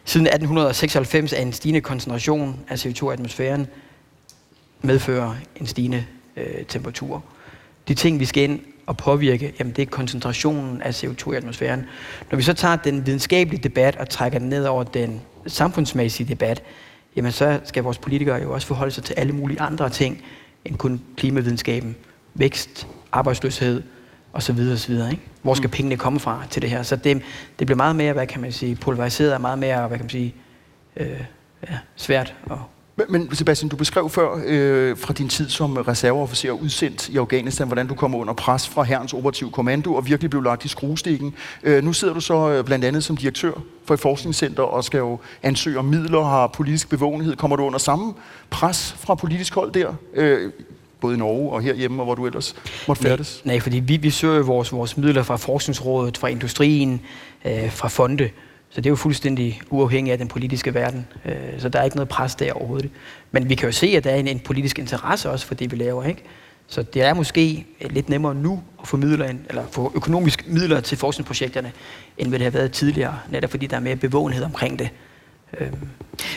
siden 0.05 0.27
1896 0.27 1.33
er 1.33 1.41
en 1.41 1.53
stigende 1.53 1.81
koncentration 1.81 2.59
af 2.69 2.85
CO2 2.85 3.09
i 3.09 3.13
atmosfæren 3.13 3.67
medfører 4.81 5.35
en 5.55 5.67
stigende 5.67 6.05
øh, 6.37 6.65
temperatur. 6.65 7.23
De 7.87 7.93
ting, 7.93 8.19
vi 8.19 8.25
skal 8.25 8.43
ind 8.43 8.59
og 8.85 8.97
påvirke, 8.97 9.53
jamen 9.59 9.73
det 9.73 9.81
er 9.81 9.85
koncentrationen 9.85 10.81
af 10.81 11.03
CO2 11.03 11.31
i 11.31 11.35
atmosfæren. 11.35 11.85
Når 12.31 12.35
vi 12.35 12.43
så 12.43 12.53
tager 12.53 12.75
den 12.75 13.05
videnskabelige 13.05 13.63
debat 13.63 13.95
og 13.95 14.09
trækker 14.09 14.39
den 14.39 14.49
ned 14.49 14.65
over 14.65 14.83
den 14.83 15.21
samfundsmæssige 15.47 16.29
debat, 16.29 16.63
jamen 17.15 17.31
så 17.31 17.59
skal 17.63 17.83
vores 17.83 17.97
politikere 17.97 18.41
jo 18.41 18.53
også 18.53 18.67
forholde 18.67 18.91
sig 18.91 19.03
til 19.03 19.13
alle 19.13 19.33
mulige 19.33 19.61
andre 19.61 19.89
ting 19.89 20.23
end 20.65 20.77
kun 20.77 21.01
klimavidenskaben, 21.17 21.95
vækst, 22.33 22.87
arbejdsløshed 23.11 23.83
osv. 24.33 24.59
osv. 24.73 24.91
Ikke? 24.91 25.19
Hvor 25.41 25.53
skal 25.53 25.69
pengene 25.69 25.97
komme 25.97 26.19
fra 26.19 26.43
til 26.49 26.61
det 26.61 26.69
her? 26.69 26.83
Så 26.83 26.95
det, 26.95 27.21
det 27.59 27.67
bliver 27.67 27.77
meget 27.77 27.95
mere, 27.95 28.13
hvad 28.13 28.27
kan 28.27 28.41
man 28.41 28.51
sige, 28.51 28.75
pulveriseret 28.75 29.33
og 29.33 29.41
meget 29.41 29.59
mere, 29.59 29.87
hvad 29.87 29.97
kan 29.97 30.03
man 30.03 30.09
sige, 30.09 30.35
øh, 30.97 31.23
ja, 31.69 31.77
svært 31.95 32.35
at 32.51 32.57
Men, 32.95 33.05
men 33.09 33.35
Sebastian, 33.35 33.69
du 33.69 33.75
beskrev 33.75 34.09
før 34.09 34.41
øh, 34.45 34.97
fra 34.97 35.13
din 35.13 35.29
tid 35.29 35.49
som 35.49 35.77
reserveofficer 35.77 36.51
udsendt 36.51 37.09
i 37.09 37.17
Afghanistan, 37.17 37.67
hvordan 37.67 37.87
du 37.87 37.95
kom 37.95 38.15
under 38.15 38.33
pres 38.33 38.69
fra 38.69 38.83
herrens 38.83 39.13
operativ 39.13 39.51
kommando 39.51 39.93
og 39.93 40.07
virkelig 40.07 40.29
blev 40.29 40.43
lagt 40.43 40.65
i 40.65 40.67
skruestikken. 40.67 41.33
Øh, 41.63 41.83
nu 41.83 41.93
sidder 41.93 42.13
du 42.13 42.21
så 42.21 42.49
øh, 42.49 42.65
blandt 42.65 42.85
andet 42.85 43.03
som 43.03 43.17
direktør 43.17 43.51
for 43.85 43.93
et 43.93 43.99
forskningscenter 43.99 44.63
og 44.63 44.83
skal 44.83 44.97
jo 44.97 45.19
ansøge 45.43 45.79
om 45.79 45.85
midler, 45.85 46.23
har 46.23 46.47
politisk 46.47 46.89
bevågenhed. 46.89 47.35
Kommer 47.35 47.55
du 47.55 47.63
under 47.63 47.79
samme 47.79 48.13
pres 48.49 48.95
fra 48.99 49.15
politisk 49.15 49.55
hold 49.55 49.71
der? 49.71 49.93
Øh, 50.13 50.51
både 51.01 51.15
i 51.15 51.17
Norge 51.17 51.51
og 51.51 51.61
herhjemme, 51.61 52.01
og 52.01 52.05
hvor 52.05 52.15
du 52.15 52.25
ellers 52.25 52.55
måtte 52.87 53.03
færdes? 53.03 53.41
Nej, 53.43 53.59
fordi 53.59 53.79
vi, 53.79 53.97
vi 53.97 54.09
søger 54.09 54.43
vores, 54.43 54.71
vores 54.71 54.97
midler 54.97 55.23
fra 55.23 55.37
forskningsrådet, 55.37 56.17
fra 56.17 56.27
industrien, 56.27 57.01
øh, 57.45 57.71
fra 57.71 57.87
fonde. 57.87 58.29
Så 58.73 58.81
det 58.81 58.85
er 58.85 58.91
jo 58.91 58.95
fuldstændig 58.95 59.61
uafhængigt 59.69 60.11
af 60.11 60.17
den 60.17 60.27
politiske 60.27 60.73
verden. 60.73 61.07
Øh, 61.25 61.35
så 61.59 61.69
der 61.69 61.79
er 61.79 61.83
ikke 61.83 61.95
noget 61.95 62.09
pres 62.09 62.35
der 62.35 62.53
overhovedet. 62.53 62.89
Men 63.31 63.49
vi 63.49 63.55
kan 63.55 63.67
jo 63.67 63.71
se, 63.71 63.87
at 63.87 64.03
der 64.03 64.11
er 64.11 64.15
en, 64.15 64.27
en 64.27 64.39
politisk 64.39 64.79
interesse 64.79 65.29
også 65.29 65.45
for 65.45 65.55
det, 65.55 65.71
vi 65.71 65.75
laver. 65.75 66.03
Ikke? 66.03 66.23
Så 66.67 66.83
det 66.83 67.01
er 67.01 67.13
måske 67.13 67.65
øh, 67.81 67.91
lidt 67.91 68.09
nemmere 68.09 68.35
nu 68.35 68.63
at 68.81 68.87
få, 68.87 68.97
midler 68.97 69.25
ind, 69.25 69.39
eller 69.49 69.63
få 69.71 69.91
økonomiske 69.95 70.43
midler 70.47 70.79
til 70.79 70.97
forskningsprojekterne, 70.97 71.71
end 72.17 72.29
hvad 72.29 72.39
det 72.39 72.43
har 72.43 72.51
været 72.51 72.71
tidligere, 72.71 73.19
netop 73.29 73.49
fordi 73.49 73.67
der 73.67 73.75
er 73.75 73.81
mere 73.81 73.95
bevågenhed 73.95 74.43
omkring 74.43 74.79
det. 74.79 74.89
Øhm, 75.59 75.77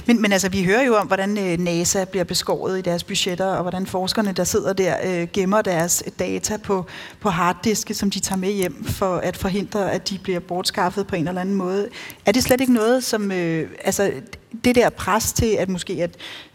Men, 0.06 0.22
men 0.22 0.32
altså, 0.32 0.48
vi 0.48 0.64
hører 0.64 0.82
jo 0.82 0.96
om, 0.96 1.06
hvordan 1.06 1.38
øh, 1.38 1.58
NASA 1.58 2.04
bliver 2.04 2.24
beskåret 2.24 2.78
i 2.78 2.82
deres 2.82 3.04
budgetter, 3.04 3.46
og 3.46 3.62
hvordan 3.62 3.86
forskerne, 3.86 4.32
der 4.32 4.44
sidder 4.44 4.72
der, 4.72 4.96
øh, 5.04 5.28
gemmer 5.32 5.62
deres 5.62 6.04
data 6.18 6.56
på, 6.56 6.86
på 7.20 7.30
harddiske, 7.30 7.94
som 7.94 8.10
de 8.10 8.20
tager 8.20 8.38
med 8.38 8.52
hjem 8.52 8.84
for 8.84 9.16
at 9.16 9.36
forhindre, 9.36 9.92
at 9.92 10.10
de 10.10 10.18
bliver 10.18 10.40
bortskaffet 10.40 11.06
på 11.06 11.16
en 11.16 11.28
eller 11.28 11.40
anden 11.40 11.54
måde. 11.54 11.88
Er 12.26 12.32
det 12.32 12.42
slet 12.42 12.60
ikke 12.60 12.72
noget, 12.72 13.04
som... 13.04 13.32
Øh, 13.32 13.70
altså, 13.84 14.12
det 14.64 14.74
der 14.74 14.90
pres 14.90 15.32
til 15.32 15.56
at 15.58 15.68
måske 15.68 15.92
at 15.92 16.10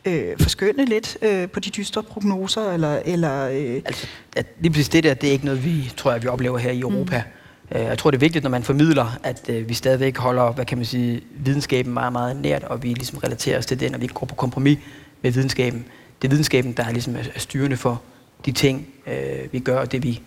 øh, 0.05 0.24
forskønne 0.39 0.86
lidt 0.86 1.18
øh, 1.22 1.49
på 1.49 1.59
de 1.59 1.70
dystre 1.70 2.03
prognoser, 2.03 2.72
eller... 2.72 3.01
eller 3.05 3.47
øh, 3.47 3.82
altså, 3.86 4.07
at 4.36 4.45
lige 4.59 4.72
præcis 4.72 4.89
det 4.89 5.03
der, 5.03 5.14
det 5.14 5.28
er 5.28 5.34
ikke 5.34 5.45
noget, 5.45 5.66
vi 5.66 5.93
tror 5.97 6.12
jeg, 6.12 6.24
vi 6.24 6.28
oplever 6.28 6.57
her 6.57 6.72
i 6.72 6.80
Europa. 6.80 7.18
Mm. 7.18 7.41
Øh, 7.76 7.82
jeg 7.82 7.97
tror, 7.97 8.11
det 8.11 8.17
er 8.17 8.19
vigtigt, 8.19 8.43
når 8.43 8.49
man 8.49 8.63
formidler, 8.63 9.19
at 9.24 9.49
øh, 9.49 9.69
vi 9.69 9.74
stadigvæk 9.74 10.17
holder, 10.17 10.51
hvad 10.51 10.65
kan 10.65 10.78
man 10.78 10.86
sige, 10.86 11.22
videnskaben 11.36 11.93
meget, 11.93 12.11
meget 12.11 12.36
nært, 12.36 12.63
og 12.63 12.84
vi 12.84 12.88
ligesom 12.88 13.17
relaterer 13.17 13.57
os 13.57 13.65
til 13.65 13.80
den, 13.80 13.95
og 13.95 14.01
vi 14.01 14.05
ikke 14.05 14.13
går 14.13 14.26
på 14.26 14.36
kompromis 14.36 14.78
med 15.22 15.32
videnskaben. 15.32 15.86
Det 16.22 16.28
er 16.28 16.30
videnskaben, 16.30 16.74
der 16.74 16.84
er, 16.84 16.91
ligesom 16.91 17.15
er 17.15 17.39
styrende 17.39 17.78
for 17.78 18.01
de 18.45 18.51
ting, 18.51 18.88
øh, 19.07 19.53
vi 19.53 19.59
gør, 19.59 19.80
og 19.80 19.91
det 19.91 20.03
vi 20.03 20.22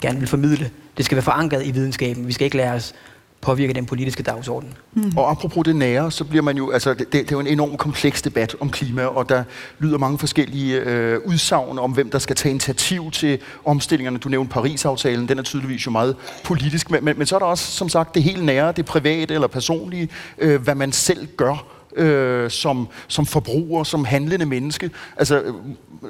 gerne 0.00 0.18
vil 0.18 0.28
formidle. 0.28 0.70
Det 0.96 1.04
skal 1.04 1.16
være 1.16 1.22
forankret 1.22 1.66
i 1.66 1.70
videnskaben. 1.70 2.26
Vi 2.26 2.32
skal 2.32 2.44
ikke 2.44 2.56
lade 2.56 2.70
os 2.70 2.94
påvirke 3.40 3.72
den 3.72 3.86
politiske 3.86 4.22
dagsorden. 4.22 4.74
Mm. 4.92 5.12
Og 5.16 5.30
apropos 5.30 5.64
det 5.64 5.76
nære, 5.76 6.10
så 6.10 6.24
bliver 6.24 6.42
man 6.42 6.56
jo, 6.56 6.70
altså 6.70 6.94
det, 6.94 7.12
det 7.12 7.20
er 7.20 7.26
jo 7.30 7.40
en 7.40 7.46
enorm 7.46 7.76
kompleks 7.76 8.22
debat 8.22 8.56
om 8.60 8.70
klima, 8.70 9.04
og 9.04 9.28
der 9.28 9.44
lyder 9.78 9.98
mange 9.98 10.18
forskellige 10.18 10.80
øh, 10.80 11.20
udsagn 11.26 11.78
om, 11.78 11.92
hvem 11.92 12.10
der 12.10 12.18
skal 12.18 12.36
tage 12.36 12.50
initiativ 12.50 13.10
til 13.10 13.38
omstillingerne. 13.64 14.18
Du 14.18 14.28
nævnte 14.28 14.52
Paris-aftalen, 14.52 15.28
den 15.28 15.38
er 15.38 15.42
tydeligvis 15.42 15.86
jo 15.86 15.90
meget 15.90 16.16
politisk, 16.44 16.90
men, 16.90 17.04
men, 17.04 17.18
men 17.18 17.26
så 17.26 17.34
er 17.34 17.38
der 17.38 17.46
også, 17.46 17.72
som 17.72 17.88
sagt, 17.88 18.14
det 18.14 18.22
helt 18.22 18.44
nære, 18.44 18.72
det 18.72 18.84
private 18.84 19.34
eller 19.34 19.46
personlige, 19.46 20.08
øh, 20.38 20.62
hvad 20.62 20.74
man 20.74 20.92
selv 20.92 21.26
gør 21.36 21.79
øh, 21.96 22.50
som, 22.50 22.88
som 23.08 23.26
forbruger, 23.26 23.84
som 23.84 24.04
handlende 24.04 24.46
menneske. 24.46 24.90
Altså, 25.16 25.40
øh, 25.40 25.54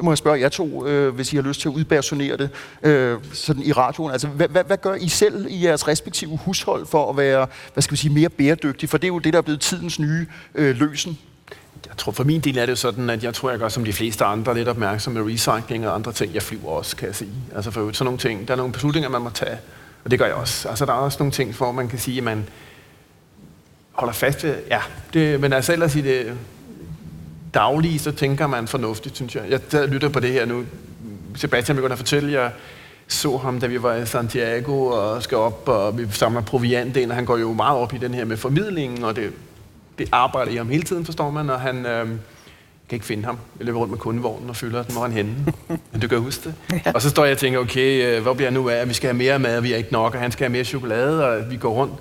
må 0.03 0.11
jeg 0.11 0.19
spørge 0.19 0.41
jer 0.41 0.49
to, 0.49 0.87
øh, 0.87 1.15
hvis 1.15 1.33
I 1.33 1.37
har 1.37 1.43
lyst 1.43 1.61
til 1.61 1.69
at 1.69 1.75
udpersonere 1.75 2.37
det 2.37 2.51
øh, 2.83 3.19
sådan 3.33 3.63
i 3.63 3.73
radioen. 3.73 4.13
Altså, 4.13 4.29
hvad, 4.29 4.49
hvad, 4.49 4.65
hvad 4.65 4.77
gør 4.77 4.95
I 4.95 5.09
selv 5.09 5.47
i 5.49 5.65
jeres 5.65 5.89
respektive 5.89 6.37
hushold 6.37 6.87
for 6.87 7.11
at 7.11 7.17
være, 7.17 7.47
hvad 7.73 7.83
skal 7.83 7.93
vi 7.93 7.97
sige, 7.97 8.15
mere 8.15 8.29
bæredygtig? 8.29 8.89
For 8.89 8.99
det 8.99 9.05
er 9.05 9.13
jo 9.13 9.19
det, 9.19 9.33
der 9.33 9.39
er 9.39 9.43
blevet 9.43 9.61
tidens 9.61 9.99
nye 9.99 10.27
øh, 10.55 10.77
løsen. 10.77 11.19
Jeg 11.89 11.97
tror 11.97 12.13
for 12.13 12.25
min 12.25 12.41
del 12.41 12.59
er 12.59 12.67
det 12.67 12.71
jo 12.71 12.77
sådan, 12.77 13.11
at 13.11 13.25
jeg 13.25 13.35
tror, 13.35 13.51
jeg 13.51 13.59
gør 13.59 13.69
som 13.69 13.85
de 13.85 13.93
fleste 13.93 14.25
andre 14.25 14.55
lidt 14.55 14.69
opmærksom 14.69 15.13
med 15.13 15.23
recycling 15.23 15.89
og 15.89 15.95
andre 15.95 16.13
ting. 16.13 16.35
Jeg 16.35 16.43
flyver 16.43 16.69
også, 16.69 16.97
kan 16.97 17.07
jeg 17.07 17.15
sige. 17.17 17.31
Altså 17.57 17.71
for 17.71 17.93
sådan 17.93 18.05
nogle 18.05 18.19
ting. 18.19 18.49
Der 18.49 18.55
er 18.55 18.57
nogle 18.57 18.73
beslutninger, 18.73 19.11
man 19.11 19.23
må 19.23 19.31
tage, 19.31 19.59
og 20.05 20.11
det 20.11 20.19
gør 20.19 20.27
jeg 20.27 20.35
også. 20.35 20.69
Altså 20.69 20.87
der 20.87 20.93
er 20.93 20.97
også 20.97 21.19
nogle 21.19 21.33
ting, 21.33 21.55
hvor 21.55 21.73
man 21.73 21.89
kan 21.89 21.99
sige, 21.99 22.19
at 22.19 22.25
man 22.25 22.49
holder 24.01 24.15
fast 24.15 24.45
ved, 24.45 24.55
ja, 24.71 24.81
det, 25.15 25.41
men 25.41 25.53
altså 25.53 25.73
ellers 25.73 25.97
i 25.97 26.01
det 26.01 26.33
daglige, 27.55 27.99
så 27.99 28.13
tænker 28.13 28.47
man 28.47 28.69
fornuftigt, 28.69 29.17
synes 29.17 29.35
jeg. 29.35 29.43
Jeg 29.49 29.73
der 29.73 29.87
lytter 29.87 30.09
på 30.09 30.21
det 30.21 30.33
her 30.33 30.47
nu. 30.47 30.65
Sebastian 31.35 31.77
begynder 31.77 31.93
at 31.93 31.99
fortælle, 31.99 32.33
jeg 32.33 32.51
så 33.09 33.37
ham, 33.37 33.61
da 33.61 33.67
vi 33.67 33.83
var 33.83 33.95
i 33.95 34.07
Santiago 34.07 34.87
og 34.87 35.23
skal 35.23 35.39
op, 35.39 35.69
og 35.69 35.99
vi 35.99 36.07
samler 36.11 36.41
proviant 36.41 36.97
ind, 36.97 37.11
og 37.11 37.17
han 37.17 37.25
går 37.25 37.37
jo 37.37 37.53
meget 37.53 37.79
op 37.79 37.95
i 37.95 37.99
den 37.99 38.15
her 38.15 38.25
med 38.25 38.37
formidlingen, 38.37 39.05
og 39.05 39.17
det, 39.17 39.33
det 39.99 40.09
arbejder 40.13 40.53
i 40.53 40.57
ham 40.57 40.69
hele 40.69 40.83
tiden, 40.83 41.05
forstår 41.05 41.31
man, 41.31 41.51
og 41.51 41.61
han 41.61 41.87
øh, 41.87 42.07
kan 42.89 42.97
ikke 42.97 43.07
finde 43.07 43.25
ham. 43.25 43.39
Jeg 43.59 43.67
løber 43.67 43.79
rundt 43.79 43.91
med 43.91 43.99
kundevognen 43.99 44.51
og 44.51 44.57
fylder 44.57 44.83
den, 44.83 44.93
hvor 44.93 45.03
han 45.03 45.13
henne. 45.13 45.35
Men 45.93 46.01
du 46.03 46.09
kan 46.09 46.19
huske 46.19 46.45
det. 46.45 46.55
Ja. 46.87 46.93
Og 46.95 47.03
så 47.03 47.11
står 47.11 47.25
jeg 47.25 47.33
og 47.33 47.39
tænker, 47.39 47.59
okay, 47.59 48.17
øh, 48.17 48.23
hvor 48.23 48.35
bliver 48.35 48.47
jeg 48.47 48.55
nu 48.55 48.69
af? 48.69 48.89
Vi 48.89 48.95
skal 48.95 49.09
have 49.09 49.19
mere 49.19 49.39
mad, 49.39 49.61
vi 49.61 49.73
er 49.73 49.77
ikke 49.77 49.93
nok, 49.93 50.15
og 50.15 50.21
han 50.21 50.33
skal 50.33 50.45
have 50.45 50.53
mere 50.53 50.65
chokolade, 50.65 51.27
og 51.29 51.51
vi 51.51 51.57
går 51.57 51.71
rundt. 51.71 51.95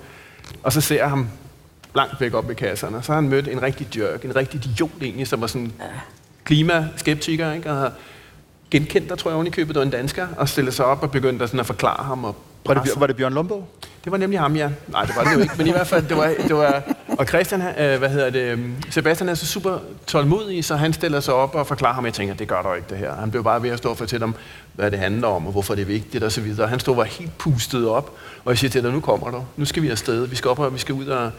Og 0.62 0.72
så 0.72 0.80
ser 0.80 0.96
jeg 0.96 1.10
ham 1.10 1.28
langt 1.94 2.20
væk 2.20 2.34
op 2.34 2.48
ved 2.48 2.54
kasserne. 2.54 3.02
Så 3.02 3.12
har 3.12 3.20
han 3.20 3.28
mødt 3.28 3.48
en 3.48 3.62
rigtig 3.62 3.98
jerk, 3.98 4.24
en 4.24 4.36
rigtig 4.36 4.66
idiot 4.66 4.90
egentlig, 5.02 5.26
som 5.26 5.40
var 5.40 5.46
sådan 5.46 5.72
klimaskeptiker, 6.44 7.52
ikke? 7.52 7.70
og 7.70 7.92
genkendt 8.70 9.08
der, 9.08 9.16
tror 9.16 9.30
jeg, 9.30 9.34
oven 9.34 9.46
i 9.46 9.50
købet, 9.50 9.76
var 9.76 9.82
en 9.82 9.90
dansker, 9.90 10.26
og 10.36 10.48
stillede 10.48 10.76
sig 10.76 10.84
op 10.84 11.02
og 11.02 11.10
begyndte 11.10 11.46
sådan 11.46 11.60
at 11.60 11.66
forklare 11.66 12.04
ham. 12.04 12.24
Og 12.24 12.36
var, 12.66 12.74
det, 12.74 12.92
var 12.96 13.06
det 13.06 13.16
Bjørn 13.16 13.32
Lomborg? 13.32 13.68
Det 14.04 14.12
var 14.12 14.18
nemlig 14.18 14.40
ham, 14.40 14.56
ja. 14.56 14.70
Nej, 14.88 15.04
det 15.04 15.16
var 15.16 15.24
det 15.24 15.34
jo 15.34 15.40
ikke, 15.40 15.54
men 15.58 15.66
i 15.66 15.70
hvert 15.70 15.86
fald, 15.86 16.08
det 16.08 16.16
var... 16.16 16.34
Det 16.48 16.56
var 16.56 16.82
og 17.18 17.26
Christian, 17.26 17.62
øh, 17.62 17.98
hvad 17.98 18.08
hedder 18.08 18.30
det, 18.30 18.58
Sebastian 18.90 19.28
er 19.28 19.34
så 19.34 19.46
super 19.46 19.78
tålmodig, 20.06 20.64
så 20.64 20.76
han 20.76 20.92
stiller 20.92 21.20
sig 21.20 21.34
op 21.34 21.54
og 21.54 21.66
forklarer 21.66 21.94
ham, 21.94 22.04
jeg 22.04 22.14
tænker, 22.14 22.34
det 22.34 22.48
gør 22.48 22.62
der 22.62 22.74
ikke 22.74 22.86
det 22.90 22.98
her. 22.98 23.14
Han 23.14 23.30
blev 23.30 23.44
bare 23.44 23.62
ved 23.62 23.70
at 23.70 23.78
stå 23.78 23.88
og 23.90 23.96
fortælle 23.96 24.24
om, 24.24 24.34
hvad 24.72 24.90
det 24.90 24.98
handler 24.98 25.28
om, 25.28 25.46
og 25.46 25.52
hvorfor 25.52 25.74
det 25.74 25.82
er 25.82 25.86
vigtigt, 25.86 26.24
og 26.24 26.32
så 26.32 26.40
videre. 26.40 26.68
Han 26.68 26.80
stod 26.80 26.96
var 26.96 27.04
helt 27.04 27.38
pustet 27.38 27.88
op, 27.88 28.12
og 28.44 28.50
jeg 28.50 28.58
siger 28.58 28.70
til 28.70 28.82
dig, 28.82 28.92
nu 28.92 29.00
kommer 29.00 29.30
du, 29.30 29.44
nu 29.56 29.64
skal 29.64 29.82
vi 29.82 29.90
afsted, 29.90 30.26
vi 30.26 30.36
skal 30.36 30.48
op, 30.48 30.58
og 30.58 30.74
vi 30.74 30.78
skal 30.78 30.94
ud 30.94 31.06
og... 31.06 31.30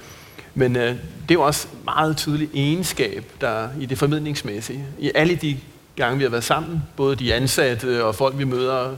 Men 0.53 0.75
øh, 0.75 0.89
det 0.91 0.95
er 1.29 1.33
jo 1.33 1.41
også 1.41 1.67
meget 1.85 2.17
tydeligt 2.17 2.51
egenskab, 2.53 3.25
der 3.41 3.69
i 3.79 3.85
det 3.85 3.97
formidlingsmæssige, 3.97 4.85
i 4.99 5.11
alle 5.15 5.35
de 5.35 5.57
gange, 5.95 6.17
vi 6.17 6.23
har 6.23 6.29
været 6.29 6.43
sammen. 6.43 6.83
Både 6.95 7.15
de 7.15 7.33
ansatte 7.33 8.05
og 8.05 8.15
folk, 8.15 8.37
vi 8.37 8.43
møder. 8.43 8.95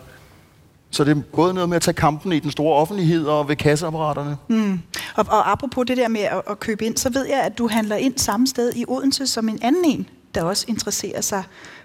Så 0.92 1.04
det 1.04 1.18
er 1.18 1.22
både 1.36 1.54
noget 1.54 1.70
med 1.70 1.76
at 1.76 1.82
tage 1.82 1.96
kampen 1.96 2.34
i 2.34 2.40
den 2.40 2.52
store 2.52 2.76
offentlighed 2.76 3.26
og 3.26 3.50
ved 3.50 3.56
kasseapparaterne. 3.56 4.38
Mm. 4.48 4.80
Og, 5.16 5.26
og 5.30 5.52
apropos 5.52 5.86
det 5.88 5.98
der 5.98 6.08
med 6.08 6.22
at, 6.22 6.42
at 6.50 6.60
købe 6.60 6.86
ind, 6.86 6.98
så 6.98 7.10
ved 7.10 7.26
jeg, 7.26 7.40
at 7.40 7.58
du 7.58 7.68
handler 7.68 7.96
ind 7.96 8.18
samme 8.18 8.48
sted 8.48 8.74
i 8.76 8.86
Odense 8.88 9.28
som 9.28 9.50
en 9.50 9.60
anden 9.62 9.86
en, 9.86 10.10
der 10.36 10.44
også 10.44 10.66
interesserer 10.68 11.22
sig 11.22 11.44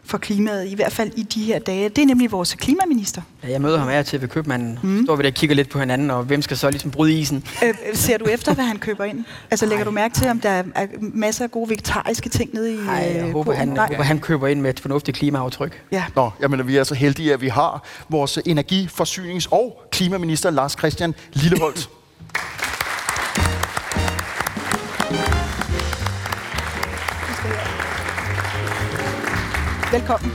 for 0.08 0.18
klimaet, 0.18 0.68
i 0.68 0.74
hvert 0.74 0.92
fald 0.92 1.10
i 1.16 1.22
de 1.22 1.44
her 1.44 1.58
dage. 1.58 1.88
Det 1.88 2.02
er 2.02 2.06
nemlig 2.06 2.32
vores 2.32 2.54
klimaminister. 2.54 3.22
Ja, 3.42 3.50
jeg 3.50 3.60
møder 3.60 3.78
ham 3.78 3.88
her 3.88 4.02
til 4.02 4.20
ved 4.20 4.28
købmanden. 4.28 4.78
Mm. 4.82 5.04
Står 5.04 5.16
vi 5.16 5.22
der 5.22 5.28
og 5.28 5.34
kigger 5.34 5.56
lidt 5.56 5.68
på 5.70 5.78
hinanden, 5.78 6.10
og 6.10 6.22
hvem 6.22 6.42
skal 6.42 6.56
så 6.56 6.70
ligesom 6.70 6.90
bryde 6.90 7.12
isen? 7.12 7.44
Øh, 7.64 7.74
ser 7.94 8.18
du 8.18 8.24
efter, 8.24 8.54
hvad 8.54 8.64
han 8.64 8.78
køber 8.78 9.04
ind? 9.04 9.24
Altså 9.50 9.66
lægger 9.66 9.84
du 9.84 9.90
mærke 9.90 10.14
til, 10.14 10.28
om 10.28 10.40
der 10.40 10.50
er 10.50 10.86
masser 11.00 11.44
af 11.44 11.50
gode 11.50 11.70
vegetariske 11.70 12.28
ting 12.28 12.54
nede 12.54 12.74
i 12.74 12.76
Nej, 12.76 12.94
jeg 12.94 13.26
øh, 13.26 13.32
håber, 13.32 13.52
han, 13.54 13.68
Nej. 13.68 13.86
håber, 13.86 14.02
han 14.02 14.18
køber 14.18 14.46
ind 14.46 14.60
med 14.60 14.70
et 14.70 14.80
fornuftigt 14.80 15.16
klimaaftryk. 15.16 15.82
Ja. 15.92 16.04
Nå, 16.16 16.30
jamen, 16.40 16.66
vi 16.66 16.76
er 16.76 16.84
så 16.84 16.94
heldige, 16.94 17.32
at 17.32 17.40
vi 17.40 17.48
har 17.48 17.84
vores 18.08 18.38
energi-, 18.46 18.88
forsynings- 19.00 19.48
og 19.50 19.82
klimaminister 19.92 20.50
Lars 20.50 20.72
Christian 20.72 21.14
Lilleholdt. 21.32 21.90
Velkommen. 29.92 30.32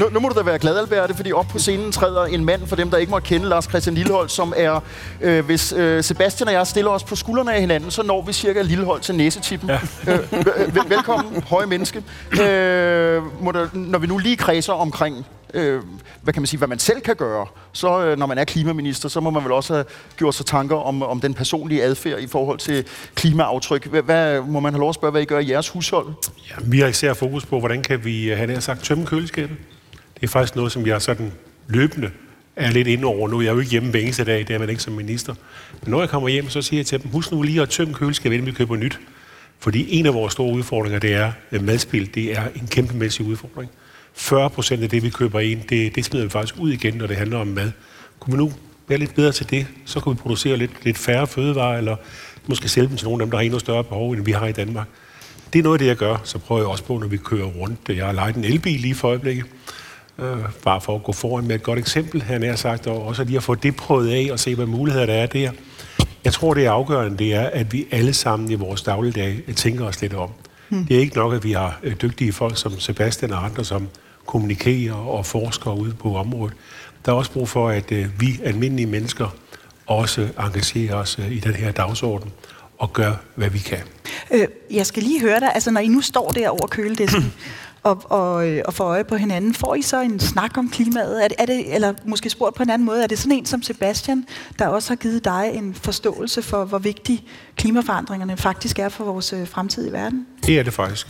Nu, 0.00 0.08
nu 0.12 0.20
må 0.20 0.28
du 0.28 0.38
da 0.38 0.42
være 0.44 0.58
glad, 0.58 0.78
Alberte, 0.78 1.14
fordi 1.14 1.32
op 1.32 1.46
på 1.48 1.58
scenen 1.58 1.92
træder 1.92 2.24
en 2.24 2.44
mand, 2.44 2.66
for 2.66 2.76
dem, 2.76 2.90
der 2.90 2.98
ikke 2.98 3.10
må 3.10 3.18
kende 3.18 3.48
Lars 3.48 3.64
Christian 3.64 3.94
Lillehold, 3.94 4.28
som 4.28 4.52
er, 4.56 4.80
øh, 5.20 5.44
hvis 5.44 5.72
øh, 5.72 6.04
Sebastian 6.04 6.48
og 6.48 6.54
jeg 6.54 6.66
stiller 6.66 6.90
os 6.90 7.04
på 7.04 7.16
skuldrene 7.16 7.54
af 7.54 7.60
hinanden, 7.60 7.90
så 7.90 8.02
når 8.02 8.22
vi 8.22 8.32
cirka 8.32 8.62
Lillehold 8.62 9.00
til 9.00 9.14
næsetippen. 9.14 9.68
Ja. 9.68 9.78
Øh, 10.12 10.74
vel, 10.74 10.82
velkommen, 10.88 11.42
høje 11.42 11.66
menneske. 11.66 12.02
Øh, 12.32 13.42
må 13.42 13.52
der, 13.52 13.68
når 13.72 13.98
vi 13.98 14.06
nu 14.06 14.18
lige 14.18 14.36
kredser 14.36 14.72
omkring, 14.72 15.26
øh, 15.54 15.82
hvad 16.22 16.32
kan 16.32 16.42
man 16.42 16.46
sige, 16.46 16.58
hvad 16.58 16.68
man 16.68 16.78
selv 16.78 17.00
kan 17.00 17.16
gøre, 17.16 17.46
så 17.72 18.04
øh, 18.04 18.18
når 18.18 18.26
man 18.26 18.38
er 18.38 18.44
klimaminister, 18.44 19.08
så 19.08 19.20
må 19.20 19.30
man 19.30 19.44
vel 19.44 19.52
også 19.52 19.74
have 19.74 19.84
gjort 20.16 20.34
sig 20.34 20.46
tanker 20.46 20.76
om, 20.76 21.02
om 21.02 21.20
den 21.20 21.34
personlige 21.34 21.82
adfærd 21.82 22.20
i 22.20 22.26
forhold 22.26 22.58
til 22.58 22.84
klimaaftryk. 23.14 23.86
Hvad, 23.86 24.02
hvad, 24.02 24.40
må 24.40 24.60
man 24.60 24.72
have 24.72 24.80
lov 24.80 24.88
at 24.88 24.94
spørge, 24.94 25.10
hvad 25.10 25.22
I 25.22 25.24
gør 25.24 25.38
i 25.38 25.50
jeres 25.50 25.68
hushold? 25.68 26.06
Ja, 26.50 26.54
vi 26.64 26.80
har 26.80 26.86
især 26.86 27.14
fokus 27.14 27.46
på, 27.46 27.58
hvordan 27.58 27.82
kan 27.82 28.04
vi, 28.04 28.30
øh, 28.30 28.38
have 28.38 28.60
sagt, 28.60 28.84
tømme 28.84 29.06
køleskabet. 29.06 29.56
Det 30.14 30.22
er 30.22 30.28
faktisk 30.28 30.56
noget, 30.56 30.72
som 30.72 30.86
jeg 30.86 31.02
sådan 31.02 31.32
løbende 31.68 32.10
er 32.56 32.70
lidt 32.70 32.88
inde 32.88 33.04
over 33.04 33.28
nu. 33.28 33.40
Jeg 33.40 33.48
er 33.48 33.52
jo 33.52 33.58
ikke 33.58 33.70
hjemme 33.70 33.90
hver 33.90 34.00
eneste 34.00 34.24
dag, 34.24 34.38
det 34.38 34.50
er 34.50 34.58
man 34.58 34.68
ikke 34.68 34.82
som 34.82 34.92
minister. 34.92 35.34
Men 35.82 35.90
når 35.90 36.00
jeg 36.00 36.08
kommer 36.08 36.28
hjem, 36.28 36.48
så 36.48 36.62
siger 36.62 36.78
jeg 36.80 36.86
til 36.86 37.02
dem, 37.02 37.10
husk 37.10 37.32
nu 37.32 37.42
lige 37.42 37.62
at 37.62 37.68
tømme 37.68 37.94
køleskabet, 37.94 38.36
inden 38.36 38.46
vi 38.46 38.52
køber 38.52 38.76
nyt. 38.76 39.00
Fordi 39.58 39.98
en 39.98 40.06
af 40.06 40.14
vores 40.14 40.32
store 40.32 40.54
udfordringer, 40.54 40.98
det 40.98 41.14
er 41.14 41.32
øh, 41.52 41.64
madspil. 41.64 42.14
Det 42.14 42.38
er 42.38 42.42
en 42.54 42.66
kæmpemæssig 42.66 43.26
udfordring. 43.26 43.70
40 44.14 44.50
procent 44.50 44.82
af 44.82 44.88
det, 44.88 45.02
vi 45.02 45.10
køber 45.10 45.40
ind, 45.40 45.62
det, 45.68 45.94
det 45.94 46.04
smider 46.04 46.24
vi 46.24 46.30
faktisk 46.30 46.54
ud 46.58 46.70
igen, 46.72 46.94
når 46.94 47.06
det 47.06 47.16
handler 47.16 47.38
om 47.38 47.46
mad. 47.46 47.70
Kunne 48.20 48.32
vi 48.32 48.38
nu 48.38 48.52
være 48.88 48.98
lidt 48.98 49.14
bedre 49.14 49.32
til 49.32 49.50
det, 49.50 49.66
så 49.84 50.00
kunne 50.00 50.16
vi 50.16 50.20
producere 50.20 50.56
lidt, 50.56 50.84
lidt 50.84 50.98
færre 50.98 51.26
fødevarer, 51.26 51.78
eller 51.78 51.96
måske 52.46 52.68
sælge 52.68 52.88
dem 52.88 52.96
til 52.96 53.08
nogle 53.08 53.22
af 53.22 53.26
dem, 53.26 53.30
der 53.30 53.38
har 53.38 53.44
endnu 53.44 53.58
større 53.58 53.84
behov, 53.84 54.12
end 54.12 54.24
vi 54.24 54.32
har 54.32 54.46
i 54.46 54.52
Danmark. 54.52 54.86
Det 55.52 55.58
er 55.58 55.62
noget 55.62 55.74
af 55.74 55.78
det, 55.78 55.86
jeg 55.86 55.96
gør. 55.96 56.16
Så 56.24 56.38
prøver 56.38 56.60
jeg 56.60 56.68
også 56.68 56.84
på, 56.84 56.98
når 56.98 57.06
vi 57.06 57.16
kører 57.16 57.46
rundt. 57.46 57.78
Jeg 57.88 58.06
har 58.06 58.12
lejet 58.12 58.36
en 58.36 58.44
elbil 58.44 58.80
lige 58.80 58.94
for 58.94 59.08
øjeblikket. 59.08 59.44
Øh, 60.18 60.36
bare 60.64 60.80
for 60.80 60.94
at 60.94 61.02
gå 61.02 61.12
foran 61.12 61.46
med 61.46 61.54
et 61.54 61.62
godt 61.62 61.78
eksempel, 61.78 62.22
han 62.22 62.42
er 62.42 62.56
sagt, 62.56 62.86
og 62.86 63.06
også 63.06 63.24
lige 63.24 63.36
at 63.36 63.42
få 63.42 63.54
det 63.54 63.76
prøvet 63.76 64.10
af 64.10 64.32
og 64.32 64.38
se, 64.38 64.54
hvad 64.54 64.66
muligheder 64.66 65.06
der 65.06 65.14
er 65.14 65.26
der. 65.26 65.50
Jeg 66.24 66.32
tror, 66.32 66.54
det 66.54 66.66
er 66.66 66.70
afgørende, 66.70 67.18
det 67.18 67.34
er, 67.34 67.46
at 67.46 67.72
vi 67.72 67.86
alle 67.90 68.14
sammen 68.14 68.50
i 68.50 68.54
vores 68.54 68.82
dagligdag 68.82 69.42
tænker 69.56 69.84
os 69.84 70.00
lidt 70.00 70.14
om. 70.14 70.30
Hmm. 70.68 70.86
Det 70.86 70.96
er 70.96 71.00
ikke 71.00 71.16
nok, 71.16 71.34
at 71.34 71.44
vi 71.44 71.52
har 71.52 71.80
øh, 71.82 71.94
dygtige 72.02 72.32
folk 72.32 72.58
som 72.58 72.80
Sebastian 72.80 73.32
og 73.32 73.44
andre, 73.44 73.64
som 73.64 73.88
kommunikerer 74.26 74.94
og 74.94 75.26
forsker 75.26 75.72
ude 75.72 75.94
på 75.94 76.16
området. 76.16 76.54
Der 77.06 77.12
er 77.12 77.16
også 77.16 77.30
brug 77.30 77.48
for, 77.48 77.68
at 77.68 77.92
øh, 77.92 78.20
vi 78.20 78.40
almindelige 78.44 78.86
mennesker 78.86 79.34
også 79.86 80.28
engagerer 80.38 80.94
os 80.94 81.18
øh, 81.18 81.32
i 81.32 81.38
den 81.38 81.54
her 81.54 81.72
dagsorden 81.72 82.32
og 82.78 82.92
gør, 82.92 83.12
hvad 83.34 83.50
vi 83.50 83.58
kan. 83.58 83.78
Øh, 84.30 84.46
jeg 84.70 84.86
skal 84.86 85.02
lige 85.02 85.20
høre 85.20 85.40
dig, 85.40 85.50
altså 85.54 85.70
når 85.70 85.80
I 85.80 85.88
nu 85.88 86.00
står 86.00 86.30
der 86.30 86.48
over 86.48 86.66
køledisken 86.66 87.32
og, 87.88 88.02
og, 88.10 88.48
øh, 88.48 88.62
og 88.64 88.74
får 88.74 88.84
øje 88.84 89.04
på 89.04 89.16
hinanden, 89.16 89.54
får 89.54 89.74
I 89.74 89.82
så 89.82 90.00
en 90.00 90.20
snak 90.20 90.58
om 90.58 90.70
klimaet? 90.70 91.24
Er 91.24 91.28
det, 91.28 91.36
er 91.38 91.46
det, 91.46 91.74
eller 91.74 91.94
måske 92.04 92.30
spurgt 92.30 92.56
på 92.56 92.62
en 92.62 92.70
anden 92.70 92.86
måde, 92.86 93.02
er 93.02 93.06
det 93.06 93.18
sådan 93.18 93.32
en 93.32 93.46
som 93.46 93.62
Sebastian, 93.62 94.26
der 94.58 94.66
også 94.66 94.90
har 94.90 94.96
givet 94.96 95.24
dig 95.24 95.50
en 95.54 95.74
forståelse 95.74 96.42
for, 96.42 96.64
hvor 96.64 96.78
vigtig 96.78 97.24
klimaforandringerne 97.56 98.36
faktisk 98.36 98.78
er 98.78 98.88
for 98.88 99.04
vores 99.04 99.32
øh, 99.32 99.48
fremtid 99.48 99.88
i 99.88 99.92
verden? 99.92 100.26
Det 100.46 100.58
er 100.58 100.62
det 100.62 100.72
faktisk. 100.72 101.06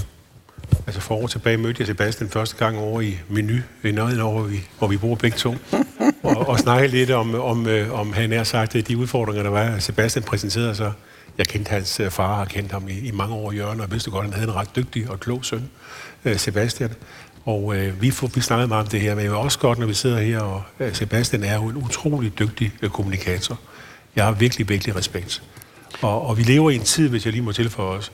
Altså 0.87 1.01
for 1.01 1.15
år 1.15 1.27
tilbage 1.27 1.57
mødte 1.57 1.81
jeg 1.81 1.87
Sebastian 1.87 2.31
første 2.31 2.57
gang 2.57 2.79
over 2.79 3.01
i 3.01 3.19
Menu, 3.29 3.55
i 3.85 3.93
nærheden 3.93 4.21
over, 4.21 4.41
hvor 4.41 4.49
vi, 4.49 4.61
hvor 4.79 4.87
vi 4.89 4.97
bor 4.97 5.15
begge 5.15 5.37
to, 5.37 5.55
og, 6.23 6.49
og 6.49 6.59
snakkede 6.59 6.93
lidt 6.93 7.11
om, 7.11 7.35
om, 7.35 7.67
øh, 7.67 8.01
om 8.01 8.13
han 8.13 8.33
er 8.33 8.45
sagt, 8.45 8.73
de 8.73 8.97
udfordringer, 8.97 9.43
der 9.43 9.51
var. 9.51 9.79
Sebastian 9.79 10.23
præsenterede 10.23 10.75
sig. 10.75 10.93
Jeg 11.39 11.47
kendte 11.47 11.71
hans 11.71 12.01
far 12.11 12.41
og 12.41 12.49
kendte 12.49 12.73
ham 12.73 12.89
i, 12.89 12.99
i 12.99 13.11
mange 13.11 13.35
år 13.35 13.53
i 13.53 13.57
Jørgen, 13.57 13.81
og 13.81 13.93
vidste 13.93 14.11
godt, 14.11 14.27
at 14.27 14.31
han 14.31 14.41
havde 14.41 14.51
en 14.51 14.57
ret 14.57 14.77
dygtig 14.77 15.11
og 15.11 15.21
klog 15.21 15.45
søn, 15.45 15.71
øh, 16.25 16.37
Sebastian. 16.37 16.91
Og 17.45 17.77
øh, 17.77 18.03
vi, 18.03 18.11
får, 18.11 18.27
vi 18.35 18.41
snakker 18.41 18.67
meget 18.67 18.85
om 18.85 18.91
det 18.91 19.01
her, 19.01 19.15
men 19.15 19.25
det 19.25 19.31
er 19.31 19.37
også 19.37 19.59
godt, 19.59 19.79
når 19.79 19.87
vi 19.87 19.95
sidder 19.95 20.21
her, 20.21 20.41
og 20.41 20.63
øh, 20.81 20.95
Sebastian 20.95 21.45
er 21.45 21.55
jo 21.55 21.69
en 21.69 21.77
utrolig 21.77 22.39
dygtig 22.39 22.73
øh, 22.83 22.91
kommunikator. 22.91 23.59
Jeg 24.17 24.25
har 24.25 24.33
virkelig, 24.33 24.69
virkelig 24.69 24.97
respekt. 24.97 25.43
Og, 26.03 26.27
og 26.27 26.39
vi 26.39 26.43
lever 26.43 26.71
i 26.71 26.75
en 26.75 26.83
tid, 26.83 27.09
hvis 27.09 27.25
jeg 27.25 27.33
lige 27.33 27.43
må 27.43 27.53
tilføje 27.53 27.99
os, 27.99 28.13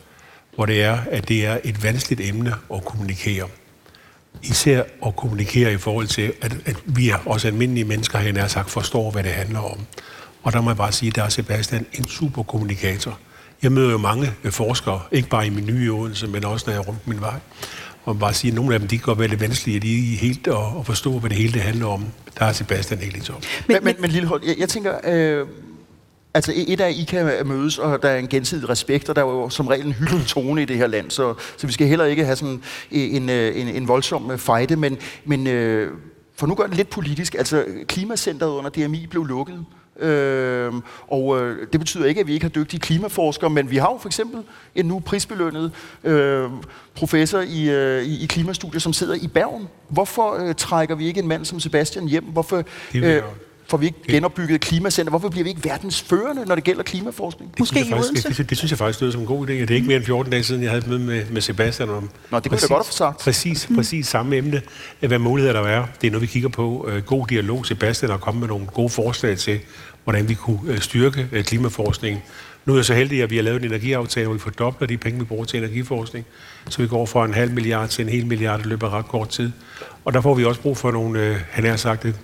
hvor 0.54 0.66
det 0.66 0.82
er, 0.82 0.98
at 1.10 1.28
det 1.28 1.46
er 1.46 1.58
et 1.64 1.82
vanskeligt 1.82 2.20
emne 2.20 2.54
at 2.74 2.84
kommunikere. 2.84 3.48
Især 4.42 4.82
at 5.06 5.16
kommunikere 5.16 5.72
i 5.72 5.76
forhold 5.76 6.06
til, 6.06 6.32
at, 6.42 6.56
at 6.64 6.76
vi 6.84 7.08
er 7.10 7.16
også 7.26 7.48
almindelige 7.48 7.84
mennesker, 7.84 8.18
han 8.18 8.36
har 8.36 8.48
sagt, 8.48 8.70
forstår, 8.70 9.10
hvad 9.10 9.22
det 9.22 9.32
handler 9.32 9.60
om. 9.60 9.78
Og 10.42 10.52
der 10.52 10.60
må 10.60 10.70
jeg 10.70 10.76
bare 10.76 10.92
sige, 10.92 11.08
at 11.08 11.16
der 11.16 11.22
er 11.22 11.28
Sebastian 11.28 11.86
en 11.92 12.04
super 12.08 12.42
kommunikator. 12.42 13.18
Jeg 13.62 13.72
møder 13.72 13.90
jo 13.90 13.98
mange 13.98 14.32
øh, 14.44 14.52
forskere, 14.52 15.00
ikke 15.12 15.28
bare 15.28 15.46
i 15.46 15.50
min 15.50 15.66
nye 15.66 15.92
Odense, 15.92 16.26
men 16.26 16.44
også 16.44 16.64
når 16.66 16.72
jeg 16.72 16.80
er 16.80 16.84
rundt 16.84 17.08
min 17.08 17.20
vej. 17.20 17.38
Og 18.04 18.18
bare 18.18 18.34
sige, 18.34 18.50
at 18.50 18.54
nogle 18.54 18.74
af 18.74 18.80
dem, 18.80 18.88
de 18.88 18.98
kan 18.98 19.04
godt 19.04 19.18
være 19.18 19.28
lidt 19.28 19.40
vanskelige 19.40 19.80
lige 19.80 20.16
helt 20.16 20.46
at, 20.46 20.54
at 20.78 20.86
forstå, 20.86 21.18
hvad 21.18 21.30
det 21.30 21.38
hele 21.38 21.52
det 21.52 21.62
handler 21.62 21.86
om. 21.86 22.04
Der 22.38 22.44
er 22.44 22.52
Sebastian 22.52 23.00
helt 23.00 23.16
i 23.16 23.20
top. 23.20 23.42
Men, 23.68 23.74
men, 23.76 23.84
men, 23.84 23.94
men 23.98 24.10
Lillehold, 24.10 24.42
jeg, 24.46 24.54
jeg 24.58 24.68
tænker, 24.68 24.94
øh, 25.04 25.46
altså 26.34 26.52
et 26.56 26.80
af, 26.80 26.90
I 26.90 27.04
kan 27.04 27.46
mødes, 27.46 27.78
og 27.78 28.02
der 28.02 28.08
er 28.08 28.18
en 28.18 28.28
gensidig 28.28 28.68
respekt, 28.68 29.08
og 29.08 29.16
der 29.16 29.22
er 29.22 29.26
jo 29.26 29.48
som 29.48 29.66
regel 29.66 29.86
en 29.86 29.92
hyggelig 29.92 30.26
tone 30.26 30.62
i 30.62 30.64
det 30.64 30.76
her 30.76 30.86
land, 30.86 31.10
så, 31.10 31.34
så 31.56 31.66
vi 31.66 31.72
skal 31.72 31.86
heller 31.86 32.04
ikke 32.04 32.24
have 32.24 32.36
sådan 32.36 32.62
en, 32.90 33.30
en, 33.30 33.68
en 33.68 33.88
voldsom 33.88 34.38
fejde, 34.38 34.76
men, 34.76 34.98
men 35.24 35.46
øh, 35.46 35.92
for 36.36 36.46
nu 36.46 36.54
gør 36.54 36.66
det 36.66 36.76
lidt 36.76 36.90
politisk, 36.90 37.34
altså 37.34 37.64
klimacenteret 37.88 38.50
under 38.50 38.70
DMI 38.70 39.06
blev 39.06 39.24
lukket, 39.24 39.64
Øh, 40.00 40.72
og 41.08 41.40
øh, 41.40 41.66
det 41.72 41.80
betyder 41.80 42.04
ikke, 42.04 42.20
at 42.20 42.26
vi 42.26 42.32
ikke 42.32 42.44
har 42.44 42.50
dygtige 42.50 42.80
klimaforskere, 42.80 43.50
men 43.50 43.70
vi 43.70 43.76
har 43.76 43.92
jo 43.92 43.98
for 43.98 44.08
eksempel 44.08 44.42
en 44.74 44.86
nu 44.86 45.00
prisbelønnet 45.00 45.72
øh, 46.04 46.50
professor 46.94 47.40
i, 47.40 47.70
øh, 47.70 48.02
i, 48.02 48.22
i 48.22 48.26
klimastudier, 48.26 48.80
som 48.80 48.92
sidder 48.92 49.14
i 49.14 49.26
Bergen. 49.26 49.68
Hvorfor 49.88 50.46
øh, 50.48 50.54
trækker 50.54 50.94
vi 50.94 51.06
ikke 51.06 51.20
en 51.20 51.28
mand 51.28 51.44
som 51.44 51.60
Sebastian 51.60 52.08
hjem? 52.08 52.24
Hvorfor 52.24 52.62
øh, 52.94 53.22
får 53.66 53.76
vi 53.76 53.86
ikke 53.86 53.98
genopbygget 54.08 54.54
et 54.54 54.60
klimacenter? 54.60 55.10
Hvorfor 55.10 55.28
bliver 55.28 55.44
vi 55.44 55.50
ikke 55.50 55.64
verdensførende, 55.64 56.44
når 56.44 56.54
det 56.54 56.64
gælder 56.64 56.82
klimaforskning? 56.82 57.50
Det 57.50 57.58
Måske 57.58 57.80
i 57.80 57.92
Odense? 57.92 58.28
Det, 58.28 58.36
det, 58.36 58.50
det 58.50 58.58
synes 58.58 58.70
jeg 58.70 58.78
faktisk 58.78 59.00
lyder 59.00 59.12
som 59.12 59.20
en 59.20 59.26
god 59.26 59.46
idé. 59.46 59.52
Det 59.52 59.70
er 59.70 59.74
ikke 59.74 59.86
mere 59.86 59.96
end 59.96 60.04
14 60.04 60.32
dage 60.32 60.44
siden, 60.44 60.62
jeg 60.62 60.70
havde 60.70 60.82
et 60.82 60.88
møde 60.88 61.00
med, 61.00 61.24
med 61.30 61.40
Sebastian 61.40 61.88
om 61.88 62.10
Nå, 62.30 62.38
det 62.38 62.50
kunne 62.50 62.50
præcis, 62.50 62.68
godt 62.68 62.86
have 62.86 62.92
sagt. 62.92 63.18
Præcis, 63.18 63.68
præcis 63.74 64.06
samme 64.06 64.36
emne. 64.36 64.62
Hvad 65.00 65.18
muligheder 65.18 65.62
der 65.62 65.68
er. 65.68 65.86
Det 66.00 66.06
er 66.06 66.10
noget, 66.10 66.22
vi 66.22 66.26
kigger 66.26 66.48
på. 66.48 66.88
God 67.06 67.26
dialog. 67.26 67.66
Sebastian 67.66 68.10
har 68.10 68.18
kommet 68.18 68.40
med 68.40 68.48
nogle 68.48 68.66
gode 68.66 68.90
forslag 68.90 69.38
til, 69.38 69.60
hvordan 70.04 70.28
vi 70.28 70.34
kunne 70.34 70.80
styrke 70.80 71.42
klimaforskningen. 71.46 72.22
Nu 72.64 72.72
er 72.72 72.76
jeg 72.76 72.84
så 72.84 72.94
heldig, 72.94 73.22
at 73.22 73.30
vi 73.30 73.36
har 73.36 73.42
lavet 73.42 73.62
en 73.62 73.64
energiaftale, 73.64 74.26
hvor 74.26 74.34
vi 74.34 74.40
fordobler 74.40 74.88
de 74.88 74.96
penge, 74.96 75.18
vi 75.18 75.24
bruger 75.24 75.44
til 75.44 75.58
energiforskning. 75.58 76.26
Så 76.68 76.82
vi 76.82 76.88
går 76.88 77.06
fra 77.06 77.24
en 77.24 77.34
halv 77.34 77.52
milliard 77.52 77.88
til 77.88 78.02
en 78.02 78.08
hel 78.08 78.26
milliard 78.26 78.60
i 78.60 78.68
løbet 78.68 78.86
af 78.86 78.90
ret 78.90 79.06
kort 79.06 79.28
tid. 79.28 79.50
Og 80.04 80.12
der 80.12 80.20
får 80.20 80.34
vi 80.34 80.44
også 80.44 80.60
brug 80.60 80.76
for 80.76 80.90
nogle, 80.90 81.40
han 81.50 81.64
har 81.64 81.76
sagt 81.76 82.02
det, 82.02 82.14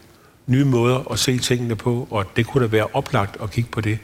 nye 0.51 0.65
måder 0.65 1.13
at 1.13 1.19
se 1.19 1.39
tingene 1.39 1.77
på, 1.77 2.09
og 2.11 2.25
det 2.37 2.47
kunne 2.47 2.65
da 2.65 2.69
være 2.71 2.87
oplagt 2.93 3.43
at 3.43 3.51
kigge 3.51 3.71
på 3.71 3.81
det, 3.81 3.99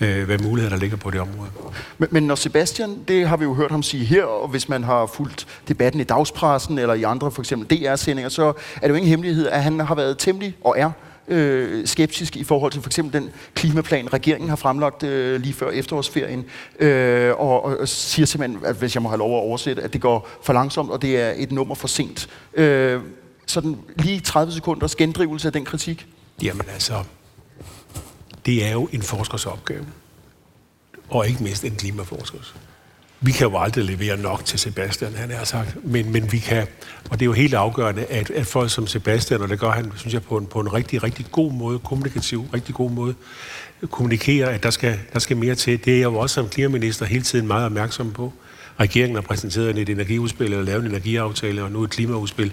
øh, 0.00 0.24
hvad 0.24 0.38
muligheder 0.38 0.74
der 0.76 0.80
ligger 0.80 0.96
på 0.96 1.10
det 1.10 1.20
område. 1.20 1.50
Men, 1.98 2.08
men 2.12 2.22
når 2.22 2.34
Sebastian, 2.34 2.98
det 3.08 3.28
har 3.28 3.36
vi 3.36 3.44
jo 3.44 3.54
hørt 3.54 3.70
ham 3.70 3.82
sige 3.82 4.04
her, 4.04 4.24
og 4.24 4.48
hvis 4.48 4.68
man 4.68 4.84
har 4.84 5.06
fulgt 5.06 5.46
debatten 5.68 6.00
i 6.00 6.04
dagspressen 6.04 6.78
eller 6.78 6.94
i 6.94 7.02
andre, 7.02 7.30
for 7.30 7.42
eksempel 7.42 7.78
DR-sendinger, 7.78 8.28
så 8.28 8.52
er 8.76 8.80
det 8.80 8.88
jo 8.88 8.94
ingen 8.94 9.08
hemmelighed, 9.08 9.48
at 9.48 9.62
han 9.62 9.80
har 9.80 9.94
været 9.94 10.18
temmelig 10.18 10.56
og 10.64 10.74
er 10.78 10.90
øh, 11.28 11.86
skeptisk 11.86 12.36
i 12.36 12.44
forhold 12.44 12.72
til 12.72 12.82
for 12.82 12.88
eksempel 12.88 13.20
den 13.20 13.30
klimaplan, 13.54 14.12
regeringen 14.12 14.48
har 14.48 14.56
fremlagt 14.56 15.02
øh, 15.02 15.40
lige 15.40 15.54
før 15.54 15.70
efterårsferien, 15.70 16.44
øh, 16.78 17.40
og, 17.40 17.64
og 17.64 17.88
siger 17.88 18.26
simpelthen, 18.26 18.64
at 18.64 18.76
hvis 18.76 18.94
jeg 18.94 19.02
må 19.02 19.08
have 19.08 19.18
lov 19.18 19.36
at 19.36 19.42
oversætte, 19.42 19.82
at 19.82 19.92
det 19.92 20.00
går 20.00 20.28
for 20.42 20.52
langsomt, 20.52 20.90
og 20.90 21.02
det 21.02 21.20
er 21.20 21.32
et 21.36 21.52
nummer 21.52 21.74
for 21.74 21.88
sent. 21.88 22.28
Øh, 22.54 23.00
sådan 23.46 23.76
lige 23.98 24.20
30 24.20 24.52
sekunders 24.52 24.96
gendrivelse 24.96 25.48
af 25.48 25.52
den 25.52 25.64
kritik? 25.64 26.06
Jamen 26.42 26.66
altså, 26.72 27.04
det 28.46 28.66
er 28.66 28.72
jo 28.72 28.88
en 28.92 29.02
forskers 29.02 29.46
opgave. 29.46 29.86
Og 31.08 31.28
ikke 31.28 31.42
mindst 31.42 31.64
en 31.64 31.76
klimaforskers. 31.76 32.54
vi 33.20 33.32
kan 33.32 33.46
jo 33.46 33.58
aldrig 33.58 33.84
levere 33.84 34.16
nok 34.16 34.44
til 34.44 34.58
Sebastian, 34.58 35.14
han 35.14 35.30
har 35.30 35.44
sagt, 35.44 35.84
men, 35.84 36.12
men 36.12 36.32
vi 36.32 36.38
kan, 36.38 36.66
og 37.10 37.20
det 37.20 37.22
er 37.22 37.26
jo 37.26 37.32
helt 37.32 37.54
afgørende, 37.54 38.04
at, 38.04 38.30
at 38.30 38.46
folk 38.46 38.70
som 38.70 38.86
Sebastian, 38.86 39.40
og 39.40 39.48
det 39.48 39.60
gør 39.60 39.70
han, 39.70 39.92
synes 39.96 40.14
jeg, 40.14 40.22
på 40.22 40.36
en, 40.36 40.46
på 40.46 40.60
en 40.60 40.72
rigtig, 40.72 41.02
rigtig 41.02 41.26
god 41.32 41.52
måde, 41.52 41.78
kommunikativ, 41.78 42.44
rigtig 42.54 42.74
god 42.74 42.90
måde, 42.90 43.14
kommunikerer, 43.90 44.50
at 44.50 44.62
der 44.62 44.70
skal, 44.70 44.98
der 45.12 45.18
skal 45.18 45.36
mere 45.36 45.54
til. 45.54 45.84
Det 45.84 45.92
er 45.92 45.98
jeg 45.98 46.04
jo 46.04 46.18
også 46.18 46.34
som 46.34 46.48
klimaminister 46.48 47.06
hele 47.06 47.24
tiden 47.24 47.46
meget 47.46 47.66
opmærksom 47.66 48.12
på. 48.12 48.32
Regeringen 48.80 49.14
har 49.14 49.22
præsenteret 49.22 49.78
et 49.78 49.88
energiudspil, 49.88 50.52
eller 50.52 50.64
lavet 50.64 50.84
en 50.84 50.90
energiaftale, 50.90 51.62
og 51.62 51.70
nu 51.70 51.84
et 51.84 51.90
klimaudspil. 51.90 52.52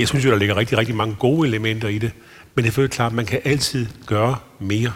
Jeg 0.00 0.08
synes 0.08 0.24
jo, 0.24 0.30
der 0.30 0.36
ligger 0.36 0.56
rigtig, 0.56 0.78
rigtig 0.78 0.96
mange 0.96 1.16
gode 1.18 1.48
elementer 1.48 1.88
i 1.88 1.98
det, 1.98 2.12
men 2.54 2.64
det 2.64 2.78
er 2.78 2.86
klart, 2.86 3.12
at 3.12 3.16
man 3.16 3.26
kan 3.26 3.40
altid 3.44 3.86
gøre 4.06 4.36
mere. 4.58 4.92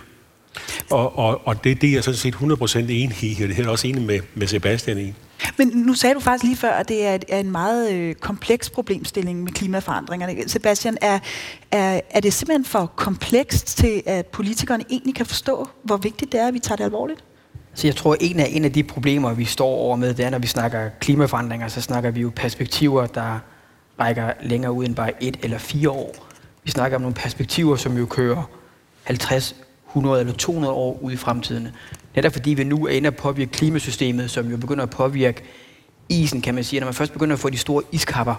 Og, 0.91 1.19
og, 1.19 1.47
og 1.47 1.65
det, 1.65 1.81
det 1.81 1.89
er 1.89 1.93
jeg 1.93 2.05
sådan 2.05 2.19
set 2.19 2.35
100% 2.35 2.79
enig 2.79 3.23
i, 3.23 3.43
og 3.43 3.49
det 3.49 3.59
er 3.59 3.63
jeg 3.63 3.69
også 3.69 3.89
enig 3.89 4.03
med, 4.03 4.21
med 4.35 4.47
Sebastian 4.47 4.99
i. 4.99 5.13
Men 5.59 5.69
nu 5.69 5.95
sagde 5.95 6.15
du 6.15 6.21
faktisk 6.21 6.45
lige 6.45 6.57
før, 6.57 6.71
at 6.71 6.89
det 6.89 7.07
er, 7.07 7.19
er 7.29 7.41
en 7.41 7.51
meget 7.51 7.93
øh, 7.93 8.15
kompleks 8.15 8.71
problemstilling 8.71 9.43
med 9.43 9.53
klimaforandringerne. 9.53 10.49
Sebastian, 10.49 10.99
er, 11.01 11.19
er, 11.71 12.01
er 12.11 12.21
det 12.21 12.33
simpelthen 12.33 12.65
for 12.65 12.87
komplekst 12.97 13.79
til, 13.79 14.03
at 14.07 14.27
politikerne 14.27 14.85
egentlig 14.91 15.15
kan 15.15 15.27
forstå, 15.27 15.69
hvor 15.83 15.97
vigtigt 15.97 16.33
det 16.33 16.41
er, 16.41 16.49
at 16.49 16.55
vi 16.55 16.59
tager 16.59 16.77
det 16.77 16.85
alvorligt? 16.85 17.25
Så 17.75 17.87
jeg 17.87 17.97
tror, 17.97 18.17
en 18.21 18.41
af, 18.41 18.49
en 18.51 18.65
af 18.65 18.73
de 18.73 18.83
problemer, 18.83 19.35
vi 19.35 19.45
står 19.45 19.69
over 19.69 19.97
med, 19.97 20.15
det 20.15 20.25
er, 20.25 20.31
når 20.31 20.39
vi 20.39 20.47
snakker 20.47 20.89
klimaforandringer, 21.01 21.69
så 21.69 21.81
snakker 21.81 22.11
vi 22.11 22.21
jo 22.21 22.33
perspektiver, 22.37 23.07
der 23.07 23.39
rækker 24.01 24.33
længere 24.43 24.73
ud 24.73 24.85
end 24.85 24.95
bare 24.95 25.23
et 25.23 25.37
eller 25.43 25.59
fire 25.59 25.91
år. 25.91 26.15
Vi 26.65 26.71
snakker 26.71 26.97
om 26.97 27.03
nogle 27.03 27.15
perspektiver, 27.15 27.77
som 27.77 27.97
jo 27.99 28.07
kører 28.07 28.51
50, 29.05 29.57
100 29.89 30.21
eller 30.21 30.33
200 30.33 30.75
år 30.75 30.99
ud 31.03 31.13
i 31.13 31.17
fremtiden. 31.17 31.69
Netop 32.15 32.33
fordi 32.33 32.51
vi 32.51 32.65
nu 32.65 32.87
er 32.87 32.91
inde 32.91 33.07
at 33.07 33.17
påvirke 33.17 33.53
klimasystemet, 33.53 34.31
som 34.31 34.51
jo 34.51 34.57
begynder 34.57 34.83
at 34.83 34.91
påvirke 34.91 35.43
isen, 36.09 36.43
kan 36.43 36.55
man 36.55 36.65
sige. 36.65 36.81
Når 36.81 36.87
man 36.87 36.95
først 36.95 37.13
begynder 37.13 37.35
at 37.35 37.41
få 37.41 37.51
de 37.51 37.59
store 37.59 37.83
iskapper 37.93 38.35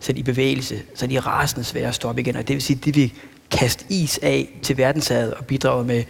sat 0.00 0.18
i 0.18 0.22
bevægelse, 0.22 0.82
så 0.94 1.04
er 1.04 1.08
de 1.08 1.20
rasende 1.20 1.64
svære 1.64 1.88
at 1.88 1.94
stoppe 1.94 2.20
igen. 2.20 2.36
Og 2.36 2.48
det 2.48 2.54
vil 2.54 2.62
sige, 2.62 2.76
at 2.76 2.84
det 2.84 2.96
vil 2.96 3.12
kaste 3.50 3.84
is 3.90 4.18
af 4.22 4.58
til 4.62 4.76
verdenshavet 4.76 5.34
og 5.34 5.46
bidrage 5.46 5.84
med 5.84 6.04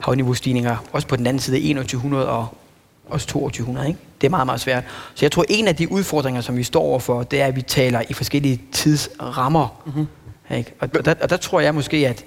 havniveaustigninger, 0.00 0.76
også 0.92 1.08
på 1.08 1.16
den 1.16 1.26
anden 1.26 1.40
side 1.40 1.56
af 1.56 1.62
2100 1.62 2.28
og 2.28 2.56
også 3.06 3.26
2200. 3.26 3.88
Ikke? 3.88 4.00
Det 4.20 4.26
er 4.26 4.30
meget, 4.30 4.46
meget 4.46 4.60
svært. 4.60 4.84
Så 5.14 5.24
jeg 5.24 5.32
tror, 5.32 5.44
en 5.48 5.68
af 5.68 5.76
de 5.76 5.92
udfordringer, 5.92 6.40
som 6.40 6.56
vi 6.56 6.62
står 6.62 6.82
overfor, 6.82 7.22
det 7.22 7.40
er, 7.40 7.46
at 7.46 7.56
vi 7.56 7.62
taler 7.62 8.02
i 8.08 8.12
forskellige 8.12 8.62
tidsrammer. 8.72 9.82
Mm-hmm. 9.86 10.06
Ikke? 10.56 10.72
Og, 10.80 10.88
og, 10.98 11.04
der, 11.04 11.14
og 11.22 11.30
der 11.30 11.36
tror 11.36 11.60
jeg 11.60 11.74
måske, 11.74 12.08
at 12.08 12.24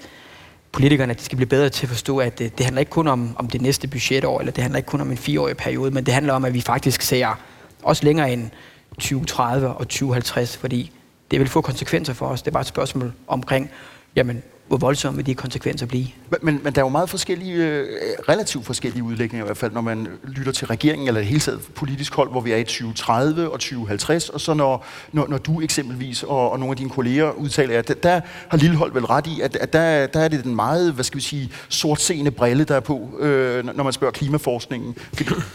politikerne 0.72 1.14
de 1.14 1.22
skal 1.22 1.36
blive 1.36 1.48
bedre 1.48 1.68
til 1.68 1.86
at 1.86 1.90
forstå, 1.90 2.18
at 2.18 2.38
det, 2.38 2.58
det 2.58 2.66
handler 2.66 2.80
ikke 2.80 2.90
kun 2.90 3.08
om, 3.08 3.36
om 3.38 3.48
det 3.48 3.62
næste 3.62 3.88
budgetår, 3.88 4.40
eller 4.40 4.52
det 4.52 4.62
handler 4.62 4.76
ikke 4.76 4.86
kun 4.86 5.00
om 5.00 5.10
en 5.10 5.16
fireårig 5.16 5.56
periode, 5.56 5.90
men 5.90 6.06
det 6.06 6.14
handler 6.14 6.32
om, 6.32 6.44
at 6.44 6.54
vi 6.54 6.60
faktisk 6.60 7.02
ser 7.02 7.40
også 7.82 8.04
længere 8.04 8.32
end 8.32 8.50
2030 8.94 9.68
og 9.68 9.88
2050, 9.88 10.56
fordi 10.56 10.92
det 11.30 11.40
vil 11.40 11.48
få 11.48 11.60
konsekvenser 11.60 12.12
for 12.12 12.26
os. 12.26 12.42
Det 12.42 12.48
er 12.48 12.52
bare 12.52 12.60
et 12.60 12.66
spørgsmål 12.66 13.12
omkring, 13.26 13.70
jamen, 14.16 14.42
hvor 14.70 14.78
voldsomme 14.78 15.22
de 15.22 15.34
konsekvenser 15.34 15.86
blive. 15.86 16.06
Men, 16.42 16.60
men 16.64 16.72
der 16.72 16.80
er 16.80 16.84
jo 16.84 16.88
meget 16.88 17.10
forskellige, 17.10 17.54
øh, 17.54 17.88
relativt 18.28 18.66
forskellige 18.66 19.02
udlægninger 19.02 19.44
i 19.44 19.46
hvert 19.46 19.56
fald, 19.56 19.72
når 19.72 19.80
man 19.80 20.08
lytter 20.24 20.52
til 20.52 20.66
regeringen, 20.66 21.08
eller 21.08 21.20
det 21.20 21.28
hele 21.28 21.40
taget 21.40 21.60
politisk 21.74 22.14
hold, 22.14 22.30
hvor 22.30 22.40
vi 22.40 22.52
er 22.52 22.56
i 22.56 22.64
2030 22.64 23.50
og 23.50 23.60
2050, 23.60 24.28
og 24.28 24.40
så 24.40 24.54
når, 24.54 24.86
når, 25.12 25.26
når 25.28 25.38
du 25.38 25.60
eksempelvis 25.60 26.22
og, 26.22 26.50
og 26.50 26.58
nogle 26.58 26.72
af 26.72 26.76
dine 26.76 26.90
kolleger 26.90 27.30
udtaler, 27.30 27.78
at 27.78 27.88
der, 27.88 27.94
der 27.94 28.20
har 28.48 28.58
Lillehold 28.58 28.92
vel 28.92 29.04
ret 29.04 29.26
i, 29.26 29.40
at, 29.40 29.56
at 29.56 29.72
der, 29.72 30.06
der 30.06 30.20
er 30.20 30.28
det 30.28 30.44
den 30.44 30.54
meget, 30.54 30.92
hvad 30.92 31.04
skal 31.04 31.16
vi 31.16 31.22
sige, 31.22 31.52
sortseende 31.68 32.30
brille, 32.30 32.64
der 32.64 32.76
er 32.76 32.80
på, 32.80 33.10
øh, 33.20 33.64
når 33.76 33.84
man 33.84 33.92
spørger 33.92 34.12
klimaforskningen. 34.12 34.96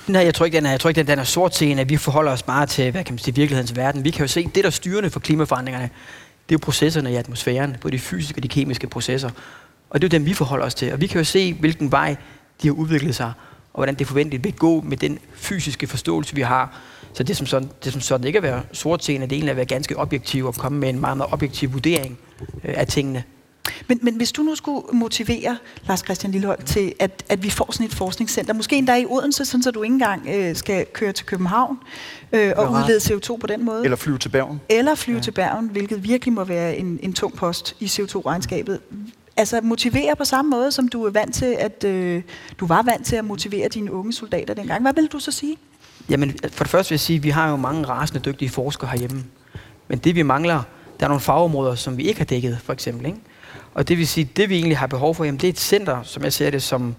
Nej, 0.07 0.21
jeg 0.21 0.33
tror 0.33 0.45
ikke, 0.45 0.55
den 0.55 0.65
er, 0.65 0.71
jeg 0.71 0.79
tror 0.79 0.89
ikke, 0.89 1.03
den 1.03 1.19
er 1.19 1.23
sortseende. 1.23 1.87
Vi 1.87 1.97
forholder 1.97 2.31
os 2.31 2.43
bare 2.43 2.65
til, 2.65 2.91
hvad 2.91 3.03
kan 3.03 3.13
man 3.13 3.19
sige, 3.19 3.35
virkelighedens 3.35 3.75
verden. 3.75 4.03
Vi 4.03 4.09
kan 4.09 4.21
jo 4.21 4.27
se, 4.27 4.43
det 4.43 4.55
der 4.55 4.65
er 4.65 4.69
styrende 4.69 5.09
for 5.09 5.19
klimaforandringerne, 5.19 5.89
det 6.49 6.55
er 6.55 6.59
jo 6.59 6.59
processerne 6.61 7.11
i 7.11 7.15
atmosfæren, 7.15 7.75
både 7.81 7.91
de 7.91 7.99
fysiske 7.99 8.39
og 8.39 8.43
de 8.43 8.47
kemiske 8.47 8.87
processer. 8.87 9.29
Og 9.89 10.01
det 10.01 10.07
er 10.07 10.17
jo 10.17 10.19
dem, 10.19 10.25
vi 10.25 10.33
forholder 10.33 10.65
os 10.65 10.75
til. 10.75 10.93
Og 10.93 11.01
vi 11.01 11.07
kan 11.07 11.17
jo 11.17 11.23
se, 11.23 11.53
hvilken 11.53 11.91
vej 11.91 12.15
de 12.61 12.67
har 12.67 12.73
udviklet 12.73 13.15
sig, 13.15 13.33
og 13.73 13.79
hvordan 13.79 13.95
det 13.95 14.07
forventeligt 14.07 14.43
vil 14.43 14.53
gå 14.53 14.81
med 14.81 14.97
den 14.97 15.19
fysiske 15.35 15.87
forståelse, 15.87 16.35
vi 16.35 16.41
har. 16.41 16.81
Så 17.13 17.23
det 17.23 17.37
som 17.37 17.47
sådan, 17.47 17.69
det 17.83 17.93
som 17.93 18.01
sådan 18.01 18.27
ikke 18.27 18.37
at 18.37 18.43
være 18.43 18.63
sortseende, 18.71 19.27
det 19.27 19.31
er 19.31 19.35
egentlig 19.35 19.51
at 19.51 19.57
være 19.57 19.65
ganske 19.65 19.97
objektiv 19.97 20.45
og 20.45 20.55
komme 20.55 20.79
med 20.79 20.89
en 20.89 20.99
meget, 20.99 21.17
meget 21.17 21.33
objektiv 21.33 21.73
vurdering 21.73 22.17
øh, 22.63 22.73
af 22.77 22.87
tingene. 22.87 23.23
Men, 23.87 23.99
men 24.01 24.15
hvis 24.15 24.31
du 24.31 24.41
nu 24.41 24.55
skulle 24.55 24.87
motivere 24.93 25.57
Lars 25.87 25.99
Christian 25.99 26.31
Lillehold 26.31 26.63
til, 26.63 26.93
at, 26.99 27.23
at 27.29 27.43
vi 27.43 27.49
får 27.49 27.71
sådan 27.71 27.85
et 27.85 27.93
forskningscenter, 27.93 28.53
måske 28.53 28.75
endda 28.75 28.95
i 28.95 29.05
Odense, 29.09 29.45
sådan 29.45 29.63
så 29.63 29.71
du 29.71 29.83
ikke 29.83 29.93
engang 29.93 30.27
øh, 30.29 30.55
skal 30.55 30.85
køre 30.93 31.11
til 31.11 31.25
København 31.25 31.77
øh, 32.33 32.51
og 32.55 32.71
udlede 32.71 32.97
CO2 32.97 33.37
på 33.37 33.47
den 33.47 33.65
måde. 33.65 33.83
Eller 33.83 33.97
flyve 33.97 34.17
til 34.17 34.29
Bergen. 34.29 34.61
Eller 34.69 34.95
flyve 34.95 35.17
ja. 35.17 35.23
til 35.23 35.31
Bergen, 35.31 35.67
hvilket 35.67 36.03
virkelig 36.03 36.33
må 36.33 36.43
være 36.43 36.77
en, 36.77 36.99
en 37.03 37.13
tung 37.13 37.35
post 37.35 37.75
i 37.79 37.85
CO2-regnskabet. 37.85 38.79
Altså 39.37 39.61
motivere 39.63 40.15
på 40.15 40.25
samme 40.25 40.49
måde, 40.49 40.71
som 40.71 40.87
du 40.87 41.05
er 41.05 41.09
vant 41.09 41.35
til, 41.35 41.55
at 41.59 41.83
øh, 41.83 42.21
du 42.59 42.65
var 42.65 42.81
vant 42.81 43.05
til 43.05 43.15
at 43.15 43.25
motivere 43.25 43.67
dine 43.67 43.91
unge 43.91 44.13
soldater 44.13 44.53
dengang. 44.53 44.81
Hvad 44.81 44.93
vil 44.93 45.07
du 45.07 45.19
så 45.19 45.31
sige? 45.31 45.57
Jamen, 46.09 46.35
for 46.51 46.63
det 46.63 46.71
første 46.71 46.89
vil 46.89 46.95
jeg 46.95 46.99
sige, 46.99 47.17
at 47.17 47.23
vi 47.23 47.29
har 47.29 47.49
jo 47.49 47.55
mange 47.55 47.83
rasende 47.83 48.19
dygtige 48.19 48.49
forskere 48.49 48.89
herhjemme. 48.89 49.23
Men 49.87 49.97
det 49.97 50.15
vi 50.15 50.21
mangler, 50.21 50.63
der 50.99 51.05
er 51.05 51.07
nogle 51.07 51.21
fagområder, 51.21 51.75
som 51.75 51.97
vi 51.97 52.03
ikke 52.03 52.19
har 52.19 52.25
dækket, 52.25 52.57
for 52.63 52.73
eksempel. 52.73 53.05
Ikke? 53.05 53.17
Og 53.75 53.87
det 53.87 53.97
vil 53.97 54.07
sige, 54.07 54.29
det 54.35 54.49
vi 54.49 54.55
egentlig 54.55 54.77
har 54.77 54.87
behov 54.87 55.15
for, 55.15 55.23
jamen, 55.23 55.39
det 55.39 55.47
er 55.47 55.51
et 55.51 55.59
center, 55.59 56.03
som 56.03 56.23
jeg 56.23 56.33
ser 56.33 56.49
det 56.49 56.63
som, 56.63 56.95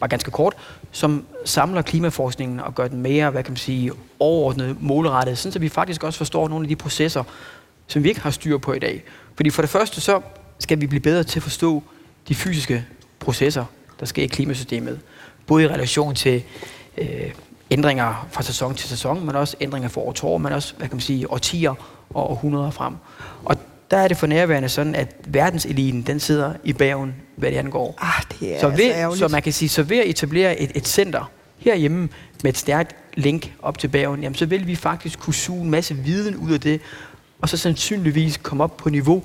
var 0.00 0.06
ganske 0.06 0.30
kort, 0.30 0.54
som 0.92 1.24
samler 1.44 1.82
klimaforskningen 1.82 2.60
og 2.60 2.74
gør 2.74 2.88
den 2.88 3.02
mere, 3.02 3.30
hvad 3.30 3.42
kan 3.42 3.50
man 3.52 3.56
sige, 3.56 3.92
overordnet 4.18 4.76
målrettet, 4.82 5.38
sådan 5.38 5.52
så 5.52 5.58
vi 5.58 5.68
faktisk 5.68 6.04
også 6.04 6.18
forstår 6.18 6.48
nogle 6.48 6.64
af 6.64 6.68
de 6.68 6.76
processer, 6.76 7.24
som 7.86 8.04
vi 8.04 8.08
ikke 8.08 8.20
har 8.20 8.30
styr 8.30 8.58
på 8.58 8.72
i 8.72 8.78
dag. 8.78 9.02
Fordi 9.34 9.50
for 9.50 9.62
det 9.62 9.70
første, 9.70 10.00
så 10.00 10.20
skal 10.58 10.80
vi 10.80 10.86
blive 10.86 11.00
bedre 11.00 11.24
til 11.24 11.38
at 11.38 11.42
forstå 11.42 11.82
de 12.28 12.34
fysiske 12.34 12.84
processer, 13.18 13.64
der 14.00 14.06
sker 14.06 14.22
i 14.22 14.26
klimasystemet. 14.26 15.00
Både 15.46 15.64
i 15.64 15.68
relation 15.68 16.14
til 16.14 16.42
øh, 16.98 17.30
ændringer 17.70 18.28
fra 18.30 18.42
sæson 18.42 18.74
til 18.74 18.88
sæson, 18.88 19.26
men 19.26 19.36
også 19.36 19.56
ændringer 19.60 19.88
for 19.88 20.00
år 20.00 20.12
til 20.12 20.24
år, 20.24 20.38
men 20.38 20.52
også, 20.52 20.74
hvad 20.76 20.88
kan 20.88 20.96
man 20.96 21.00
sige, 21.00 21.30
årtier 21.30 21.74
og 22.14 22.30
århundreder 22.30 22.70
frem. 22.70 22.94
Og 23.44 23.56
der 23.90 23.96
er 23.96 24.08
det 24.08 24.16
for 24.16 24.26
nærværende 24.26 24.68
sådan, 24.68 24.94
at 24.94 25.16
verdenseliten, 25.26 26.02
den 26.02 26.20
sidder 26.20 26.52
i 26.64 26.72
bagen, 26.72 27.14
hvad 27.36 27.50
det 27.50 27.56
angår. 27.56 27.94
Ah, 27.98 28.22
det 28.40 28.56
er 28.56 28.60
så, 28.60 28.68
ved, 28.68 28.90
altså 28.90 29.18
så 29.18 29.28
man 29.28 29.42
kan 29.42 29.52
sige, 29.52 29.68
så 29.68 29.82
ved 29.82 29.98
at 29.98 30.08
etablere 30.08 30.60
et, 30.60 30.70
et 30.74 30.88
center 30.88 31.30
herhjemme 31.58 32.08
med 32.42 32.50
et 32.50 32.58
stærkt 32.58 32.96
link 33.14 33.52
op 33.62 33.78
til 33.78 33.88
bagen, 33.88 34.22
jamen 34.22 34.34
så 34.34 34.46
vil 34.46 34.66
vi 34.66 34.76
faktisk 34.76 35.18
kunne 35.18 35.34
suge 35.34 35.62
en 35.62 35.70
masse 35.70 35.94
viden 35.94 36.36
ud 36.36 36.52
af 36.52 36.60
det, 36.60 36.80
og 37.40 37.48
så 37.48 37.56
sandsynligvis 37.56 38.36
komme 38.36 38.64
op 38.64 38.76
på 38.76 38.90
niveau 38.90 39.22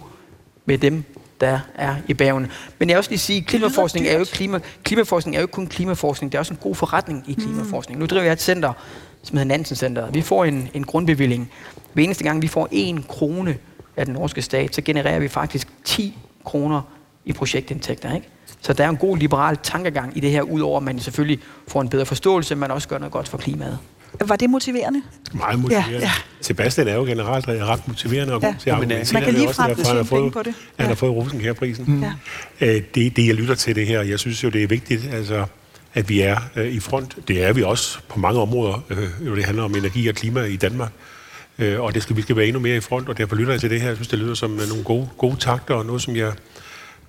med 0.65 0.77
dem, 0.77 1.03
der 1.41 1.59
er 1.75 1.95
i 2.07 2.13
bagen. 2.13 2.47
Men 2.79 2.89
jeg 2.89 2.95
vil 2.95 2.97
også 2.97 3.09
lige 3.09 3.19
sige, 3.19 3.41
klimaforskning 3.41 4.07
er 4.07 4.13
jo 4.13 4.19
ikke, 4.19 4.31
klima, 4.31 4.59
klimaforskning 4.83 5.35
er 5.35 5.39
jo 5.39 5.43
ikke 5.43 5.51
kun 5.51 5.67
klimaforskning, 5.67 6.31
det 6.31 6.37
er 6.37 6.39
også 6.39 6.53
en 6.53 6.59
god 6.61 6.75
forretning 6.75 7.23
i 7.27 7.33
klimaforskning. 7.33 7.97
Mm. 7.97 7.99
Nu 7.99 8.05
driver 8.05 8.23
jeg 8.23 8.33
et 8.33 8.41
center, 8.41 8.73
som 9.23 9.37
hedder 9.37 9.47
Nansen 9.47 9.75
Center. 9.75 10.11
Vi 10.11 10.21
får 10.21 10.45
en, 10.45 10.69
en 10.73 10.83
grundbevilling. 10.83 11.51
Hver 11.93 12.03
eneste 12.03 12.23
gang, 12.23 12.41
vi 12.41 12.47
får 12.47 12.67
en 12.71 13.05
krone 13.09 13.57
af 13.97 14.05
den 14.05 14.13
norske 14.13 14.41
stat, 14.41 14.75
så 14.75 14.81
genererer 14.81 15.19
vi 15.19 15.27
faktisk 15.27 15.67
10 15.83 16.17
kroner 16.43 16.81
i 17.25 17.33
projektindtægter. 17.33 18.15
Ikke? 18.15 18.27
Så 18.61 18.73
der 18.73 18.83
er 18.83 18.89
en 18.89 18.97
god 18.97 19.17
liberal 19.17 19.57
tankegang 19.63 20.17
i 20.17 20.19
det 20.19 20.31
her, 20.31 20.41
udover 20.41 20.77
at 20.77 20.83
man 20.83 20.99
selvfølgelig 20.99 21.39
får 21.67 21.81
en 21.81 21.89
bedre 21.89 22.05
forståelse, 22.05 22.55
men 22.55 22.71
også 22.71 22.87
gør 22.87 22.97
noget 22.97 23.11
godt 23.11 23.27
for 23.27 23.37
klimaet. 23.37 23.79
Var 24.21 24.35
det 24.35 24.49
motiverende? 24.49 25.01
Meget 25.33 25.59
motiverende. 25.59 25.97
Ja, 25.97 25.99
ja. 25.99 26.11
Sebastian 26.41 26.87
er 26.87 26.95
jo 26.95 27.03
generelt 27.03 27.47
ret 27.47 27.87
motiverende 27.87 28.33
og 28.33 28.41
ja. 28.41 28.47
god 28.47 28.55
til 28.59 28.69
at 28.69 28.75
argumentere. 28.75 29.13
Man 29.13 29.23
kan 29.23 29.33
lige 29.33 29.53
frem 29.53 29.75
han 29.85 29.95
har 29.95 30.03
fået, 30.03 30.33
på 30.33 30.43
det. 30.43 30.47
Ja. 30.47 30.53
Han 30.77 30.87
har 30.87 30.95
fået 30.95 31.11
Rosenkærprisen. 31.11 31.85
Mm. 31.87 32.03
Ja. 32.03 32.13
Det, 32.95 33.15
det, 33.15 33.27
jeg 33.27 33.35
lytter 33.35 33.55
til 33.55 33.75
det 33.75 33.87
her, 33.87 34.01
jeg 34.01 34.19
synes 34.19 34.43
jo, 34.43 34.49
det 34.49 34.63
er 34.63 34.67
vigtigt, 34.67 35.13
altså, 35.13 35.45
at 35.93 36.09
vi 36.09 36.21
er 36.21 36.37
øh, 36.55 36.67
i 36.67 36.79
front. 36.79 37.17
Det 37.27 37.43
er 37.43 37.53
vi 37.53 37.63
også 37.63 37.99
på 38.09 38.19
mange 38.19 38.39
områder, 38.39 38.83
øh, 38.89 39.35
det 39.35 39.45
handler 39.45 39.63
om 39.63 39.75
energi 39.75 40.07
og 40.07 40.15
klima 40.15 40.43
i 40.43 40.55
Danmark. 40.55 40.91
Øh, 41.59 41.81
og 41.81 41.93
det 41.93 42.03
skal, 42.03 42.15
vi 42.15 42.21
skal 42.21 42.35
være 42.35 42.45
endnu 42.45 42.59
mere 42.59 42.77
i 42.77 42.79
front, 42.79 43.09
og 43.09 43.17
derfor 43.17 43.35
lytter 43.35 43.53
jeg 43.53 43.59
til 43.59 43.69
det 43.69 43.81
her. 43.81 43.87
Jeg 43.87 43.97
synes, 43.97 44.07
det 44.07 44.19
lyder 44.19 44.33
som 44.33 44.59
øh, 44.59 44.67
nogle 44.67 44.83
gode, 44.83 45.09
gode 45.17 45.35
takter, 45.39 45.75
og 45.75 45.85
noget, 45.85 46.01
som 46.01 46.15
jeg 46.15 46.33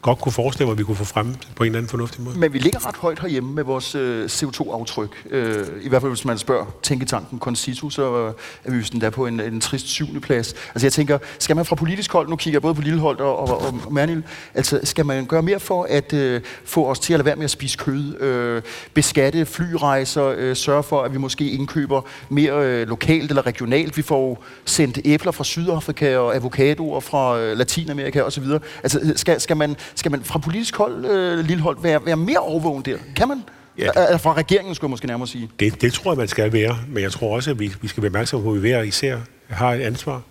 godt 0.02 0.18
kunne 0.18 0.32
forestille 0.32 0.66
mig, 0.66 0.72
at 0.72 0.78
vi 0.78 0.84
kunne 0.84 0.96
få 0.96 1.04
frem 1.04 1.34
på 1.56 1.64
en 1.64 1.66
eller 1.66 1.78
anden 1.78 1.90
fornuftig 1.90 2.22
måde. 2.22 2.38
Men 2.38 2.52
vi 2.52 2.58
ligger 2.58 2.88
ret 2.88 2.96
højt 2.96 3.20
herhjemme 3.20 3.54
med 3.54 3.64
vores 3.64 3.94
øh, 3.94 4.24
CO2-aftryk. 4.24 5.10
Øh, 5.30 5.66
I 5.82 5.88
hvert 5.88 6.02
fald, 6.02 6.12
hvis 6.12 6.24
man 6.24 6.38
spørger 6.38 6.66
tænketanken 6.82 7.38
Concito, 7.38 7.90
så 7.90 8.16
øh, 8.16 8.32
er 8.64 8.70
vi 8.70 8.82
sådan 8.82 9.00
der 9.00 9.10
på 9.10 9.26
en, 9.26 9.40
en 9.40 9.60
trist 9.60 9.86
syvende 9.86 10.20
plads. 10.20 10.54
Altså 10.74 10.86
jeg 10.86 10.92
tænker, 10.92 11.18
skal 11.38 11.56
man 11.56 11.64
fra 11.64 11.76
politisk 11.76 12.12
hold, 12.12 12.28
nu 12.28 12.36
kigger 12.36 12.56
jeg 12.56 12.62
både 12.62 12.74
på 12.74 12.80
Lillehold 12.80 13.20
og, 13.20 13.38
og, 13.38 13.60
og, 13.60 13.74
og 13.86 13.92
Mernil, 13.92 14.24
altså 14.54 14.80
skal 14.84 15.06
man 15.06 15.26
gøre 15.26 15.42
mere 15.42 15.60
for 15.60 15.86
at 15.90 16.12
øh, 16.12 16.40
få 16.64 16.86
os 16.86 16.98
til 16.98 17.12
at 17.12 17.18
lade 17.18 17.26
være 17.26 17.36
med 17.36 17.44
at 17.44 17.50
spise 17.50 17.78
kød, 17.78 18.20
øh, 18.20 18.62
beskatte 18.94 19.46
flyrejser, 19.46 20.34
øh, 20.36 20.56
sørge 20.56 20.82
for, 20.82 21.02
at 21.02 21.12
vi 21.12 21.18
måske 21.18 21.50
indkøber 21.50 22.00
mere 22.28 22.66
øh, 22.66 22.88
lokalt 22.88 23.30
eller 23.30 23.46
regionalt. 23.46 23.96
Vi 23.96 24.02
får 24.02 24.44
sendt 24.64 24.98
æbler 25.04 25.32
fra 25.32 25.44
Sydafrika 25.44 26.16
og 26.16 26.36
avocadoer 26.36 27.00
fra 27.00 27.38
øh, 27.38 27.58
Latinamerika 27.58 28.22
osv. 28.22 28.44
Altså 28.82 29.00
øh, 29.02 29.16
skal, 29.16 29.40
skal 29.40 29.56
man 29.56 29.76
skal 29.94 30.10
man 30.10 30.24
fra 30.24 30.38
politisk 30.38 30.76
hold, 30.76 31.04
øh, 31.04 31.38
lille 31.44 31.62
hold, 31.62 31.76
være, 31.82 32.06
være 32.06 32.16
mere 32.16 32.38
overvågen 32.38 32.82
der? 32.82 32.98
Kan 33.16 33.28
man? 33.28 33.42
Ja. 33.78 33.90
Altså 33.96 34.18
fra 34.18 34.32
regeringen, 34.34 34.74
skulle 34.74 34.88
jeg 34.88 34.90
måske 34.90 35.06
nærmere 35.06 35.28
sige. 35.28 35.50
Det, 35.60 35.80
det 35.80 35.92
tror 35.92 36.10
jeg, 36.10 36.18
man 36.18 36.28
skal 36.28 36.52
være, 36.52 36.78
men 36.88 37.02
jeg 37.02 37.12
tror 37.12 37.34
også, 37.36 37.50
at 37.50 37.58
vi, 37.58 37.72
vi 37.82 37.88
skal 37.88 38.02
være 38.02 38.10
opmærksomme 38.10 38.44
på, 38.44 38.50
at 38.50 38.54
vi 38.54 38.60
hver 38.60 38.82
især 38.82 39.18
har 39.48 39.72
et 39.72 39.80
ansvar 39.80 40.22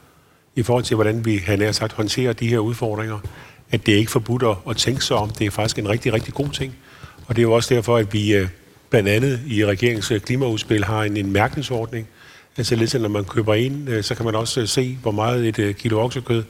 i 0.56 0.64
forhold 0.64 0.84
til, 0.84 0.96
hvordan 0.96 1.26
vi 1.26 1.38
har 1.38 1.72
sagt 1.72 1.94
håndterer 1.94 2.34
de 2.34 2.48
her 2.48 2.60
udfordringer. 2.60 3.20
At 3.72 3.86
det 3.86 3.94
er 3.94 3.98
ikke 3.98 4.12
forbudt 4.12 4.44
at, 4.44 4.56
at 4.70 4.78
tænke 4.78 5.06
sig 5.06 5.18
om. 5.18 5.30
Det 5.30 5.48
er 5.48 5.52
faktisk 5.52 5.80
en 5.80 5.90
rigtig, 5.90 6.14
rigtig 6.14 6.34
god 6.34 6.50
ting. 6.50 6.76
Og 7.28 7.36
det 7.36 7.42
er 7.42 7.44
jo 7.44 7.52
også 7.54 7.74
derfor, 7.74 7.98
at 7.98 8.14
vi 8.14 8.36
øh, 8.36 8.48
blandt 8.90 9.10
andet 9.10 9.40
i 9.48 9.66
regeringens 9.66 10.12
øh, 10.12 10.22
klimaudspil 10.22 10.84
har 10.84 11.04
en, 11.04 11.18
en 11.18 11.32
mærkningsordning. 11.32 12.08
Altså 12.58 12.76
lidt, 12.76 13.02
når 13.02 13.10
man 13.10 13.26
køber 13.26 13.54
ind, 13.54 13.90
øh, 13.90 14.04
så 14.04 14.16
kan 14.16 14.26
man 14.26 14.36
også 14.36 14.68
se, 14.68 14.98
hvor 15.02 15.12
meget 15.12 15.60
et 15.60 15.78
kilo 15.78 16.00
oksekød, 16.00 16.44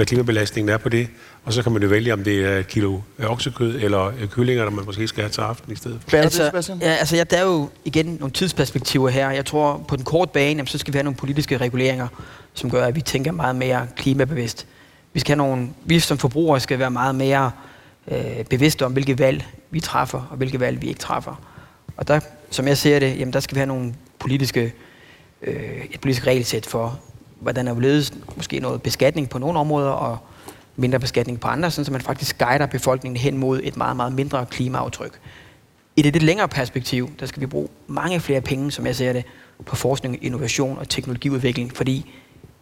hvad 0.00 0.06
klimabelastningen 0.06 0.74
er 0.74 0.76
på 0.76 0.88
det. 0.88 1.08
Og 1.44 1.52
så 1.52 1.62
kan 1.62 1.72
man 1.72 1.82
jo 1.82 1.88
vælge, 1.88 2.12
om 2.12 2.24
det 2.24 2.44
er 2.44 2.58
et 2.58 2.68
kilo 2.68 3.00
oksekød 3.26 3.80
eller 3.82 4.12
kyllinger, 4.30 4.64
der 4.64 4.70
man 4.70 4.84
måske 4.84 5.08
skal 5.08 5.22
have 5.22 5.30
til 5.30 5.40
aften 5.40 5.72
i 5.72 5.76
stedet. 5.76 6.00
Altså, 6.12 6.76
ja, 6.80 6.90
altså 6.90 7.16
ja, 7.16 7.24
der 7.24 7.36
er 7.36 7.44
jo 7.44 7.68
igen 7.84 8.06
nogle 8.06 8.32
tidsperspektiver 8.32 9.08
her. 9.08 9.30
Jeg 9.30 9.46
tror, 9.46 9.84
på 9.88 9.96
den 9.96 10.04
korte 10.04 10.30
bane, 10.32 10.46
jamen, 10.46 10.66
så 10.66 10.78
skal 10.78 10.94
vi 10.94 10.96
have 10.96 11.04
nogle 11.04 11.16
politiske 11.16 11.56
reguleringer, 11.56 12.08
som 12.54 12.70
gør, 12.70 12.86
at 12.86 12.94
vi 12.94 13.00
tænker 13.00 13.32
meget 13.32 13.56
mere 13.56 13.86
klimabevidst. 13.96 14.66
Vi, 15.12 15.20
skal 15.20 15.36
have 15.36 15.48
nogle, 15.48 15.68
vi 15.84 16.00
som 16.00 16.18
forbrugere 16.18 16.60
skal 16.60 16.78
være 16.78 16.90
meget 16.90 17.14
mere 17.14 17.50
øh, 18.10 18.44
bevidste 18.50 18.84
om, 18.84 18.92
hvilke 18.92 19.18
valg 19.18 19.46
vi 19.70 19.80
træffer, 19.80 20.28
og 20.30 20.36
hvilke 20.36 20.60
valg 20.60 20.82
vi 20.82 20.88
ikke 20.88 21.00
træffer. 21.00 21.42
Og 21.96 22.08
der, 22.08 22.20
som 22.50 22.68
jeg 22.68 22.78
ser 22.78 22.98
det, 22.98 23.18
jamen, 23.18 23.32
der 23.32 23.40
skal 23.40 23.54
vi 23.54 23.58
have 23.58 23.68
nogle 23.68 23.94
politiske, 24.18 24.72
øh, 25.42 25.84
et 25.90 26.00
politisk 26.00 26.26
regelsæt 26.26 26.66
for, 26.66 27.00
hvordan 27.40 27.68
er 27.68 27.80
ledes 27.80 28.12
måske 28.36 28.60
noget 28.60 28.82
beskatning 28.82 29.28
på 29.28 29.38
nogle 29.38 29.58
områder, 29.58 29.90
og 29.90 30.18
mindre 30.76 30.98
beskatning 30.98 31.40
på 31.40 31.48
andre, 31.48 31.70
så 31.70 31.88
man 31.92 32.00
faktisk 32.00 32.38
guider 32.38 32.66
befolkningen 32.66 33.16
hen 33.16 33.36
mod 33.36 33.60
et 33.62 33.76
meget, 33.76 33.96
meget 33.96 34.12
mindre 34.12 34.46
klimaaftryk. 34.46 35.20
I 35.96 36.02
det 36.02 36.12
lidt 36.12 36.22
længere 36.22 36.48
perspektiv, 36.48 37.10
der 37.20 37.26
skal 37.26 37.40
vi 37.40 37.46
bruge 37.46 37.68
mange 37.86 38.20
flere 38.20 38.40
penge, 38.40 38.70
som 38.70 38.86
jeg 38.86 38.96
ser 38.96 39.12
det, 39.12 39.24
på 39.66 39.76
forskning, 39.76 40.24
innovation 40.24 40.78
og 40.78 40.88
teknologiudvikling, 40.88 41.76
fordi 41.76 42.12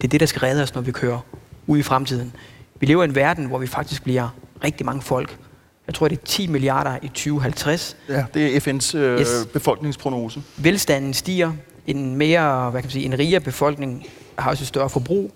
det 0.01 0.07
er 0.07 0.09
det, 0.09 0.20
der 0.20 0.26
skal 0.26 0.41
redde 0.41 0.62
os, 0.62 0.74
når 0.74 0.83
vi 0.83 0.93
kører 0.93 1.20
ud 1.66 1.79
i 1.79 1.83
fremtiden. 1.83 2.33
Vi 2.81 2.87
lever 2.87 3.03
i 3.03 3.05
en 3.05 3.14
verden, 3.14 3.45
hvor 3.45 3.59
vi 3.59 3.66
faktisk 3.66 4.03
bliver 4.03 4.29
rigtig 4.64 4.87
mange 4.87 5.03
folk. 5.03 5.39
Jeg 5.87 5.95
tror, 5.95 6.09
det 6.09 6.18
er 6.18 6.24
10 6.24 6.47
milliarder 6.47 6.99
i 7.03 7.09
2050. 7.09 7.97
Ja, 8.09 8.24
det 8.35 8.57
er 8.57 8.61
FN's 8.61 8.97
øh, 8.97 9.20
yes. 9.20 9.47
befolkningsprognose. 9.53 10.43
Velstanden 10.57 11.14
stiger. 11.14 11.53
En 11.87 12.16
mere, 12.16 12.70
hvad 12.70 12.83
kan 12.83 12.87
man 12.87 12.91
sige, 12.91 13.05
en 13.05 13.18
rigere 13.18 13.41
befolkning 13.41 14.07
har 14.39 14.51
også 14.51 14.62
et 14.62 14.68
større 14.68 14.91
forbrug. 14.91 15.34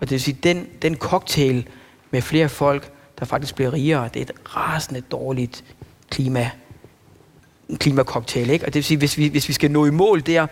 Og 0.00 0.06
det 0.06 0.10
vil 0.10 0.20
sige, 0.20 0.38
den, 0.42 0.66
den 0.82 0.96
cocktail 0.96 1.68
med 2.10 2.22
flere 2.22 2.48
folk, 2.48 2.92
der 3.18 3.24
faktisk 3.24 3.54
bliver 3.54 3.72
rigere, 3.72 4.08
det 4.14 4.20
er 4.20 4.24
et 4.24 4.56
rasende 4.56 5.00
dårligt 5.00 5.64
klima, 6.10 6.50
klimacocktail. 7.76 8.50
Ikke? 8.50 8.64
Og 8.64 8.66
det 8.66 8.74
vil 8.74 8.84
sige, 8.84 8.98
hvis 8.98 9.18
vi, 9.18 9.28
hvis 9.28 9.48
vi 9.48 9.52
skal 9.52 9.70
nå 9.70 9.86
i 9.86 9.90
mål 9.90 10.20
der, 10.20 10.46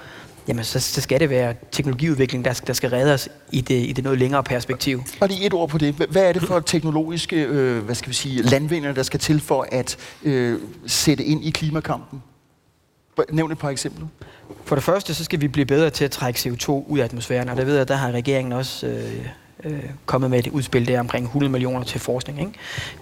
jamen 0.48 0.64
så, 0.64 0.80
så 0.80 1.00
skal 1.00 1.20
det 1.20 1.30
være 1.30 1.54
teknologiudvikling, 1.72 2.44
der, 2.44 2.60
der 2.66 2.72
skal 2.72 2.90
redde 2.90 3.14
os 3.14 3.28
i 3.52 3.60
det, 3.60 3.86
i 3.88 3.92
det 3.92 4.04
noget 4.04 4.18
længere 4.18 4.42
perspektiv. 4.42 5.02
Og 5.20 5.28
lige 5.28 5.46
et 5.46 5.54
ord 5.54 5.68
på 5.68 5.78
det. 5.78 5.94
Hvad 5.94 6.22
er 6.22 6.32
det 6.32 6.42
for 6.42 6.60
teknologiske 6.60 7.36
øh, 7.36 7.84
hvad 7.84 7.94
skal 7.94 8.08
vi 8.08 8.14
sige, 8.14 8.42
landvinder, 8.42 8.92
der 8.92 9.02
skal 9.02 9.20
til 9.20 9.40
for 9.40 9.66
at 9.72 9.96
øh, 10.22 10.60
sætte 10.86 11.24
ind 11.24 11.44
i 11.44 11.50
klimakampen? 11.50 12.22
Nævn 13.30 13.52
et 13.52 13.58
par 13.58 13.70
eksempler. 13.70 14.06
For 14.64 14.74
det 14.74 14.84
første, 14.84 15.14
så 15.14 15.24
skal 15.24 15.40
vi 15.40 15.48
blive 15.48 15.66
bedre 15.66 15.90
til 15.90 16.04
at 16.04 16.10
trække 16.10 16.38
CO2 16.38 16.70
ud 16.70 16.98
af 16.98 17.04
atmosfæren, 17.04 17.48
og 17.48 17.56
der 17.56 17.64
ved 17.64 17.76
jeg, 17.76 17.88
der 17.88 17.94
har 17.94 18.10
regeringen 18.10 18.52
også 18.52 18.86
øh, 18.86 19.26
øh, 19.64 19.84
kommet 20.06 20.30
med 20.30 20.38
et 20.38 20.46
udspil 20.46 20.88
der 20.88 21.00
omkring 21.00 21.24
100 21.24 21.52
millioner 21.52 21.84
til 21.84 22.00
forskning. 22.00 22.40
Ikke? 22.40 22.52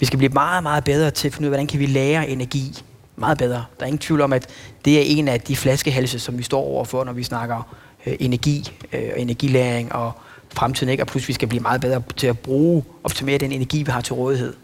Vi 0.00 0.06
skal 0.06 0.16
blive 0.18 0.32
meget, 0.32 0.62
meget 0.62 0.84
bedre 0.84 1.10
til 1.10 1.28
at 1.28 1.34
finde 1.34 1.46
ud 1.46 1.46
af, 1.46 1.50
hvordan 1.50 1.66
kan 1.66 1.80
vi 1.80 1.86
lære 1.86 2.28
energi 2.28 2.82
meget 3.16 3.38
bedre. 3.38 3.64
Der 3.78 3.82
er 3.82 3.86
ingen 3.86 3.98
tvivl 3.98 4.20
om, 4.20 4.32
at 4.32 4.46
det 4.84 4.98
er 4.98 5.02
en 5.18 5.28
af 5.28 5.40
de 5.40 5.56
flaskehalse, 5.56 6.18
som 6.18 6.38
vi 6.38 6.42
står 6.42 6.60
overfor, 6.60 7.04
når 7.04 7.12
vi 7.12 7.22
snakker 7.22 7.74
øh, 8.06 8.16
energi 8.20 8.78
øh, 8.92 9.10
og 9.14 9.20
energilæring 9.20 9.92
og 9.92 10.12
fremtiden, 10.52 10.90
ikke? 10.90 11.02
og 11.02 11.06
pludselig 11.06 11.28
vi 11.28 11.34
skal 11.34 11.48
blive 11.48 11.62
meget 11.62 11.80
bedre 11.80 12.02
til 12.16 12.26
at 12.26 12.38
bruge, 12.38 12.84
optimere 13.04 13.38
den 13.38 13.52
energi, 13.52 13.82
vi 13.82 13.90
har 13.90 14.00
til 14.00 14.14
rådighed. 14.14 14.54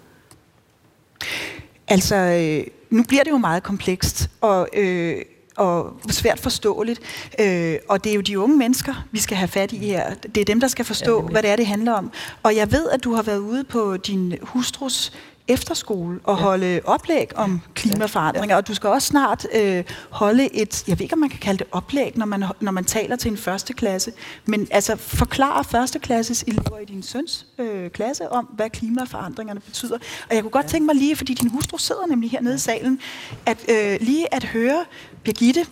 Altså, 1.89 2.17
øh, 2.17 2.67
nu 2.91 3.03
bliver 3.03 3.25
det 3.25 3.31
jo 3.31 3.39
meget 3.39 3.63
komplekst, 3.63 4.31
og 4.41 4.69
øh, 4.73 5.17
og 5.57 6.01
svært 6.11 6.41
forståeligt. 6.41 7.01
Øh, 7.41 7.77
og 7.89 8.05
det 8.05 8.11
er 8.11 8.15
jo 8.15 8.21
de 8.21 8.39
unge 8.39 8.57
mennesker, 8.57 9.07
vi 9.11 9.19
skal 9.19 9.37
have 9.37 9.49
fat 9.49 9.73
i 9.73 9.79
her. 9.79 10.15
Det 10.15 10.41
er 10.41 10.45
dem, 10.45 10.61
der 10.61 10.69
skal 10.69 10.85
forstå, 10.85 11.23
ja, 11.23 11.29
hvad 11.29 11.43
det 11.43 11.51
er, 11.51 11.57
det 11.57 11.67
handler 11.67 11.93
om. 11.93 12.13
Og 12.43 12.57
jeg 12.57 12.73
ved, 12.73 12.89
at 12.91 13.05
du 13.05 13.15
har 13.15 13.23
været 13.23 13.39
ude 13.39 13.65
på 13.65 13.97
din 13.97 14.35
hustrus 14.43 15.13
efterskole 15.51 16.21
og 16.25 16.37
ja. 16.37 16.43
holde 16.43 16.81
oplæg 16.85 17.37
om 17.37 17.61
klimaforandringer, 17.75 18.55
ja. 18.55 18.57
og 18.57 18.69
du 18.69 18.75
skal 18.75 18.91
også 18.91 19.09
snart 19.09 19.47
øh, 19.55 19.85
holde 20.11 20.55
et, 20.55 20.85
jeg 20.89 20.99
ved 20.99 21.05
ikke, 21.05 21.13
om 21.13 21.19
man 21.19 21.29
kan 21.29 21.39
kalde 21.39 21.59
det 21.59 21.67
oplæg, 21.73 22.13
når 22.17 22.27
man, 22.27 22.45
når 22.61 22.73
man 22.73 22.85
taler 22.85 23.17
til 23.17 23.31
en 23.31 23.37
første 23.37 23.73
klasse, 23.73 24.13
men 24.47 24.69
altså 24.71 24.97
forklare 24.97 25.65
førsteklasses 25.65 26.43
elever 26.43 26.79
i 26.79 26.85
din 26.85 27.03
søns 27.03 27.47
øh, 27.59 27.91
klasse 27.91 28.33
om, 28.33 28.45
hvad 28.45 28.71
klimaforandringerne 28.71 29.61
betyder. 29.61 29.99
Og 30.29 30.35
jeg 30.35 30.43
kunne 30.43 30.51
godt 30.51 30.65
ja. 30.65 30.69
tænke 30.69 30.87
mig 30.87 30.95
lige, 30.95 31.17
fordi 31.17 31.35
din 31.35 31.51
hustru 31.51 31.79
sidder 31.79 32.07
nemlig 32.07 32.31
hernede 32.31 32.55
i 32.55 32.59
salen, 32.59 33.01
at 33.47 33.59
øh, 33.69 33.99
lige 34.01 34.35
at 34.35 34.45
høre 34.45 34.85
Birgitte, 35.25 35.67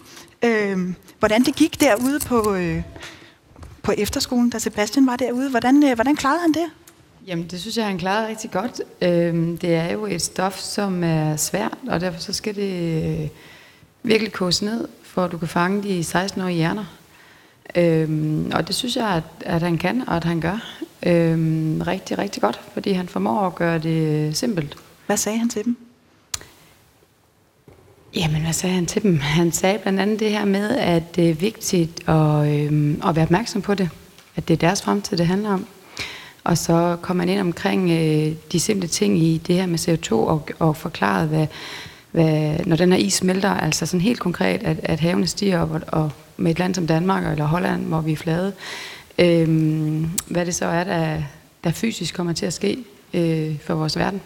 øh, 0.44 0.78
hvordan 1.18 1.42
det 1.44 1.56
gik 1.56 1.80
derude 1.80 2.18
på, 2.20 2.54
øh, 2.54 2.82
på 3.82 3.92
efterskolen, 3.98 4.50
da 4.50 4.58
Sebastian 4.58 5.06
var 5.06 5.16
derude. 5.16 5.50
Hvordan, 5.50 5.84
øh, 5.84 5.94
hvordan 5.94 6.16
klarede 6.16 6.40
han 6.40 6.52
det? 6.52 6.70
Jamen, 7.28 7.46
det 7.46 7.60
synes 7.60 7.76
jeg, 7.76 7.86
han 7.86 7.98
klarede 7.98 8.28
rigtig 8.28 8.50
godt. 8.50 8.80
Øhm, 9.02 9.58
det 9.58 9.74
er 9.74 9.92
jo 9.92 10.06
et 10.06 10.22
stof, 10.22 10.58
som 10.58 11.04
er 11.04 11.36
svært, 11.36 11.78
og 11.88 12.00
derfor 12.00 12.20
så 12.20 12.32
skal 12.32 12.54
det 12.54 13.04
øh, 13.04 13.28
virkelig 14.02 14.32
kose 14.32 14.64
ned, 14.64 14.88
for 15.02 15.24
at 15.24 15.32
du 15.32 15.38
kan 15.38 15.48
fange 15.48 15.82
de 15.82 16.00
16-årige 16.00 16.56
hjerner. 16.56 16.84
Øhm, 17.74 18.50
og 18.54 18.68
det 18.68 18.74
synes 18.74 18.96
jeg, 18.96 19.08
at, 19.08 19.22
at 19.40 19.62
han 19.62 19.78
kan, 19.78 20.08
og 20.08 20.16
at 20.16 20.24
han 20.24 20.40
gør 20.40 20.78
øhm, 21.06 21.82
rigtig, 21.86 22.18
rigtig 22.18 22.42
godt, 22.42 22.60
fordi 22.72 22.92
han 22.92 23.08
formår 23.08 23.46
at 23.46 23.54
gøre 23.54 23.78
det 23.78 24.36
simpelt. 24.36 24.76
Hvad 25.06 25.16
sagde 25.16 25.38
han 25.38 25.48
til 25.48 25.64
dem? 25.64 25.76
Jamen, 28.14 28.42
hvad 28.42 28.52
sagde 28.52 28.74
han 28.74 28.86
til 28.86 29.02
dem? 29.02 29.18
Han 29.18 29.52
sagde 29.52 29.78
blandt 29.78 30.00
andet 30.00 30.20
det 30.20 30.30
her 30.30 30.44
med, 30.44 30.70
at 30.70 31.16
det 31.16 31.30
er 31.30 31.34
vigtigt 31.34 32.08
at, 32.08 32.48
øhm, 32.48 33.02
at 33.08 33.16
være 33.16 33.24
opmærksom 33.24 33.62
på 33.62 33.74
det. 33.74 33.90
At 34.36 34.48
det 34.48 34.54
er 34.54 34.58
deres 34.58 34.82
fremtid, 34.82 35.16
det 35.16 35.26
handler 35.26 35.50
om. 35.50 35.66
Og 36.48 36.58
så 36.58 36.96
kom 37.02 37.16
man 37.16 37.28
ind 37.28 37.40
omkring 37.40 37.90
øh, 37.90 38.32
de 38.52 38.60
simple 38.60 38.88
ting 38.88 39.18
i 39.18 39.38
det 39.38 39.56
her 39.56 39.66
med 39.66 39.78
CO2 39.78 40.12
og, 40.12 40.48
og 40.58 40.76
forklaret, 40.76 41.28
hvad, 41.28 41.46
hvad, 42.10 42.58
når 42.66 42.76
den 42.76 42.92
her 42.92 42.98
is 42.98 43.14
smelter, 43.14 43.50
altså 43.50 43.86
sådan 43.86 44.00
helt 44.00 44.20
konkret, 44.20 44.62
at, 44.62 44.76
at 44.82 45.00
havene 45.00 45.26
stiger 45.26 45.60
op, 45.60 45.70
og, 45.70 45.80
og 45.86 46.10
med 46.36 46.50
et 46.50 46.58
land 46.58 46.74
som 46.74 46.86
Danmark 46.86 47.32
eller 47.32 47.44
Holland, 47.44 47.84
hvor 47.84 48.00
vi 48.00 48.12
er 48.12 48.16
flade, 48.16 48.52
øh, 49.18 49.48
hvad 50.26 50.46
det 50.46 50.54
så 50.54 50.66
er, 50.66 50.84
der, 50.84 51.22
der 51.64 51.70
fysisk 51.70 52.14
kommer 52.14 52.32
til 52.32 52.46
at 52.46 52.52
ske 52.52 52.84
øh, 53.14 53.58
for 53.60 53.74
vores 53.74 53.96
verden. 53.98 54.20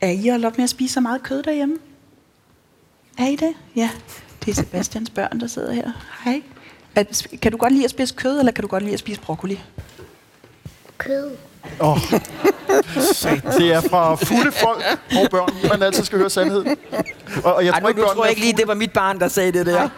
Er 0.00 0.10
I 0.10 0.28
holdt 0.28 0.44
op 0.44 0.56
med 0.58 0.64
at 0.64 0.70
spise 0.70 0.94
så 0.94 1.00
meget 1.00 1.22
kød 1.22 1.42
derhjemme? 1.42 1.76
Er 3.18 3.26
I 3.26 3.36
det? 3.36 3.52
Ja. 3.76 3.90
Det 4.44 4.50
er 4.50 4.54
Sebastians 4.54 5.10
børn, 5.10 5.40
der 5.40 5.46
sidder 5.46 5.72
her. 5.72 5.90
Hej. 6.24 6.42
kan 7.42 7.52
du 7.52 7.58
godt 7.58 7.72
lide 7.72 7.84
at 7.84 7.90
spise 7.90 8.14
kød, 8.14 8.38
eller 8.38 8.52
kan 8.52 8.62
du 8.62 8.68
godt 8.68 8.82
lide 8.82 8.94
at 8.94 9.00
spise 9.00 9.20
broccoli? 9.20 9.60
Kød. 11.06 11.30
Oh. 11.80 11.98
det 13.58 13.72
er 13.72 13.80
fra 13.80 14.14
fulde 14.14 14.52
folk 14.52 14.84
og 15.22 15.30
børn, 15.30 15.68
man 15.70 15.82
altid 15.82 16.04
skal 16.04 16.18
høre 16.18 16.30
sandheden. 16.30 16.76
Og, 17.44 17.54
og 17.54 17.64
jeg 17.64 17.70
Ej, 17.70 17.80
tror, 17.80 17.88
nu, 17.88 17.88
ikke, 17.88 18.02
tror 18.02 18.24
jeg 18.24 18.30
ikke 18.30 18.42
lige, 18.42 18.56
det 18.56 18.68
var 18.68 18.74
mit 18.74 18.92
barn, 18.92 19.20
der 19.20 19.28
sagde 19.28 19.52
det 19.52 19.66
der. 19.66 19.88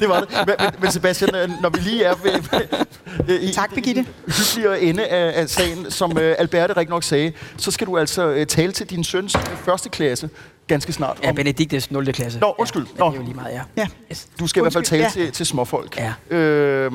det 0.00 0.08
var 0.08 0.20
det. 0.20 0.28
Men, 0.46 0.56
men 0.80 0.92
Sebastian, 0.92 1.34
øh, 1.34 1.50
når 1.62 1.68
vi 1.68 1.78
lige 1.80 2.04
er 2.04 2.14
ved, 2.14 2.60
ved 3.26 3.40
i 3.40 3.52
tak, 3.52 3.74
Birgitte. 3.74 4.06
hyggeligere 4.26 4.80
ende 4.80 5.06
af, 5.06 5.40
af 5.40 5.48
sagen, 5.48 5.90
som 5.90 6.12
uh, 6.12 6.22
Alberte 6.22 6.76
rigtig 6.76 6.90
nok 6.90 7.04
sagde, 7.04 7.32
så 7.56 7.70
skal 7.70 7.86
du 7.86 7.98
altså 7.98 8.30
uh, 8.30 8.44
tale 8.44 8.72
til 8.72 8.90
din 8.90 9.04
søns 9.04 9.36
første 9.64 9.88
klasse 9.88 10.30
ganske 10.74 10.92
snart. 10.92 11.18
Ja, 11.22 11.32
Benediktes 11.32 11.90
0. 11.90 12.12
klasse. 12.12 12.38
Nå, 12.38 12.54
undskyld. 12.58 12.86
Ja, 12.98 13.04
det 13.04 13.12
er 13.12 13.16
jo 13.16 13.22
lige 13.22 13.34
meget, 13.34 13.52
ja. 13.52 13.62
ja. 13.76 13.86
Yes. 14.10 14.28
Du 14.40 14.46
skal 14.46 14.62
undskyld, 14.62 14.62
i 14.62 14.64
hvert 14.64 14.72
fald 14.72 14.84
tale 14.84 15.02
ja. 15.02 15.08
til, 15.08 15.32
til 15.32 15.46
småfolk. 15.46 15.96
Ja. 16.30 16.36
Øh, 16.36 16.92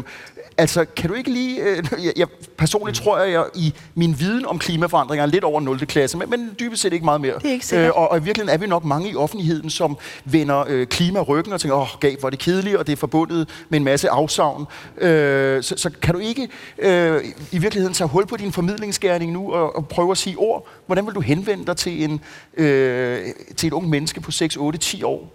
Altså, 0.58 0.86
kan 0.86 1.10
du 1.10 1.16
ikke 1.16 1.32
lige... 1.32 1.62
Øh, 1.62 1.84
jeg, 2.04 2.14
jeg, 2.18 2.28
personligt 2.58 2.98
tror 2.98 3.20
jeg, 3.20 3.34
jeg 3.34 3.46
i 3.56 3.74
min 3.96 4.20
viden 4.20 4.46
om 4.46 4.60
klimaforandringer 4.60 5.24
er 5.26 5.28
lidt 5.28 5.44
over 5.44 5.62
0. 5.62 5.86
klasse, 5.86 6.18
men, 6.18 6.30
men 6.30 6.56
dybest 6.60 6.82
set 6.82 6.94
ikke 6.94 7.06
meget 7.06 7.22
mere. 7.22 7.34
Det 7.34 7.46
er 7.46 7.52
ikke 7.52 7.66
sikkert. 7.66 7.88
Øh, 7.88 7.98
og, 7.98 8.12
og 8.12 8.18
i 8.18 8.24
virkeligheden 8.24 8.54
er 8.54 8.58
vi 8.58 8.68
nok 8.68 8.86
mange 8.86 9.10
i 9.10 9.16
offentligheden, 9.16 9.70
som 9.70 9.98
vender 10.26 10.66
øh, 10.68 10.88
klima 10.88 11.22
ryggen 11.22 11.54
og 11.54 11.62
tænker, 11.62 11.76
åh, 11.76 11.82
oh, 11.82 12.00
gav, 12.00 12.16
hvor 12.20 12.28
er 12.28 12.30
det 12.30 12.40
kedeligt, 12.40 12.76
og 12.76 12.88
det 12.88 12.94
er 12.94 12.98
forbundet 12.98 13.50
med 13.70 13.80
en 13.80 13.84
masse 13.84 14.10
afsavn. 14.10 14.66
Øh, 14.98 15.64
så, 15.64 15.74
så 15.78 15.90
kan 16.02 16.14
du 16.14 16.20
ikke 16.20 16.48
øh, 16.80 17.24
i 17.52 17.58
virkeligheden 17.58 17.94
tage 17.94 18.08
hul 18.08 18.26
på 18.26 18.38
din 18.38 18.52
formidlingsgærning 18.52 19.32
nu 19.32 19.54
og, 19.54 19.76
og 19.76 19.88
prøve 19.88 20.12
at 20.12 20.18
sige 20.18 20.36
ord? 20.38 20.68
Hvordan 20.86 21.06
vil 21.06 21.16
du 21.16 21.20
henvende 21.20 21.66
dig 21.66 21.78
til, 21.78 22.04
en, 22.04 22.22
øh, 22.58 23.26
til 23.56 23.68
et 23.68 23.74
ung 23.74 23.90
menneske 23.90 24.22
på 24.22 24.32
6, 24.32 24.58
8, 24.58 24.80
10 24.80 25.04
år? 25.04 25.32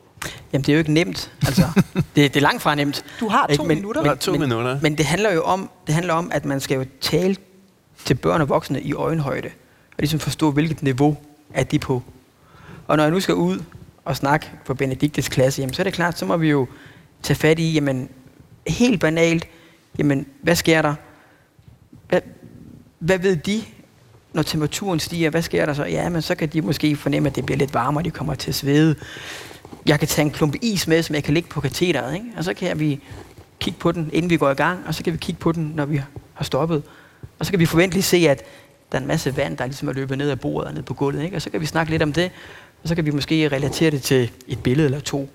Jamen, 0.53 0.63
det 0.63 0.69
er 0.69 0.73
jo 0.73 0.79
ikke 0.79 0.93
nemt. 0.93 1.33
Altså, 1.47 1.63
det, 1.95 2.15
det 2.17 2.37
er 2.37 2.41
langt 2.41 2.63
fra 2.63 2.75
nemt. 2.75 3.05
Du 3.21 3.29
har 3.29 3.47
to 3.47 3.63
men, 3.63 3.77
minutter. 3.77 4.03
Men, 4.03 4.19
to 4.19 4.31
men, 4.31 4.41
minutter. 4.41 4.79
Men 4.83 4.99
det 4.99 5.07
handler 5.07 5.33
jo 5.33 5.43
om, 5.43 5.71
det 5.87 5.95
handler 5.95 6.15
om, 6.15 6.31
at 6.35 6.45
man 6.45 6.61
skal 6.61 6.75
jo 6.77 6.85
tale 7.01 7.37
til 8.05 8.15
børn 8.15 8.41
og 8.41 8.49
voksne 8.49 8.81
i 8.83 8.93
øjenhøjde. 8.93 9.49
Og 9.91 9.97
ligesom 9.99 10.21
forstå, 10.21 10.51
hvilket 10.51 10.83
niveau 10.83 11.17
er 11.55 11.65
de 11.65 11.79
på. 11.79 12.03
Og 12.87 12.97
når 12.97 13.05
jeg 13.05 13.11
nu 13.11 13.21
skal 13.21 13.35
ud 13.35 13.63
at 14.07 14.17
snakke 14.17 14.51
på 14.67 14.75
Benediktes 14.75 15.29
klasse, 15.29 15.61
jamen, 15.61 15.75
så 15.75 15.83
er 15.83 15.85
det 15.85 15.93
klart, 15.93 16.19
så 16.19 16.27
må 16.27 16.37
vi 16.37 16.51
jo 16.51 16.67
tage 17.23 17.37
fat 17.37 17.59
i, 17.59 17.73
jamen, 17.73 18.09
helt 18.67 19.01
banalt, 19.01 19.49
jamen, 19.99 20.27
hvad 20.43 20.57
sker 20.57 20.83
der? 20.83 20.95
Hvad, 22.09 22.21
hvad 22.99 23.19
ved 23.19 23.37
de, 23.37 23.63
når 24.33 24.43
temperaturen 24.43 25.01
stiger? 25.01 25.31
Hvad 25.31 25.43
sker 25.43 25.67
der 25.67 25.75
så? 25.75 25.85
Ja, 25.85 26.09
men 26.09 26.23
så 26.23 26.35
kan 26.35 26.49
de 26.49 26.63
måske 26.63 26.97
fornemme, 26.97 27.29
at 27.29 27.37
det 27.37 27.47
bliver 27.47 27.59
lidt 27.59 27.75
varmere, 27.75 28.05
de 28.05 28.11
kommer 28.11 28.35
til 28.35 28.51
at 28.51 28.55
svede. 28.55 28.95
Jeg 29.87 29.99
kan 29.99 30.09
tage 30.09 30.27
en 30.27 30.31
klump 30.31 30.57
is 30.63 30.87
med, 30.87 31.03
som 31.03 31.15
jeg 31.15 31.25
kan 31.25 31.35
lægge 31.35 31.49
på 31.49 31.61
katheteret, 31.61 32.15
ikke? 32.15 32.27
og 32.37 32.45
så 32.45 32.55
kan 32.55 32.79
vi 32.81 33.01
kigge 33.61 33.79
på 33.79 33.93
den, 33.93 34.11
inden 34.13 34.31
vi 34.31 34.37
går 34.37 34.51
i 34.51 34.55
gang, 34.55 34.81
og 34.87 34.95
så 34.95 35.05
kan 35.05 35.13
vi 35.13 35.19
kigge 35.19 35.39
på 35.39 35.53
den, 35.53 35.73
når 35.75 35.85
vi 35.85 36.03
har 36.35 36.45
stoppet. 36.45 36.83
Og 37.39 37.47
så 37.47 37.53
kan 37.53 37.61
vi 37.61 37.67
forventeligt 37.67 38.07
se, 38.07 38.17
at 38.17 38.43
der 38.93 38.99
er 38.99 39.03
en 39.03 39.09
masse 39.09 39.37
vand, 39.37 39.57
der 39.57 39.67
ligesom 39.67 39.89
er 39.89 39.93
løbet 39.93 40.19
ned 40.19 40.31
ad 40.31 40.37
bordet 40.37 40.69
og 40.69 40.75
ned 40.75 40.83
på 40.83 40.95
gulvet. 40.95 41.25
Ikke? 41.25 41.37
Og 41.37 41.43
så 41.43 41.51
kan 41.51 41.61
vi 41.61 41.67
snakke 41.67 41.91
lidt 41.91 42.03
om 42.03 42.13
det, 42.13 42.31
og 42.83 42.89
så 42.89 42.95
kan 42.95 43.07
vi 43.07 43.11
måske 43.11 43.49
relatere 43.49 43.91
det 43.91 44.03
til 44.03 44.31
et 44.49 44.63
billede 44.63 44.87
eller 44.87 45.01
to 45.01 45.31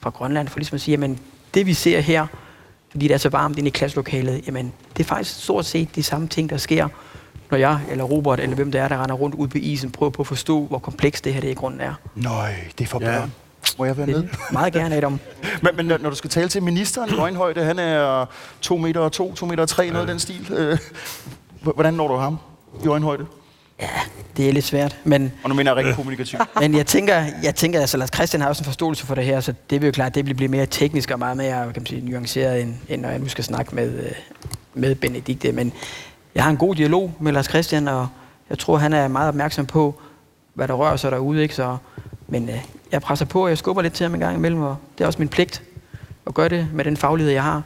fra 0.00 0.10
Grønland, 0.10 0.48
for 0.48 0.58
ligesom 0.58 0.74
at 0.74 0.80
sige, 0.80 0.92
jamen 0.92 1.18
det 1.54 1.66
vi 1.66 1.74
ser 1.74 2.00
her, 2.00 2.26
fordi 2.90 3.08
det 3.08 3.14
er 3.14 3.18
så 3.18 3.28
varmt 3.28 3.58
inde 3.58 3.68
i 3.68 3.70
klasselokalet, 3.70 4.46
jamen 4.46 4.72
det 4.96 5.04
er 5.04 5.08
faktisk 5.08 5.42
stort 5.42 5.64
set 5.64 5.94
de 5.94 6.02
samme 6.02 6.28
ting, 6.28 6.50
der 6.50 6.56
sker, 6.56 6.88
når 7.50 7.58
jeg 7.58 7.78
eller 7.90 8.04
Robert 8.04 8.40
eller 8.40 8.56
hvem 8.56 8.72
det 8.72 8.80
er, 8.80 8.88
der 8.88 9.02
render 9.02 9.14
rundt 9.14 9.34
ud 9.36 9.48
på 9.48 9.58
isen, 9.58 9.90
prøver 9.90 10.10
på 10.10 10.22
at 10.22 10.26
forstå, 10.26 10.64
hvor 10.66 10.78
komplekst 10.78 11.24
det 11.24 11.34
her 11.34 11.40
det 11.40 11.48
i 11.50 11.54
grunden 11.54 11.80
er. 11.80 11.94
Nøj, 12.14 12.50
det 12.78 12.84
er 12.84 12.88
for 12.88 13.00
Ja. 13.02 13.06
børn. 13.18 13.32
Må 13.78 13.84
jeg 13.84 13.96
være 13.96 14.06
med? 14.06 14.14
Det 14.14 14.30
meget 14.52 14.72
gerne, 14.72 14.94
Adam. 14.96 15.20
Men, 15.62 15.76
men 15.76 15.86
når 15.86 16.10
du 16.10 16.16
skal 16.16 16.30
tale 16.30 16.48
til 16.48 16.62
ministeren 16.62 17.10
i 17.10 17.16
øjenhøjde, 17.18 17.64
han 17.64 17.78
er 17.78 18.26
2 18.60 18.76
meter 18.76 19.00
og 19.00 19.12
2, 19.12 19.34
2 19.34 19.46
meter 19.46 19.62
og 19.62 19.68
3, 19.68 19.90
noget 19.90 20.00
af 20.00 20.06
den 20.06 20.18
stil. 20.18 20.52
Øh, 20.52 20.78
Hvordan 21.62 21.94
når 21.94 22.08
du 22.08 22.14
ham 22.16 22.38
i 22.84 22.86
øjenhøjde? 22.88 23.26
Det 24.36 24.48
er 24.48 24.52
lidt 24.52 24.64
svært, 24.64 24.96
men, 25.04 25.32
Og 25.42 25.48
nu 25.48 25.54
mener 25.54 25.70
jeg 25.70 25.76
rigtig 25.76 25.94
kommunikativt. 25.94 26.42
men 26.60 26.74
jeg 26.74 26.86
tænker, 26.86 27.24
jeg 27.42 27.54
tænker, 27.54 27.80
altså 27.80 27.96
Lars 27.96 28.08
Christian 28.14 28.40
har 28.40 28.48
også 28.48 28.60
en 28.60 28.64
forståelse 28.64 29.06
for 29.06 29.14
det 29.14 29.24
her, 29.24 29.40
så 29.40 29.54
det 29.70 29.80
vil 29.80 29.86
jo 29.86 29.92
klart, 29.92 30.14
det 30.14 30.26
vil 30.26 30.34
blive 30.34 30.48
mere 30.48 30.66
teknisk 30.66 31.10
og 31.10 31.18
meget 31.18 31.36
mere, 31.36 31.64
kan 31.64 31.72
man 31.82 31.86
sige, 31.86 32.10
nuanceret, 32.10 32.62
end, 32.62 32.74
end 32.88 33.02
når 33.02 33.08
jeg 33.08 33.18
nu 33.18 33.28
skal 33.28 33.44
snakke 33.44 33.74
med, 33.74 33.98
øh, 33.98 34.12
med 34.74 34.94
Benedikte. 34.94 35.52
Men 35.52 35.72
jeg 36.34 36.44
har 36.44 36.50
en 36.50 36.56
god 36.56 36.74
dialog 36.74 37.12
med 37.20 37.32
Lars 37.32 37.46
Christian, 37.46 37.88
og 37.88 38.08
jeg 38.50 38.58
tror, 38.58 38.76
han 38.76 38.92
er 38.92 39.08
meget 39.08 39.28
opmærksom 39.28 39.66
på, 39.66 39.94
hvad 40.54 40.68
der 40.68 40.74
rører 40.74 40.96
sig 40.96 41.12
derude. 41.12 41.42
Ikke? 41.42 41.54
Så, 41.54 41.76
men 42.28 42.48
øh, 42.48 42.64
jeg 42.92 43.02
presser 43.02 43.26
på, 43.26 43.42
og 43.42 43.48
jeg 43.48 43.58
skubber 43.58 43.82
lidt 43.82 43.92
til 43.92 44.04
ham 44.04 44.14
en 44.14 44.20
gang 44.20 44.36
imellem, 44.36 44.62
og 44.62 44.76
det 44.98 45.04
er 45.04 45.06
også 45.06 45.18
min 45.18 45.28
pligt 45.28 45.62
at 46.26 46.34
gøre 46.34 46.48
det 46.48 46.68
med 46.72 46.84
den 46.84 46.96
faglighed, 46.96 47.32
jeg 47.32 47.42
har. 47.42 47.62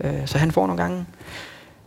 Øh, 0.00 0.26
så 0.26 0.38
han 0.38 0.50
får 0.52 0.66
nogle 0.66 0.82
gange 0.82 1.06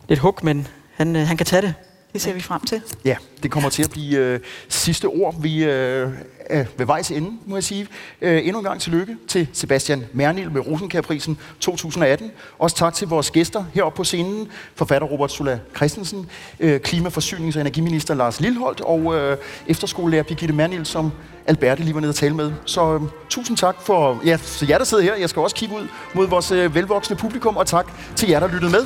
lidt 0.07 0.19
hug, 0.19 0.39
men 0.43 0.67
han, 0.95 1.15
øh, 1.15 1.27
han 1.27 1.37
kan 1.37 1.45
tage 1.45 1.61
det. 1.61 1.73
Det 2.13 2.21
ser 2.21 2.33
vi 2.33 2.41
frem 2.41 2.61
til. 2.61 2.81
Ja, 3.05 3.15
det 3.43 3.51
kommer 3.51 3.69
til 3.69 3.83
at 3.83 3.89
blive 3.89 4.17
øh, 4.17 4.39
sidste 4.69 5.05
ord. 5.05 5.41
Vi 5.41 5.63
øh, 5.63 6.09
er 6.45 6.65
ved 6.77 6.85
vejs 6.85 7.11
ende, 7.11 7.31
må 7.45 7.55
jeg 7.55 7.63
sige. 7.63 7.87
Øh, 8.21 8.41
endnu 8.45 8.59
en 8.59 8.65
gang 8.65 8.81
tillykke 8.81 9.17
til 9.27 9.47
Sebastian 9.53 10.05
Mernil 10.13 10.51
med 10.51 10.67
Rosenkærprisen 10.67 11.37
2018. 11.59 12.31
Også 12.59 12.75
tak 12.75 12.93
til 12.93 13.07
vores 13.07 13.31
gæster 13.31 13.65
heroppe 13.73 13.97
på 13.97 14.03
scenen. 14.03 14.47
Forfatter 14.75 15.07
Robert 15.07 15.31
Sula 15.31 15.59
Christensen, 15.75 16.29
øh, 16.59 16.79
klimaforsynings- 16.87 17.55
og 17.55 17.61
energiminister 17.61 18.13
Lars 18.13 18.39
Lilholdt 18.41 18.81
og 18.81 19.15
øh, 19.15 19.37
efterskolelærer 19.67 20.23
Birgitte 20.23 20.55
Mernil, 20.55 20.85
som 20.85 21.11
Alberte 21.45 21.83
lige 21.83 21.93
var 21.93 22.01
nede 22.01 22.11
og 22.11 22.15
tale 22.15 22.35
med. 22.35 22.51
Så 22.65 22.95
øh, 22.95 23.01
tusind 23.29 23.57
tak 23.57 23.75
for 23.81 24.21
ja, 24.25 24.37
så 24.37 24.65
jer, 24.69 24.77
der 24.77 24.85
sidder 24.85 25.03
her. 25.03 25.15
Jeg 25.15 25.29
skal 25.29 25.41
også 25.41 25.55
kigge 25.55 25.75
ud 25.75 25.87
mod 26.13 26.27
vores 26.27 26.51
øh, 26.51 26.75
velvoksne 26.75 27.15
publikum, 27.15 27.57
og 27.57 27.67
tak 27.67 27.91
til 28.15 28.29
jer, 28.29 28.39
der 28.39 28.47
lyttede 28.47 28.71
med. 28.71 28.85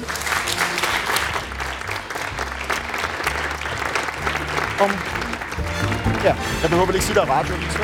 Om 4.84 4.92
Ja, 6.24 6.36
jeg 6.62 6.70
behøver 6.70 6.86
vel 6.86 6.96
ikke 6.96 7.06
sige, 7.06 7.16
der 7.16 7.22
er 7.22 7.32
radio. 7.32 7.54
Så. 7.70 7.80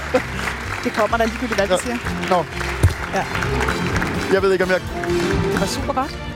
Det 0.84 0.92
kommer 0.92 1.16
der 1.16 1.24
ligegyldigt, 1.24 1.60
hvad 1.60 1.68
vi 1.68 1.74
siger. 1.82 1.98
Nå. 2.30 2.44
Ja. 3.14 3.24
Jeg 4.32 4.42
ved 4.42 4.52
ikke, 4.52 4.64
om 4.64 4.70
jeg... 4.70 4.80
Det 5.52 5.60
var 5.60 5.66
super 5.66 5.92
godt. 5.92 6.33